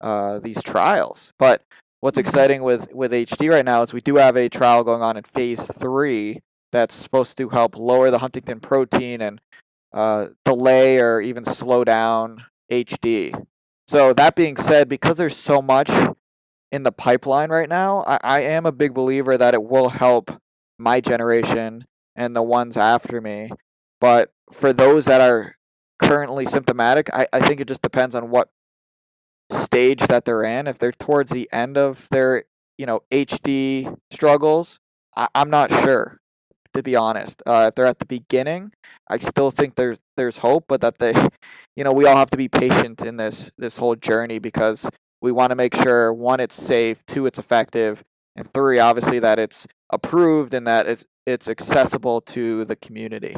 uh, 0.00 0.38
these 0.38 0.62
trials. 0.62 1.32
But 1.38 1.62
what's 2.00 2.18
mm-hmm. 2.18 2.28
exciting 2.28 2.62
with, 2.62 2.92
with 2.92 3.12
HD 3.12 3.50
right 3.50 3.64
now 3.64 3.82
is 3.82 3.92
we 3.92 4.00
do 4.00 4.16
have 4.16 4.36
a 4.36 4.48
trial 4.48 4.84
going 4.84 5.02
on 5.02 5.16
in 5.16 5.24
phase 5.24 5.64
three 5.64 6.40
that's 6.72 6.94
supposed 6.94 7.36
to 7.38 7.48
help 7.48 7.76
lower 7.76 8.10
the 8.10 8.18
Huntington 8.18 8.60
protein 8.60 9.20
and 9.20 9.40
uh, 9.92 10.26
delay 10.44 10.98
or 10.98 11.20
even 11.20 11.44
slow 11.44 11.84
down 11.84 12.44
HD. 12.70 13.46
So 13.86 14.12
that 14.12 14.36
being 14.36 14.56
said, 14.56 14.88
because 14.88 15.16
there's 15.16 15.36
so 15.36 15.62
much 15.62 15.90
in 16.70 16.82
the 16.82 16.92
pipeline 16.92 17.50
right 17.50 17.68
now, 17.68 18.04
I, 18.06 18.18
I 18.22 18.40
am 18.40 18.66
a 18.66 18.72
big 18.72 18.92
believer 18.92 19.38
that 19.38 19.54
it 19.54 19.62
will 19.62 19.88
help 19.88 20.30
my 20.78 21.00
generation 21.00 21.86
and 22.14 22.36
the 22.36 22.42
ones 22.42 22.76
after 22.76 23.20
me. 23.20 23.50
But 24.00 24.32
for 24.52 24.72
those 24.72 25.06
that 25.06 25.20
are 25.20 25.56
currently 25.98 26.46
symptomatic, 26.46 27.08
I, 27.12 27.26
I 27.32 27.40
think 27.46 27.60
it 27.60 27.68
just 27.68 27.82
depends 27.82 28.14
on 28.14 28.30
what 28.30 28.50
stage 29.50 30.00
that 30.06 30.24
they're 30.24 30.44
in. 30.44 30.66
If 30.66 30.78
they're 30.78 30.92
towards 30.92 31.30
the 31.30 31.48
end 31.52 31.76
of 31.76 32.06
their, 32.10 32.44
you 32.76 32.86
know, 32.86 33.02
HD 33.10 33.96
struggles, 34.10 34.78
I, 35.16 35.28
I'm 35.34 35.50
not 35.50 35.70
sure, 35.70 36.17
to 36.78 36.82
be 36.82 36.96
honest. 36.96 37.42
Uh, 37.46 37.66
if 37.68 37.74
they're 37.74 37.86
at 37.86 37.98
the 37.98 38.06
beginning, 38.06 38.72
I 39.08 39.18
still 39.18 39.50
think 39.50 39.74
there's 39.74 39.98
there's 40.16 40.38
hope, 40.38 40.64
but 40.68 40.80
that 40.80 40.98
they, 40.98 41.12
you 41.76 41.84
know, 41.84 41.92
we 41.92 42.06
all 42.06 42.16
have 42.16 42.30
to 42.30 42.38
be 42.38 42.48
patient 42.48 43.02
in 43.02 43.16
this 43.16 43.50
this 43.58 43.76
whole 43.76 43.96
journey 43.96 44.38
because 44.38 44.88
we 45.20 45.32
want 45.32 45.50
to 45.50 45.56
make 45.56 45.74
sure 45.74 46.12
one, 46.12 46.40
it's 46.40 46.54
safe, 46.54 47.04
two, 47.06 47.26
it's 47.26 47.38
effective, 47.38 48.02
and 48.36 48.52
three, 48.52 48.78
obviously 48.78 49.18
that 49.18 49.38
it's 49.38 49.66
approved 49.90 50.54
and 50.54 50.66
that 50.66 50.86
it's 50.86 51.04
it's 51.26 51.48
accessible 51.48 52.22
to 52.22 52.64
the 52.64 52.76
community 52.76 53.36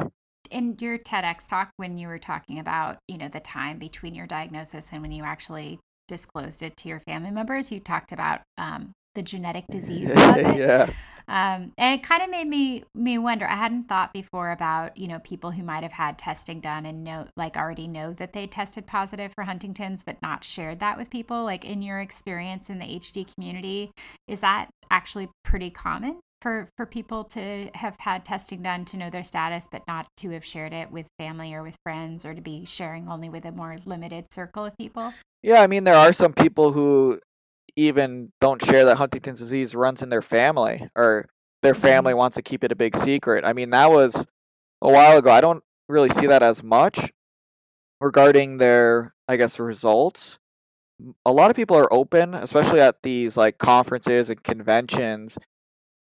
in 0.51 0.75
your 0.79 0.97
TEDx 0.97 1.47
talk 1.47 1.71
when 1.77 1.97
you 1.97 2.07
were 2.07 2.19
talking 2.19 2.59
about, 2.59 2.97
you 3.07 3.17
know, 3.17 3.29
the 3.29 3.39
time 3.39 3.79
between 3.79 4.13
your 4.13 4.27
diagnosis 4.27 4.89
and 4.91 5.01
when 5.01 5.11
you 5.11 5.23
actually 5.23 5.79
disclosed 6.07 6.61
it 6.61 6.75
to 6.77 6.89
your 6.89 6.99
family 6.99 7.31
members, 7.31 7.71
you 7.71 7.79
talked 7.79 8.11
about 8.11 8.41
um, 8.57 8.91
the 9.15 9.21
genetic 9.21 9.65
disease. 9.71 10.11
yeah. 10.15 10.89
Um, 11.27 11.71
and 11.77 11.99
it 11.99 12.03
kind 12.03 12.23
of 12.23 12.29
made 12.29 12.47
me 12.47 12.83
me 12.93 13.17
wonder. 13.17 13.47
I 13.47 13.55
hadn't 13.55 13.87
thought 13.87 14.11
before 14.11 14.51
about 14.51 14.97
you 14.97 15.07
know 15.07 15.19
people 15.19 15.51
who 15.51 15.63
might 15.63 15.83
have 15.83 15.91
had 15.91 16.17
testing 16.17 16.59
done 16.59 16.85
and 16.85 17.03
know 17.03 17.25
like 17.37 17.55
already 17.55 17.87
know 17.87 18.13
that 18.13 18.33
they 18.33 18.47
tested 18.47 18.85
positive 18.85 19.31
for 19.33 19.43
Huntington's, 19.43 20.03
but 20.03 20.21
not 20.21 20.43
shared 20.43 20.79
that 20.79 20.97
with 20.97 21.09
people. 21.09 21.43
Like 21.43 21.63
in 21.63 21.81
your 21.81 21.99
experience 22.01 22.69
in 22.69 22.79
the 22.79 22.85
HD 22.85 23.31
community, 23.33 23.91
is 24.27 24.41
that 24.41 24.69
actually 24.89 25.29
pretty 25.43 25.69
common? 25.69 26.19
for 26.41 26.67
for 26.75 26.85
people 26.85 27.23
to 27.23 27.69
have 27.75 27.95
had 27.99 28.25
testing 28.25 28.61
done 28.63 28.83
to 28.85 28.97
know 28.97 29.09
their 29.09 29.23
status 29.23 29.67
but 29.71 29.83
not 29.87 30.07
to 30.17 30.31
have 30.31 30.43
shared 30.43 30.73
it 30.73 30.91
with 30.91 31.07
family 31.17 31.53
or 31.53 31.63
with 31.63 31.75
friends 31.83 32.25
or 32.25 32.33
to 32.33 32.41
be 32.41 32.65
sharing 32.65 33.07
only 33.07 33.29
with 33.29 33.45
a 33.45 33.51
more 33.51 33.75
limited 33.85 34.25
circle 34.33 34.65
of 34.65 34.75
people 34.77 35.13
yeah 35.43 35.61
i 35.61 35.67
mean 35.67 35.83
there 35.83 35.95
are 35.95 36.11
some 36.11 36.33
people 36.33 36.71
who 36.71 37.19
even 37.75 38.31
don't 38.41 38.63
share 38.63 38.85
that 38.85 38.97
huntington's 38.97 39.39
disease 39.39 39.75
runs 39.75 40.01
in 40.01 40.09
their 40.09 40.21
family 40.21 40.89
or 40.95 41.29
their 41.61 41.75
family 41.75 42.11
mm-hmm. 42.11 42.19
wants 42.19 42.35
to 42.35 42.41
keep 42.41 42.63
it 42.63 42.71
a 42.71 42.75
big 42.75 42.95
secret. 42.97 43.45
I 43.45 43.53
mean 43.53 43.69
that 43.71 43.91
was 43.91 44.15
a 44.81 44.91
while 44.91 45.17
ago. 45.17 45.31
I 45.31 45.41
don't 45.41 45.63
really 45.87 46.09
see 46.09 46.27
that 46.27 46.41
as 46.41 46.63
much 46.63 47.11
regarding 47.99 48.57
their 48.57 49.13
i 49.27 49.37
guess 49.37 49.59
results. 49.59 50.39
A 51.25 51.31
lot 51.31 51.49
of 51.49 51.55
people 51.55 51.77
are 51.77 51.91
open 51.93 52.33
especially 52.33 52.81
at 52.81 53.01
these 53.03 53.37
like 53.37 53.57
conferences 53.57 54.29
and 54.29 54.43
conventions 54.43 55.37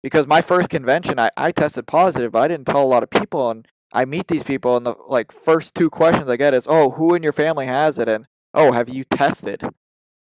because 0.03 0.27
my 0.27 0.41
first 0.41 0.71
convention 0.71 1.19
I, 1.19 1.31
I 1.37 1.53
tested 1.53 1.87
positive 1.87 2.33
but 2.33 2.41
i 2.41 2.49
didn't 2.49 2.67
tell 2.67 2.83
a 2.83 2.87
lot 2.87 3.03
of 3.03 3.11
people 3.11 3.51
and 3.51 3.67
i 3.93 4.05
meet 4.05 4.29
these 4.29 4.45
people 4.45 4.77
and 4.77 4.87
the 4.87 4.95
like 5.09 5.31
first 5.31 5.75
two 5.75 5.91
questions 5.91 6.29
i 6.29 6.37
get 6.37 6.55
is 6.55 6.67
oh 6.69 6.91
who 6.91 7.15
in 7.15 7.23
your 7.23 7.33
family 7.33 7.67
has 7.67 7.99
it? 7.99 8.09
And 8.09 8.27
oh 8.55 8.73
have 8.73 8.89
you 8.89 9.05
tested 9.05 9.63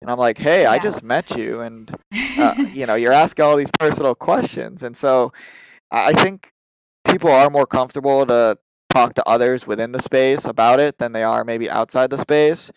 and 0.00 0.10
i'm 0.10 0.18
like 0.18 0.38
hey 0.38 0.62
yeah. 0.62 0.70
i 0.70 0.78
just 0.78 1.02
met 1.02 1.36
you 1.36 1.60
and 1.60 1.94
uh, 2.38 2.54
you 2.72 2.86
know 2.86 2.94
you're 2.94 3.12
asking 3.12 3.44
all 3.44 3.56
these 3.56 3.70
personal 3.78 4.14
questions 4.14 4.82
and 4.82 4.96
so 4.96 5.32
i 5.90 6.12
think 6.12 6.52
people 7.08 7.30
are 7.30 7.50
more 7.50 7.66
comfortable 7.66 8.26
to 8.26 8.56
talk 8.92 9.14
to 9.14 9.26
others 9.28 9.66
within 9.66 9.92
the 9.92 10.02
space 10.02 10.44
about 10.44 10.80
it 10.80 10.98
than 10.98 11.12
they 11.12 11.22
are 11.22 11.44
maybe 11.44 11.68
outside 11.68 12.10
the 12.10 12.18
space 12.18 12.70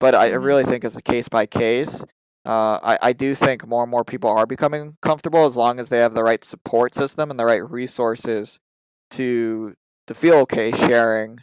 but 0.00 0.14
i 0.14 0.30
mm-hmm. 0.30 0.42
really 0.42 0.64
think 0.64 0.84
it's 0.84 0.96
a 0.96 1.02
case 1.02 1.28
by 1.28 1.46
case 1.46 2.04
uh, 2.44 2.80
I, 2.82 2.98
I 3.02 3.12
do 3.12 3.36
think 3.36 3.66
more 3.66 3.82
and 3.82 3.90
more 3.90 4.04
people 4.04 4.28
are 4.28 4.46
becoming 4.46 4.96
comfortable 5.00 5.46
as 5.46 5.56
long 5.56 5.78
as 5.78 5.88
they 5.88 5.98
have 5.98 6.12
the 6.12 6.24
right 6.24 6.42
support 6.44 6.92
system 6.92 7.30
and 7.30 7.38
the 7.38 7.44
right 7.44 7.68
resources 7.68 8.58
to 9.12 9.76
to 10.08 10.14
feel 10.14 10.34
okay 10.34 10.72
sharing 10.72 11.38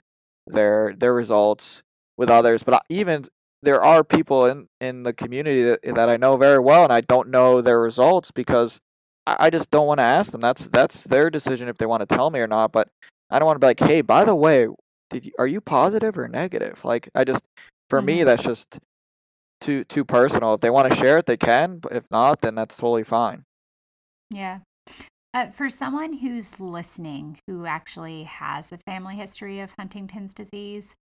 their 0.46 0.94
their 0.98 1.14
results 1.14 1.84
with 2.18 2.30
others. 2.30 2.64
But 2.64 2.84
even 2.90 3.26
there 3.62 3.82
are 3.82 4.04
people 4.04 4.46
in, 4.46 4.68
in 4.80 5.04
the 5.04 5.14
community 5.14 5.64
that, 5.64 5.82
that 5.84 6.10
I 6.10 6.18
know 6.18 6.38
very 6.38 6.60
well, 6.60 6.84
and 6.84 6.94
I 6.94 7.02
don't 7.02 7.30
know 7.30 7.62
their 7.62 7.82
results 7.82 8.32
because 8.32 8.80
I, 9.28 9.36
I 9.40 9.50
just 9.50 9.70
don't 9.72 9.88
want 9.88 10.00
to 10.00 10.04
ask 10.04 10.32
them. 10.32 10.42
That's 10.42 10.66
that's 10.66 11.04
their 11.04 11.30
decision 11.30 11.68
if 11.68 11.78
they 11.78 11.86
want 11.86 12.08
to 12.08 12.16
tell 12.16 12.30
me 12.30 12.40
or 12.40 12.48
not. 12.48 12.72
But 12.72 12.90
I 13.30 13.40
don't 13.40 13.46
want 13.46 13.56
to 13.56 13.60
be 13.60 13.68
like, 13.68 13.80
hey, 13.80 14.02
by 14.02 14.26
the 14.26 14.36
way, 14.36 14.68
did 15.10 15.26
you, 15.26 15.32
are 15.38 15.48
you 15.48 15.62
positive 15.62 16.18
or 16.18 16.28
negative? 16.28 16.84
Like 16.84 17.10
I 17.16 17.24
just 17.24 17.44
for 17.90 18.00
mm-hmm. 18.00 18.06
me 18.06 18.24
that's 18.24 18.44
just 18.44 18.80
too 19.62 19.84
too 19.86 20.06
personal. 20.06 20.54
If 20.54 20.62
they 20.62 20.70
want 20.70 20.90
to 20.92 20.96
share 20.98 21.18
it, 21.18 21.26
they 21.26 21.38
can. 21.38 21.80
But 21.80 21.94
if 21.94 22.06
not, 22.12 22.42
then 22.42 22.56
that's 22.56 22.78
totally 22.78 23.04
fine. 23.04 23.44
Yeah. 24.32 24.60
Uh, 25.34 25.52
for 25.52 25.70
someone 25.70 26.14
who's 26.14 26.60
listening 26.60 27.38
who 27.46 27.66
actually 27.66 28.24
has 28.24 28.72
a 28.72 28.78
family 28.78 29.16
history 29.16 29.60
of 29.60 29.72
Huntington's 29.78 30.34
disease, 30.34 30.96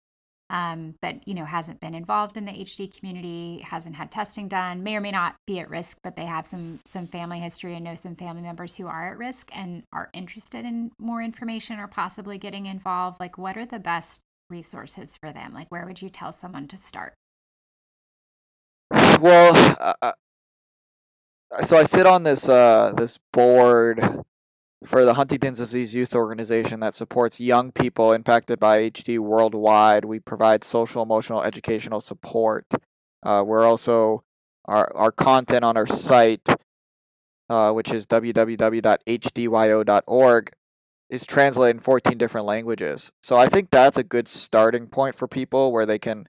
um, 0.50 0.96
but 1.02 1.28
you 1.28 1.34
know 1.34 1.46
hasn't 1.46 1.80
been 1.80 1.96
involved 1.96 2.38
in 2.38 2.46
the 2.46 2.52
HD 2.52 2.96
community, 2.96 3.62
hasn't 3.64 3.96
had 3.96 4.12
testing 4.12 4.48
done, 4.48 4.84
may 4.84 4.96
or 4.96 5.02
may 5.02 5.12
not 5.12 5.36
be 5.48 5.60
at 5.60 5.70
risk, 5.70 5.98
but 6.04 6.16
they 6.16 6.26
have 6.26 6.46
some 6.46 6.80
some 6.86 7.08
family 7.08 7.40
history 7.40 7.76
and 7.76 7.84
know 7.84 7.96
some 7.96 8.16
family 8.16 8.42
members 8.42 8.76
who 8.76 8.88
are 8.88 9.10
at 9.12 9.18
risk 9.18 9.50
and 9.54 9.84
are 9.92 10.10
interested 10.14 10.66
in 10.66 10.92
more 11.00 11.22
information 11.22 11.80
or 11.80 11.88
possibly 11.88 12.38
getting 12.38 12.68
involved. 12.68 13.20
Like, 13.20 13.38
what 13.38 13.58
are 13.58 13.66
the 13.66 13.80
best 13.80 14.20
resources 14.50 15.18
for 15.18 15.32
them? 15.32 15.54
Like, 15.54 15.72
where 15.72 15.86
would 15.86 16.02
you 16.02 16.10
tell 16.10 16.32
someone 16.32 16.68
to 16.68 16.78
start? 16.78 17.14
Well, 19.20 19.76
uh, 19.80 19.94
uh, 20.02 20.12
so 21.64 21.78
I 21.78 21.84
sit 21.84 22.06
on 22.06 22.24
this 22.24 22.48
uh, 22.48 22.94
this 22.96 23.18
board 23.34 24.24
for 24.86 25.06
the 25.06 25.16
Huntington's 25.16 25.58
Disease 25.58 25.94
Youth 25.94 26.16
Organization 26.16 26.80
that 26.80 26.96
supports 26.96 27.40
young 27.40 27.72
people 27.72 28.12
impacted 28.14 28.60
by 28.60 28.90
HD 28.90 29.20
worldwide. 29.20 30.06
We 30.06 30.20
provide 30.20 30.64
social, 30.64 31.04
emotional, 31.04 31.44
educational 31.44 32.02
support. 32.02 32.66
Uh, 33.24 33.44
we're 33.46 33.66
also 33.66 34.24
our 34.66 34.92
our 34.96 35.12
content 35.12 35.64
on 35.64 35.78
our 35.78 35.88
site, 35.88 36.48
uh, 37.50 37.72
which 37.72 37.92
is 37.92 38.06
www.hdyo.org, 38.06 38.82
is 41.10 41.26
translated 41.26 41.76
in 41.76 41.80
14 41.80 42.18
different 42.18 42.48
languages. 42.48 43.12
So 43.22 43.36
I 43.36 43.48
think 43.48 43.70
that's 43.72 43.98
a 43.98 44.04
good 44.04 44.28
starting 44.28 44.88
point 44.88 45.16
for 45.16 45.28
people 45.28 45.72
where 45.72 45.86
they 45.86 46.00
can 46.00 46.28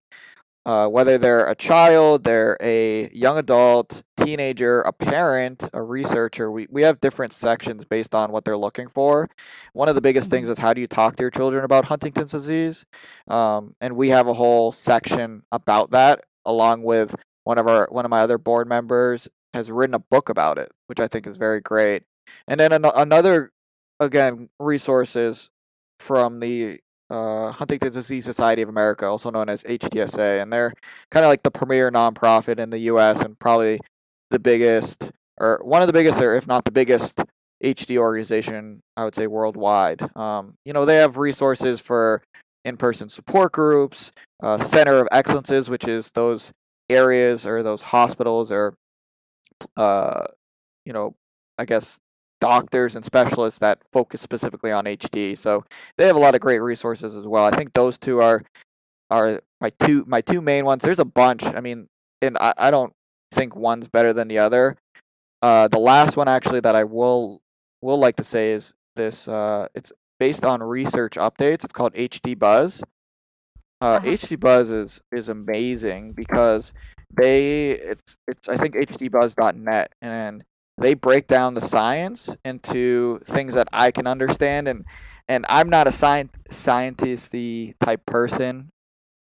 uh, 0.67 0.89
whether 0.89 1.17
they're 1.17 1.49
a 1.49 1.55
child, 1.55 2.25
they're 2.25 2.59
a 2.61 3.09
young 3.13 3.39
adult, 3.39 4.03
teenager, 4.17 4.81
a 4.81 4.93
parent, 4.93 5.69
a 5.73 5.81
researcher, 5.81 6.51
we, 6.51 6.67
we 6.69 6.83
have 6.83 7.01
different 7.01 7.33
sections 7.33 7.85
based 7.85 8.17
on 8.17 8.33
what 8.33 8.45
they're 8.45 8.59
looking 8.59 8.89
for. 8.89 9.31
One 9.75 9.89
of 9.89 9.95
the 9.95 10.01
biggest 10.01 10.29
things 10.29 10.47
mm-hmm. 10.47 10.53
is 10.55 10.59
how 10.59 10.75
do 10.75 10.81
you 10.81 10.89
talk 10.89 11.15
to 11.17 11.23
your 11.23 11.31
children 11.31 11.65
about 11.65 11.85
Huntington's 11.85 12.33
disease? 12.33 12.85
Um, 13.29 13.77
and 13.81 13.95
we 13.95 14.09
have 14.09 14.27
a 14.27 14.35
whole 14.35 14.73
section 14.73 15.45
about 15.53 15.93
that, 15.93 16.25
along 16.45 16.83
with 16.83 17.15
one 17.45 17.59
of 17.59 17.69
our 17.69 17.87
one 17.93 18.05
of 18.05 18.11
my 18.11 18.23
other 18.23 18.37
board 18.37 18.69
members 18.69 19.29
has 19.55 19.71
written 19.71 19.95
a 19.95 20.01
book 20.01 20.29
about 20.29 20.59
it, 20.59 20.73
which 20.89 20.99
I 20.99 21.07
think 21.07 21.29
is 21.29 21.37
very 21.37 21.61
great. 21.61 22.03
And 22.49 22.59
then 22.59 22.73
an- 22.73 22.85
another, 22.85 23.53
again, 24.01 24.49
resources 24.59 25.49
from 26.01 26.41
the 26.41 26.81
uh, 27.11 27.51
Huntington's 27.53 27.95
Disease 27.95 28.25
Society 28.25 28.63
of 28.63 28.69
America, 28.69 29.07
also 29.07 29.31
known 29.31 29.49
as 29.49 29.63
HDSA, 29.63 30.43
and 30.43 30.53
they're 30.53 30.73
kind 31.11 31.25
of 31.25 31.29
like 31.29 31.43
the 31.43 31.51
premier 31.51 31.91
nonprofit 31.91 32.59
in 32.59 32.71
the 32.71 32.79
U.S. 32.81 33.21
and 33.21 33.39
probably 33.39 33.81
the 34.31 34.39
biggest, 34.39 35.11
or 35.39 35.61
one 35.63 35.83
of 35.83 35.87
the 35.87 35.93
biggest, 35.93 36.21
or 36.21 36.35
if 36.35 36.47
not 36.47 36.65
the 36.65 36.73
biggest, 36.73 37.21
HD 37.65 37.97
organization 37.97 38.81
I 38.97 39.05
would 39.05 39.15
say 39.15 39.27
worldwide. 39.27 40.03
Um, 40.17 40.55
you 40.65 40.73
know, 40.73 40.85
they 40.85 40.97
have 40.97 41.17
resources 41.17 41.81
for 41.81 42.23
in-person 42.65 43.09
support 43.09 43.53
groups, 43.53 44.13
uh, 44.43 44.59
Center 44.59 44.99
of 44.99 45.09
Excellences, 45.13 45.71
which 45.71 45.87
is 45.87 46.11
those 46.13 46.53
areas 46.91 47.47
or 47.47 47.63
those 47.63 47.83
hospitals 47.83 48.53
or, 48.53 48.75
uh, 49.77 50.27
you 50.85 50.93
know, 50.93 51.15
I 51.59 51.65
guess 51.65 51.99
doctors 52.41 52.97
and 52.97 53.05
specialists 53.05 53.59
that 53.61 53.81
focus 53.93 54.21
specifically 54.21 54.73
on 54.73 54.85
HD. 54.85 55.37
So 55.37 55.65
they 55.97 56.07
have 56.07 56.17
a 56.17 56.21
lot 56.21 56.35
of 56.35 56.41
great 56.41 56.59
resources 56.59 57.17
as 57.17 57.27
well. 57.27 57.45
I 57.45 57.51
think 57.51 57.73
those 57.73 57.99
two 57.99 58.21
are 58.21 58.43
are 59.11 59.41
my 59.61 59.71
two 59.71 60.05
my 60.07 60.21
two 60.21 60.41
main 60.41 60.65
ones. 60.65 60.83
There's 60.83 60.99
a 60.99 61.05
bunch. 61.05 61.45
I 61.45 61.61
mean, 61.61 61.89
and 62.23 62.37
I, 62.39 62.55
I 62.57 62.71
don't 62.71 62.93
think 63.33 63.57
one's 63.57 63.89
better 63.89 64.13
than 64.13 64.29
the 64.29 64.39
other. 64.39 64.77
Uh, 65.43 65.69
the 65.69 65.79
last 65.79 66.17
one 66.17 66.29
actually 66.29 66.61
that 66.61 66.75
I 66.75 66.85
will 66.85 67.41
will 67.83 67.99
like 67.99 68.17
to 68.17 68.25
say 68.25 68.53
is 68.53 68.75
this. 68.97 69.29
Uh, 69.29 69.69
it's 69.75 69.93
based 70.19 70.45
on 70.45 70.63
research 70.63 71.15
updates. 71.15 71.65
It's 71.65 71.73
called 71.73 71.95
HD 71.95 72.39
Buzz. 72.39 72.83
Uh, 73.83 73.87
uh-huh. 73.87 74.07
HD 74.07 74.41
Buzz 74.41 74.71
is 74.71 75.01
is 75.13 75.29
amazing 75.29 76.13
because 76.13 76.73
they 77.17 77.73
it's 77.73 78.17
it's 78.27 78.49
I 78.49 78.57
think 78.57 78.75
HDBuzz.net 78.75 79.93
and 80.01 80.45
they 80.79 80.95
break 80.95 81.27
down 81.27 81.55
the 81.55 81.61
science 81.61 82.37
into 82.45 83.21
things 83.25 83.55
that 83.55 83.69
I 83.73 83.91
can 83.91 84.07
understand 84.07 84.69
and 84.69 84.85
and 85.29 85.45
I'm 85.49 85.69
not 85.69 85.89
a 85.89 85.93
science 85.93 86.31
scientisty 86.51 87.75
type 87.81 88.07
person, 88.07 88.71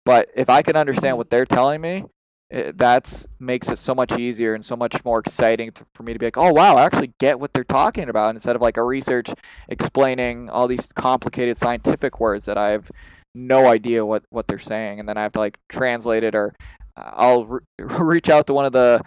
but 0.06 0.30
if 0.36 0.52
I 0.52 0.62
can 0.62 0.76
understand 0.76 1.18
what 1.18 1.32
they're 1.32 1.48
telling 1.48 1.82
me, 1.82 2.04
that 2.52 3.26
makes 3.40 3.70
it 3.70 3.80
so 3.80 3.96
much 3.96 4.18
easier 4.18 4.54
and 4.54 4.64
so 4.64 4.76
much 4.76 5.04
more 5.04 5.20
exciting 5.20 5.72
to, 5.72 5.86
for 5.96 6.04
me 6.04 6.14
to 6.14 6.20
be 6.20 6.28
like, 6.28 6.38
oh 6.38 6.54
wow, 6.54 6.76
I 6.76 6.86
actually 6.86 7.14
get 7.20 7.40
what 7.40 7.54
they're 7.54 7.64
talking 7.64 8.08
about 8.08 8.36
instead 8.36 8.56
of 8.56 8.62
like 8.62 8.78
a 8.78 8.84
research 8.84 9.30
explaining 9.68 10.50
all 10.50 10.68
these 10.68 10.88
complicated 10.94 11.58
scientific 11.58 12.20
words 12.20 12.46
that 12.46 12.58
I've 12.58 12.92
no 13.34 13.68
idea 13.68 14.06
what 14.06 14.24
what 14.30 14.48
they're 14.48 14.60
saying, 14.60 15.00
and 15.00 15.10
then 15.10 15.18
I 15.18 15.24
have 15.24 15.34
to 15.34 15.40
like 15.40 15.58
translate 15.70 16.24
it, 16.24 16.36
or 16.36 16.56
uh, 16.96 17.12
I'll 17.14 17.46
re- 17.46 17.60
reach 17.80 18.30
out 18.30 18.48
to 18.48 18.54
one 18.54 18.66
of 18.66 18.74
the 18.74 19.02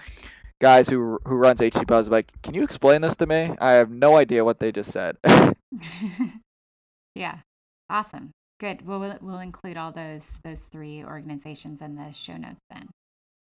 guys 0.61 0.89
who 0.89 1.19
who 1.25 1.37
runs 1.37 1.61
HD. 1.61 2.11
Like, 2.11 2.31
can 2.43 2.55
you 2.55 2.63
explain 2.63 3.03
this 3.03 3.17
to 3.17 3.27
me? 3.27 3.55
I 3.61 3.73
have 3.73 3.91
no 3.91 4.17
idea 4.17 4.45
what 4.45 4.59
they 4.59 4.73
just 4.73 4.93
said. 4.93 5.17
yeah, 7.15 7.39
awesome, 7.91 8.31
good. 8.61 8.87
We'll 8.87 9.01
we'll, 9.01 9.19
we'll 9.21 9.39
include 9.41 9.77
all 9.77 9.93
those 9.93 10.39
those 10.45 10.63
three 10.63 11.05
organizations 11.05 11.83
in 11.83 11.97
the 11.97 12.11
show 12.13 12.37
notes 12.37 12.61
then. 12.71 12.89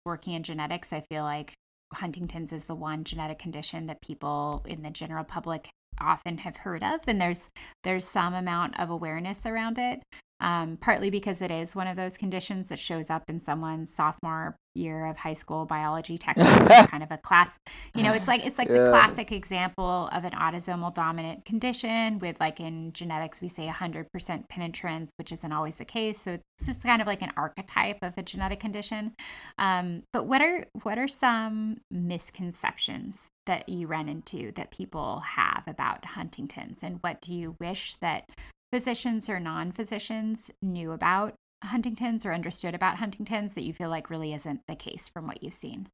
Working 0.05 0.35
in 0.35 0.43
genetics, 0.43 0.93
I 0.93 1.01
feel 1.01 1.23
like 1.23 1.55
Huntington's 1.93 2.53
is 2.53 2.65
the 2.65 2.75
one 2.75 3.05
genetic 3.05 3.39
condition 3.39 3.87
that 3.87 4.01
people 4.01 4.63
in 4.67 4.83
the 4.83 4.91
general 4.91 5.25
public 5.25 5.69
often 6.01 6.39
have 6.39 6.57
heard 6.57 6.83
of 6.83 7.01
and 7.07 7.21
there's 7.21 7.49
there's 7.85 8.05
some 8.05 8.35
amount 8.35 8.79
of 8.81 8.91
awareness 8.91 9.47
around 9.47 9.79
it 9.79 10.03
um, 10.41 10.77
partly 10.81 11.09
because 11.09 11.41
it 11.41 11.53
is 11.53 11.77
one 11.77 11.87
of 11.87 11.97
those 11.97 12.17
conditions 12.17 12.69
that 12.69 12.81
shows 12.81 13.11
up 13.11 13.23
in 13.29 13.39
someone's 13.39 13.95
sophomore 13.95 14.57
year 14.75 15.07
of 15.07 15.17
high 15.17 15.33
school 15.33 15.65
biology 15.65 16.19
textbook 16.25 16.91
kind 16.91 17.03
of 17.03 17.11
a 17.11 17.19
class 17.19 17.59
you 17.95 18.03
know 18.03 18.13
it's 18.13 18.29
like 18.29 18.45
it's 18.45 18.59
like 18.59 18.69
yeah. 18.69 18.85
the 18.85 18.91
classic 18.91 19.33
example 19.33 20.09
of 20.13 20.25
an 20.25 20.33
autosomal 20.33 20.95
dominant 20.95 21.45
condition 21.45 22.19
with 22.19 22.39
like 22.41 22.61
in 22.61 22.93
genetics 22.93 23.41
we 23.41 23.49
say 23.49 23.67
100% 23.67 24.49
penetrance 24.49 25.11
which 25.17 25.33
isn't 25.33 25.53
always 25.53 25.77
the 25.77 25.85
case. 25.85 26.21
So 26.21 26.33
it's 26.33 26.67
just 26.67 26.83
kind 26.83 27.01
of 27.01 27.07
like 27.07 27.23
an 27.23 27.33
archetype 27.37 27.99
of 28.03 28.15
a 28.17 28.23
genetic 28.23 28.61
condition. 28.61 29.15
Um, 29.59 30.03
but 30.13 30.27
what 30.27 30.43
are 30.43 30.67
what 30.83 30.99
are 30.99 31.09
some 31.09 31.79
misconceptions 31.91 33.29
that 33.47 33.69
you 33.69 33.87
run 33.87 34.09
into 34.09 34.53
that 34.53 34.71
people 34.71 35.21
have 35.21 35.63
about 35.67 36.05
huntington's? 36.05 36.79
And 36.83 36.99
what 37.03 37.21
do 37.21 37.35
you 37.35 37.57
wish 37.61 37.97
that 37.97 38.29
physicians 38.73 39.29
or 39.29 39.39
non 39.39 39.73
physicians 39.73 40.51
knew 40.63 40.93
about 40.93 41.35
Huntington's 41.63 42.27
or 42.27 42.33
understood 42.33 42.75
about 42.75 42.97
Huntington's 42.97 43.55
that 43.55 43.65
you 43.65 43.73
feel 43.73 43.89
like 43.89 44.11
really 44.11 44.35
isn't 44.35 44.61
the 44.69 44.77
case 44.77 45.09
from 45.09 45.27
what 45.27 45.43
you've 45.43 45.55
seen? 45.55 45.89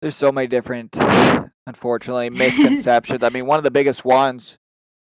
There's 0.00 0.16
so 0.16 0.32
many 0.32 0.46
different, 0.46 0.96
unfortunately, 1.66 2.30
misconceptions. 2.30 3.22
I 3.22 3.28
mean, 3.30 3.46
one 3.46 3.58
of 3.58 3.62
the 3.62 3.70
biggest 3.70 4.04
ones 4.04 4.58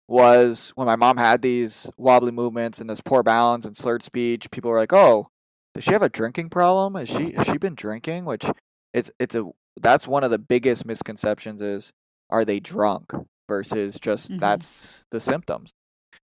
was 0.08 0.72
when 0.74 0.86
my 0.86 0.96
mom 0.96 1.16
had 1.16 1.42
these 1.42 1.88
wobbly 1.96 2.32
movements 2.32 2.80
and 2.80 2.88
this 2.88 3.00
poor 3.00 3.22
balance 3.22 3.64
and 3.64 3.76
slurred 3.76 4.02
speech. 4.02 4.50
People 4.50 4.70
were 4.70 4.78
like, 4.78 4.92
"Oh, 4.92 5.28
does 5.74 5.84
she 5.84 5.92
have 5.92 6.02
a 6.02 6.08
drinking 6.08 6.50
problem? 6.50 6.94
Has 6.94 7.08
she 7.08 7.32
has 7.32 7.46
she 7.46 7.58
been 7.58 7.74
drinking?" 7.74 8.24
Which 8.24 8.44
it's 8.92 9.10
it's 9.18 9.34
a 9.34 9.50
that's 9.80 10.06
one 10.06 10.22
of 10.22 10.30
the 10.30 10.38
biggest 10.38 10.84
misconceptions 10.84 11.62
is 11.62 11.92
are 12.30 12.44
they 12.44 12.60
drunk 12.60 13.12
versus 13.48 13.98
just 13.98 14.30
mm-hmm. 14.30 14.38
that's 14.38 15.06
the 15.10 15.20
symptoms. 15.20 15.70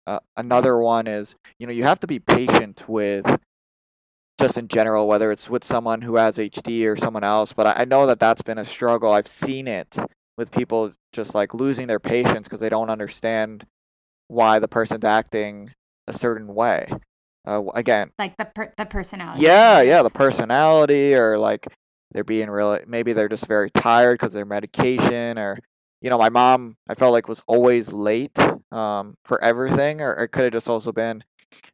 Uh, 0.09 0.19
another 0.37 0.79
one 0.79 1.05
is, 1.05 1.35
you 1.59 1.67
know, 1.67 1.73
you 1.73 1.83
have 1.83 1.99
to 1.99 2.07
be 2.07 2.17
patient 2.17 2.83
with 2.89 3.39
just 4.39 4.57
in 4.57 4.67
general, 4.67 5.07
whether 5.07 5.31
it's 5.31 5.47
with 5.51 5.63
someone 5.63 6.01
who 6.01 6.15
has 6.15 6.37
HD 6.39 6.87
or 6.87 6.95
someone 6.95 7.23
else. 7.23 7.53
But 7.53 7.67
I, 7.67 7.81
I 7.81 7.85
know 7.85 8.07
that 8.07 8.17
that's 8.17 8.41
been 8.41 8.57
a 8.57 8.65
struggle. 8.65 9.11
I've 9.11 9.27
seen 9.27 9.67
it 9.67 9.95
with 10.35 10.49
people 10.49 10.93
just 11.13 11.35
like 11.35 11.53
losing 11.53 11.85
their 11.85 11.99
patience 11.99 12.47
because 12.47 12.59
they 12.59 12.69
don't 12.69 12.89
understand 12.89 13.67
why 14.29 14.57
the 14.57 14.67
person's 14.67 15.05
acting 15.05 15.75
a 16.07 16.17
certain 16.17 16.55
way. 16.55 16.91
Uh, 17.47 17.65
again, 17.75 18.09
like 18.17 18.35
the 18.37 18.45
per- 18.45 18.73
the 18.79 18.85
personality. 18.87 19.43
Yeah, 19.43 19.81
yeah, 19.81 20.01
the 20.01 20.09
personality, 20.09 21.13
or 21.13 21.37
like 21.37 21.67
they're 22.13 22.23
being 22.23 22.49
really 22.49 22.79
maybe 22.87 23.13
they're 23.13 23.29
just 23.29 23.45
very 23.45 23.69
tired 23.69 24.17
because 24.17 24.33
their 24.33 24.45
medication, 24.45 25.37
or 25.37 25.59
you 26.01 26.09
know, 26.09 26.17
my 26.17 26.29
mom 26.29 26.77
I 26.87 26.95
felt 26.95 27.13
like 27.13 27.27
was 27.27 27.43
always 27.45 27.93
late 27.93 28.35
um, 28.71 29.15
for 29.25 29.43
everything, 29.43 30.01
or 30.01 30.13
it 30.13 30.29
could 30.29 30.43
have 30.43 30.53
just 30.53 30.69
also 30.69 30.91
been 30.91 31.23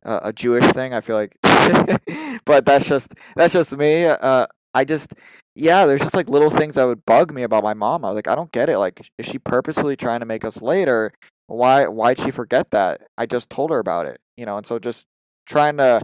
uh, 0.05 0.19
a 0.23 0.33
Jewish 0.33 0.65
thing. 0.73 0.93
I 0.93 1.01
feel 1.01 1.15
like, 1.15 1.35
but 2.45 2.65
that's 2.65 2.87
just 2.87 3.13
that's 3.35 3.53
just 3.53 3.71
me. 3.75 4.05
Uh, 4.05 4.47
I 4.73 4.85
just 4.85 5.13
yeah, 5.55 5.85
there's 5.85 6.01
just 6.01 6.15
like 6.15 6.29
little 6.29 6.49
things 6.49 6.75
that 6.75 6.85
would 6.85 7.05
bug 7.05 7.33
me 7.33 7.43
about 7.43 7.63
my 7.63 7.73
mom. 7.73 8.03
I 8.03 8.09
was 8.09 8.15
like, 8.15 8.27
I 8.27 8.35
don't 8.35 8.51
get 8.51 8.69
it. 8.69 8.77
Like, 8.77 9.09
is 9.17 9.25
she 9.25 9.39
purposely 9.39 9.95
trying 9.95 10.19
to 10.19 10.25
make 10.25 10.43
us 10.43 10.61
later? 10.61 11.13
why 11.47 11.87
why'd 11.87 12.19
she 12.19 12.31
forget 12.31 12.71
that? 12.71 13.01
I 13.17 13.25
just 13.25 13.49
told 13.49 13.69
her 13.71 13.79
about 13.79 14.05
it, 14.05 14.19
you 14.37 14.45
know. 14.45 14.57
And 14.57 14.65
so 14.65 14.79
just 14.79 15.05
trying 15.45 15.77
to 15.77 16.01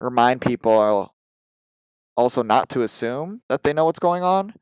remind 0.00 0.40
people 0.40 1.14
also 2.16 2.42
not 2.42 2.68
to 2.70 2.82
assume 2.82 3.42
that 3.48 3.62
they 3.62 3.72
know 3.72 3.84
what's 3.84 3.98
going 3.98 4.22
on 4.22 4.54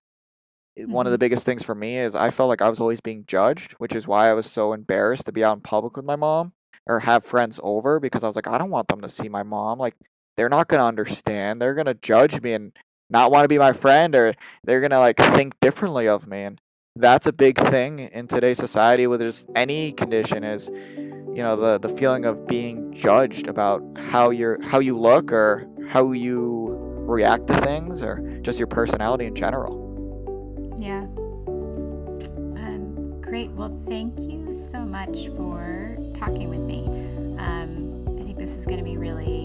mm-hmm. 0.78 0.92
one 0.92 1.06
of 1.06 1.12
the 1.12 1.16
mm-hmm. 1.16 1.20
biggest 1.20 1.44
things 1.44 1.64
for 1.64 1.74
me 1.74 1.98
is 1.98 2.14
I 2.14 2.30
felt 2.30 2.48
like 2.48 2.62
I 2.62 2.68
was 2.68 2.80
always 2.80 3.00
being 3.00 3.24
judged, 3.26 3.72
which 3.72 3.94
is 3.94 4.06
why 4.06 4.30
I 4.30 4.34
was 4.34 4.50
so 4.50 4.72
embarrassed 4.72 5.26
to 5.26 5.32
be 5.32 5.44
out 5.44 5.56
in 5.56 5.60
public 5.60 5.96
with 5.96 6.04
my 6.04 6.16
mom 6.16 6.52
or 6.86 7.00
have 7.00 7.24
friends 7.24 7.60
over 7.62 8.00
because 8.00 8.24
I 8.24 8.26
was 8.26 8.36
like, 8.36 8.48
I 8.48 8.58
don't 8.58 8.70
want 8.70 8.88
them 8.88 9.00
to 9.02 9.08
see 9.08 9.28
my 9.28 9.42
mom. 9.42 9.78
Like, 9.78 9.94
they're 10.36 10.48
not 10.48 10.68
going 10.68 10.80
to 10.80 10.86
understand. 10.86 11.60
They're 11.60 11.74
going 11.74 11.86
to 11.86 11.94
judge 11.94 12.40
me 12.40 12.52
and 12.52 12.72
not 13.10 13.30
want 13.30 13.44
to 13.44 13.48
be 13.48 13.58
my 13.58 13.72
friend 13.72 14.14
or 14.14 14.34
they're 14.64 14.80
going 14.80 14.92
to 14.92 14.98
like 14.98 15.16
think 15.16 15.54
differently 15.60 16.06
of 16.06 16.26
me. 16.26 16.42
And 16.42 16.60
that's 16.94 17.26
a 17.26 17.32
big 17.32 17.58
thing 17.58 18.00
in 18.00 18.26
today's 18.26 18.58
society 18.58 19.06
where 19.06 19.18
just 19.18 19.46
any 19.54 19.92
condition 19.92 20.42
is 20.44 20.68
you 20.68 21.44
know 21.44 21.54
the 21.54 21.78
the 21.78 21.94
feeling 21.96 22.24
of 22.24 22.46
being 22.46 22.92
judged 22.92 23.46
about 23.46 23.80
how 23.96 24.30
you're 24.30 24.60
how 24.64 24.80
you 24.80 24.98
look 24.98 25.30
or 25.30 25.68
how 25.88 26.10
you 26.10 26.76
react 27.06 27.46
to 27.46 27.54
things 27.60 28.02
or 28.02 28.40
just 28.42 28.58
your 28.58 28.66
personality 28.66 29.26
in 29.26 29.34
general 29.34 29.87
yeah. 30.78 31.02
Um, 32.56 33.20
great. 33.20 33.50
Well, 33.50 33.76
thank 33.88 34.18
you 34.18 34.52
so 34.70 34.84
much 34.84 35.28
for 35.36 35.96
talking 36.16 36.48
with 36.48 36.60
me. 36.60 36.86
Um, 37.38 38.04
I 38.18 38.22
think 38.22 38.38
this 38.38 38.50
is 38.50 38.64
going 38.64 38.78
to 38.78 38.84
be 38.84 38.96
really 38.96 39.37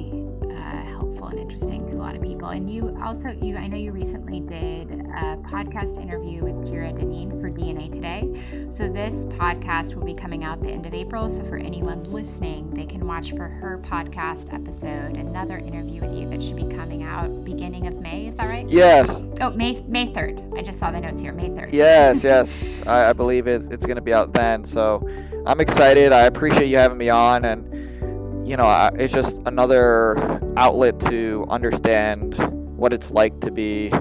lot 2.14 2.22
of 2.22 2.30
people. 2.30 2.50
And 2.50 2.70
you 2.70 2.96
also, 3.04 3.30
you 3.42 3.58
I 3.58 3.68
know 3.68 3.78
you 3.78 3.92
recently 3.92 4.40
did 4.40 4.92
a 4.92 5.38
podcast 5.44 6.02
interview 6.02 6.44
with 6.44 6.56
Kira 6.68 6.98
Dineen 6.98 7.42
for 7.42 7.50
DNA 7.50 7.92
Today. 7.92 8.68
So 8.70 8.92
this 8.92 9.26
podcast 9.38 9.96
will 9.96 10.06
be 10.06 10.14
coming 10.14 10.44
out 10.44 10.62
the 10.62 10.70
end 10.70 10.86
of 10.86 10.94
April. 10.94 11.28
So 11.30 11.44
for 11.44 11.58
anyone 11.58 12.04
listening, 12.04 12.72
they 12.74 12.86
can 12.86 13.08
watch 13.08 13.32
for 13.32 13.48
her 13.48 13.80
podcast 13.84 14.54
episode, 14.54 15.18
another 15.18 15.58
interview 15.58 16.02
with 16.02 16.14
you 16.14 16.30
that 16.30 16.44
should 16.44 16.56
be 16.56 16.68
coming 16.76 17.04
out 17.04 17.44
beginning 17.44 17.88
of 17.88 18.00
May. 18.00 18.28
Is 18.28 18.36
that 18.38 18.48
right? 18.48 18.68
Yes. 18.68 19.10
Oh, 19.42 19.52
May 19.52 19.82
May 19.88 20.14
third. 20.14 20.42
I 20.56 20.62
just 20.62 20.80
saw 20.80 20.92
the 20.92 21.00
notes 21.00 21.22
here. 21.22 21.34
May 21.34 21.50
third. 21.50 21.74
Yes, 21.74 22.24
yes. 22.24 22.86
I, 22.86 23.10
I 23.10 23.14
believe 23.14 23.48
it's 23.48 23.68
it's 23.68 23.86
going 23.86 23.96
to 23.96 24.02
be 24.02 24.14
out 24.14 24.34
then. 24.34 24.66
So 24.66 25.08
I'm 25.46 25.60
excited. 25.60 26.12
I 26.14 26.24
appreciate 26.24 26.68
you 26.68 26.78
having 26.78 26.98
me 26.98 27.10
on 27.10 27.46
and 27.46 28.48
you 28.48 28.58
know, 28.58 28.90
it's 28.96 29.14
just 29.14 29.38
another 29.46 30.33
outlet 30.58 31.00
to 31.02 31.46
understand 31.50 32.36
what 32.78 32.94
it's 32.94 33.12
like 33.12 33.40
to 33.42 33.52
be 33.52 33.92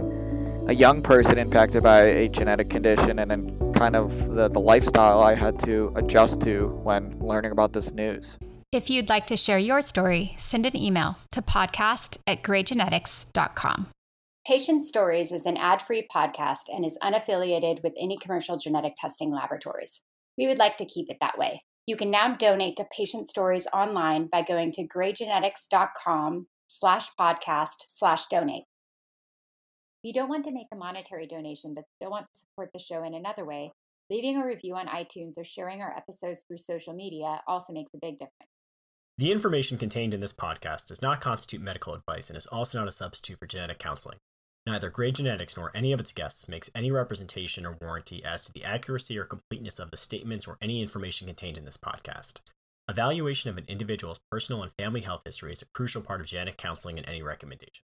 a 0.69 0.75
young 0.75 1.03
person 1.03 1.39
impacted 1.39 1.83
by 1.83 2.03
a 2.03 2.29
genetic 2.29 2.71
condition 2.71 3.19
and 3.19 3.31
then 3.31 3.73
kind 3.73 3.97
of 3.97 4.35
the, 4.35 4.49
the 4.49 4.61
lifestyle 4.61 5.21
I 5.21 5.35
had 5.35 5.59
to 5.65 5.93
adjust 5.97 6.41
to 6.43 6.69
when 6.85 7.19
learning 7.19 7.53
about 7.53 7.73
this 7.73 7.91
news. 7.91 8.37
If 8.71 8.89
you'd 8.89 9.09
like 9.09 9.27
to 9.27 9.37
share 9.37 9.59
your 9.59 9.83
story, 9.83 10.35
send 10.39 10.65
an 10.65 10.77
email 10.77 11.19
to 11.33 11.43
podcast 11.43 12.19
at 12.27 12.43
greygenetics.com. 12.43 13.89
Patient 14.47 14.85
Stories 14.85 15.31
is 15.31 15.47
an 15.47 15.57
ad 15.57 15.83
free 15.83 16.09
podcast 16.15 16.69
and 16.69 16.85
is 16.85 16.99
unaffiliated 17.03 17.83
with 17.83 17.93
any 18.01 18.17
commercial 18.17 18.57
genetic 18.57 18.95
testing 18.97 19.31
laboratories. 19.31 20.01
We 20.39 20.47
would 20.47 20.59
like 20.59 20.79
to 20.79 20.85
keep 20.85 21.11
it 21.11 21.19
that 21.21 21.39
way. 21.39 21.63
You 21.85 21.97
can 21.97 22.13
now 22.13 22.37
donate 22.37 22.77
to 22.77 22.87
Patient 22.97 23.29
Stories 23.29 23.67
online 23.73 24.29
by 24.29 24.43
going 24.43 24.71
to 24.73 24.87
greygenetics.com 24.87 26.47
slash 26.69 27.11
podcast 27.19 27.87
slash 27.89 28.27
donate 28.27 28.63
If 29.99 30.05
you 30.05 30.13
don't 30.13 30.29
want 30.29 30.45
to 30.45 30.53
make 30.53 30.69
a 30.73 30.77
monetary 30.77 31.27
donation 31.27 31.75
but 31.75 31.85
still 31.97 32.13
want 32.13 32.27
to 32.33 32.39
support 32.39 32.71
the 32.73 32.79
show 32.79 33.03
in 33.03 33.15
another 33.15 33.45
way, 33.45 33.73
leaving 34.11 34.37
a 34.37 34.47
review 34.47 34.77
on 34.77 34.87
iTunes 34.87 35.37
or 35.37 35.43
sharing 35.43 35.83
our 35.83 35.93
episodes 35.97 36.43
through 36.47 36.59
social 36.59 36.95
media 36.95 37.41
also 37.49 37.73
makes 37.73 37.91
a 37.95 37.99
big 38.01 38.15
difference. 38.15 38.51
The 39.19 39.33
information 39.33 39.77
contained 39.77 40.15
in 40.15 40.21
this 40.21 40.33
podcast 40.33 40.87
does 40.87 41.03
not 41.03 41.21
constitute 41.21 41.63
medical 41.63 41.95
advice 41.95 42.31
and 42.31 42.37
is 42.37 42.47
also 42.47 42.79
not 42.79 42.89
a 42.89 42.93
substitute 42.93 43.41
for 43.41 43.47
genetic 43.47 43.81
counseling. 43.81 44.19
Neither 44.65 44.91
Grey 44.91 45.11
Genetics 45.11 45.57
nor 45.57 45.73
any 45.75 45.93
of 45.93 45.99
its 45.99 46.13
guests 46.13 46.47
makes 46.47 46.71
any 46.73 46.93
representation 46.93 47.67
or 47.67 47.77
warranty 47.81 48.25
as 48.25 48.45
to 48.45 48.53
the 48.53 48.63
accuracy 48.63 49.19
or 49.19 49.25
completeness 49.25 49.81
of 49.81 49.91
the 49.91 49.97
statements 49.97 50.47
or 50.47 50.57
any 50.63 50.81
information 50.81 51.27
contained 51.27 51.59
in 51.59 51.65
this 51.65 51.77
podcast. 51.77 52.35
Evaluation 52.89 53.51
of 53.51 53.59
an 53.59 53.65
individual's 53.67 54.21
personal 54.31 54.63
and 54.63 54.71
family 54.79 55.01
health 55.01 55.23
history 55.25 55.53
is 55.53 55.63
a 55.63 55.67
crucial 55.75 56.01
part 56.01 56.21
of 56.21 56.29
genetic 56.29 56.59
counseling 56.59 56.97
and 56.97 57.09
any 57.09 57.23
recommendation. 57.23 57.85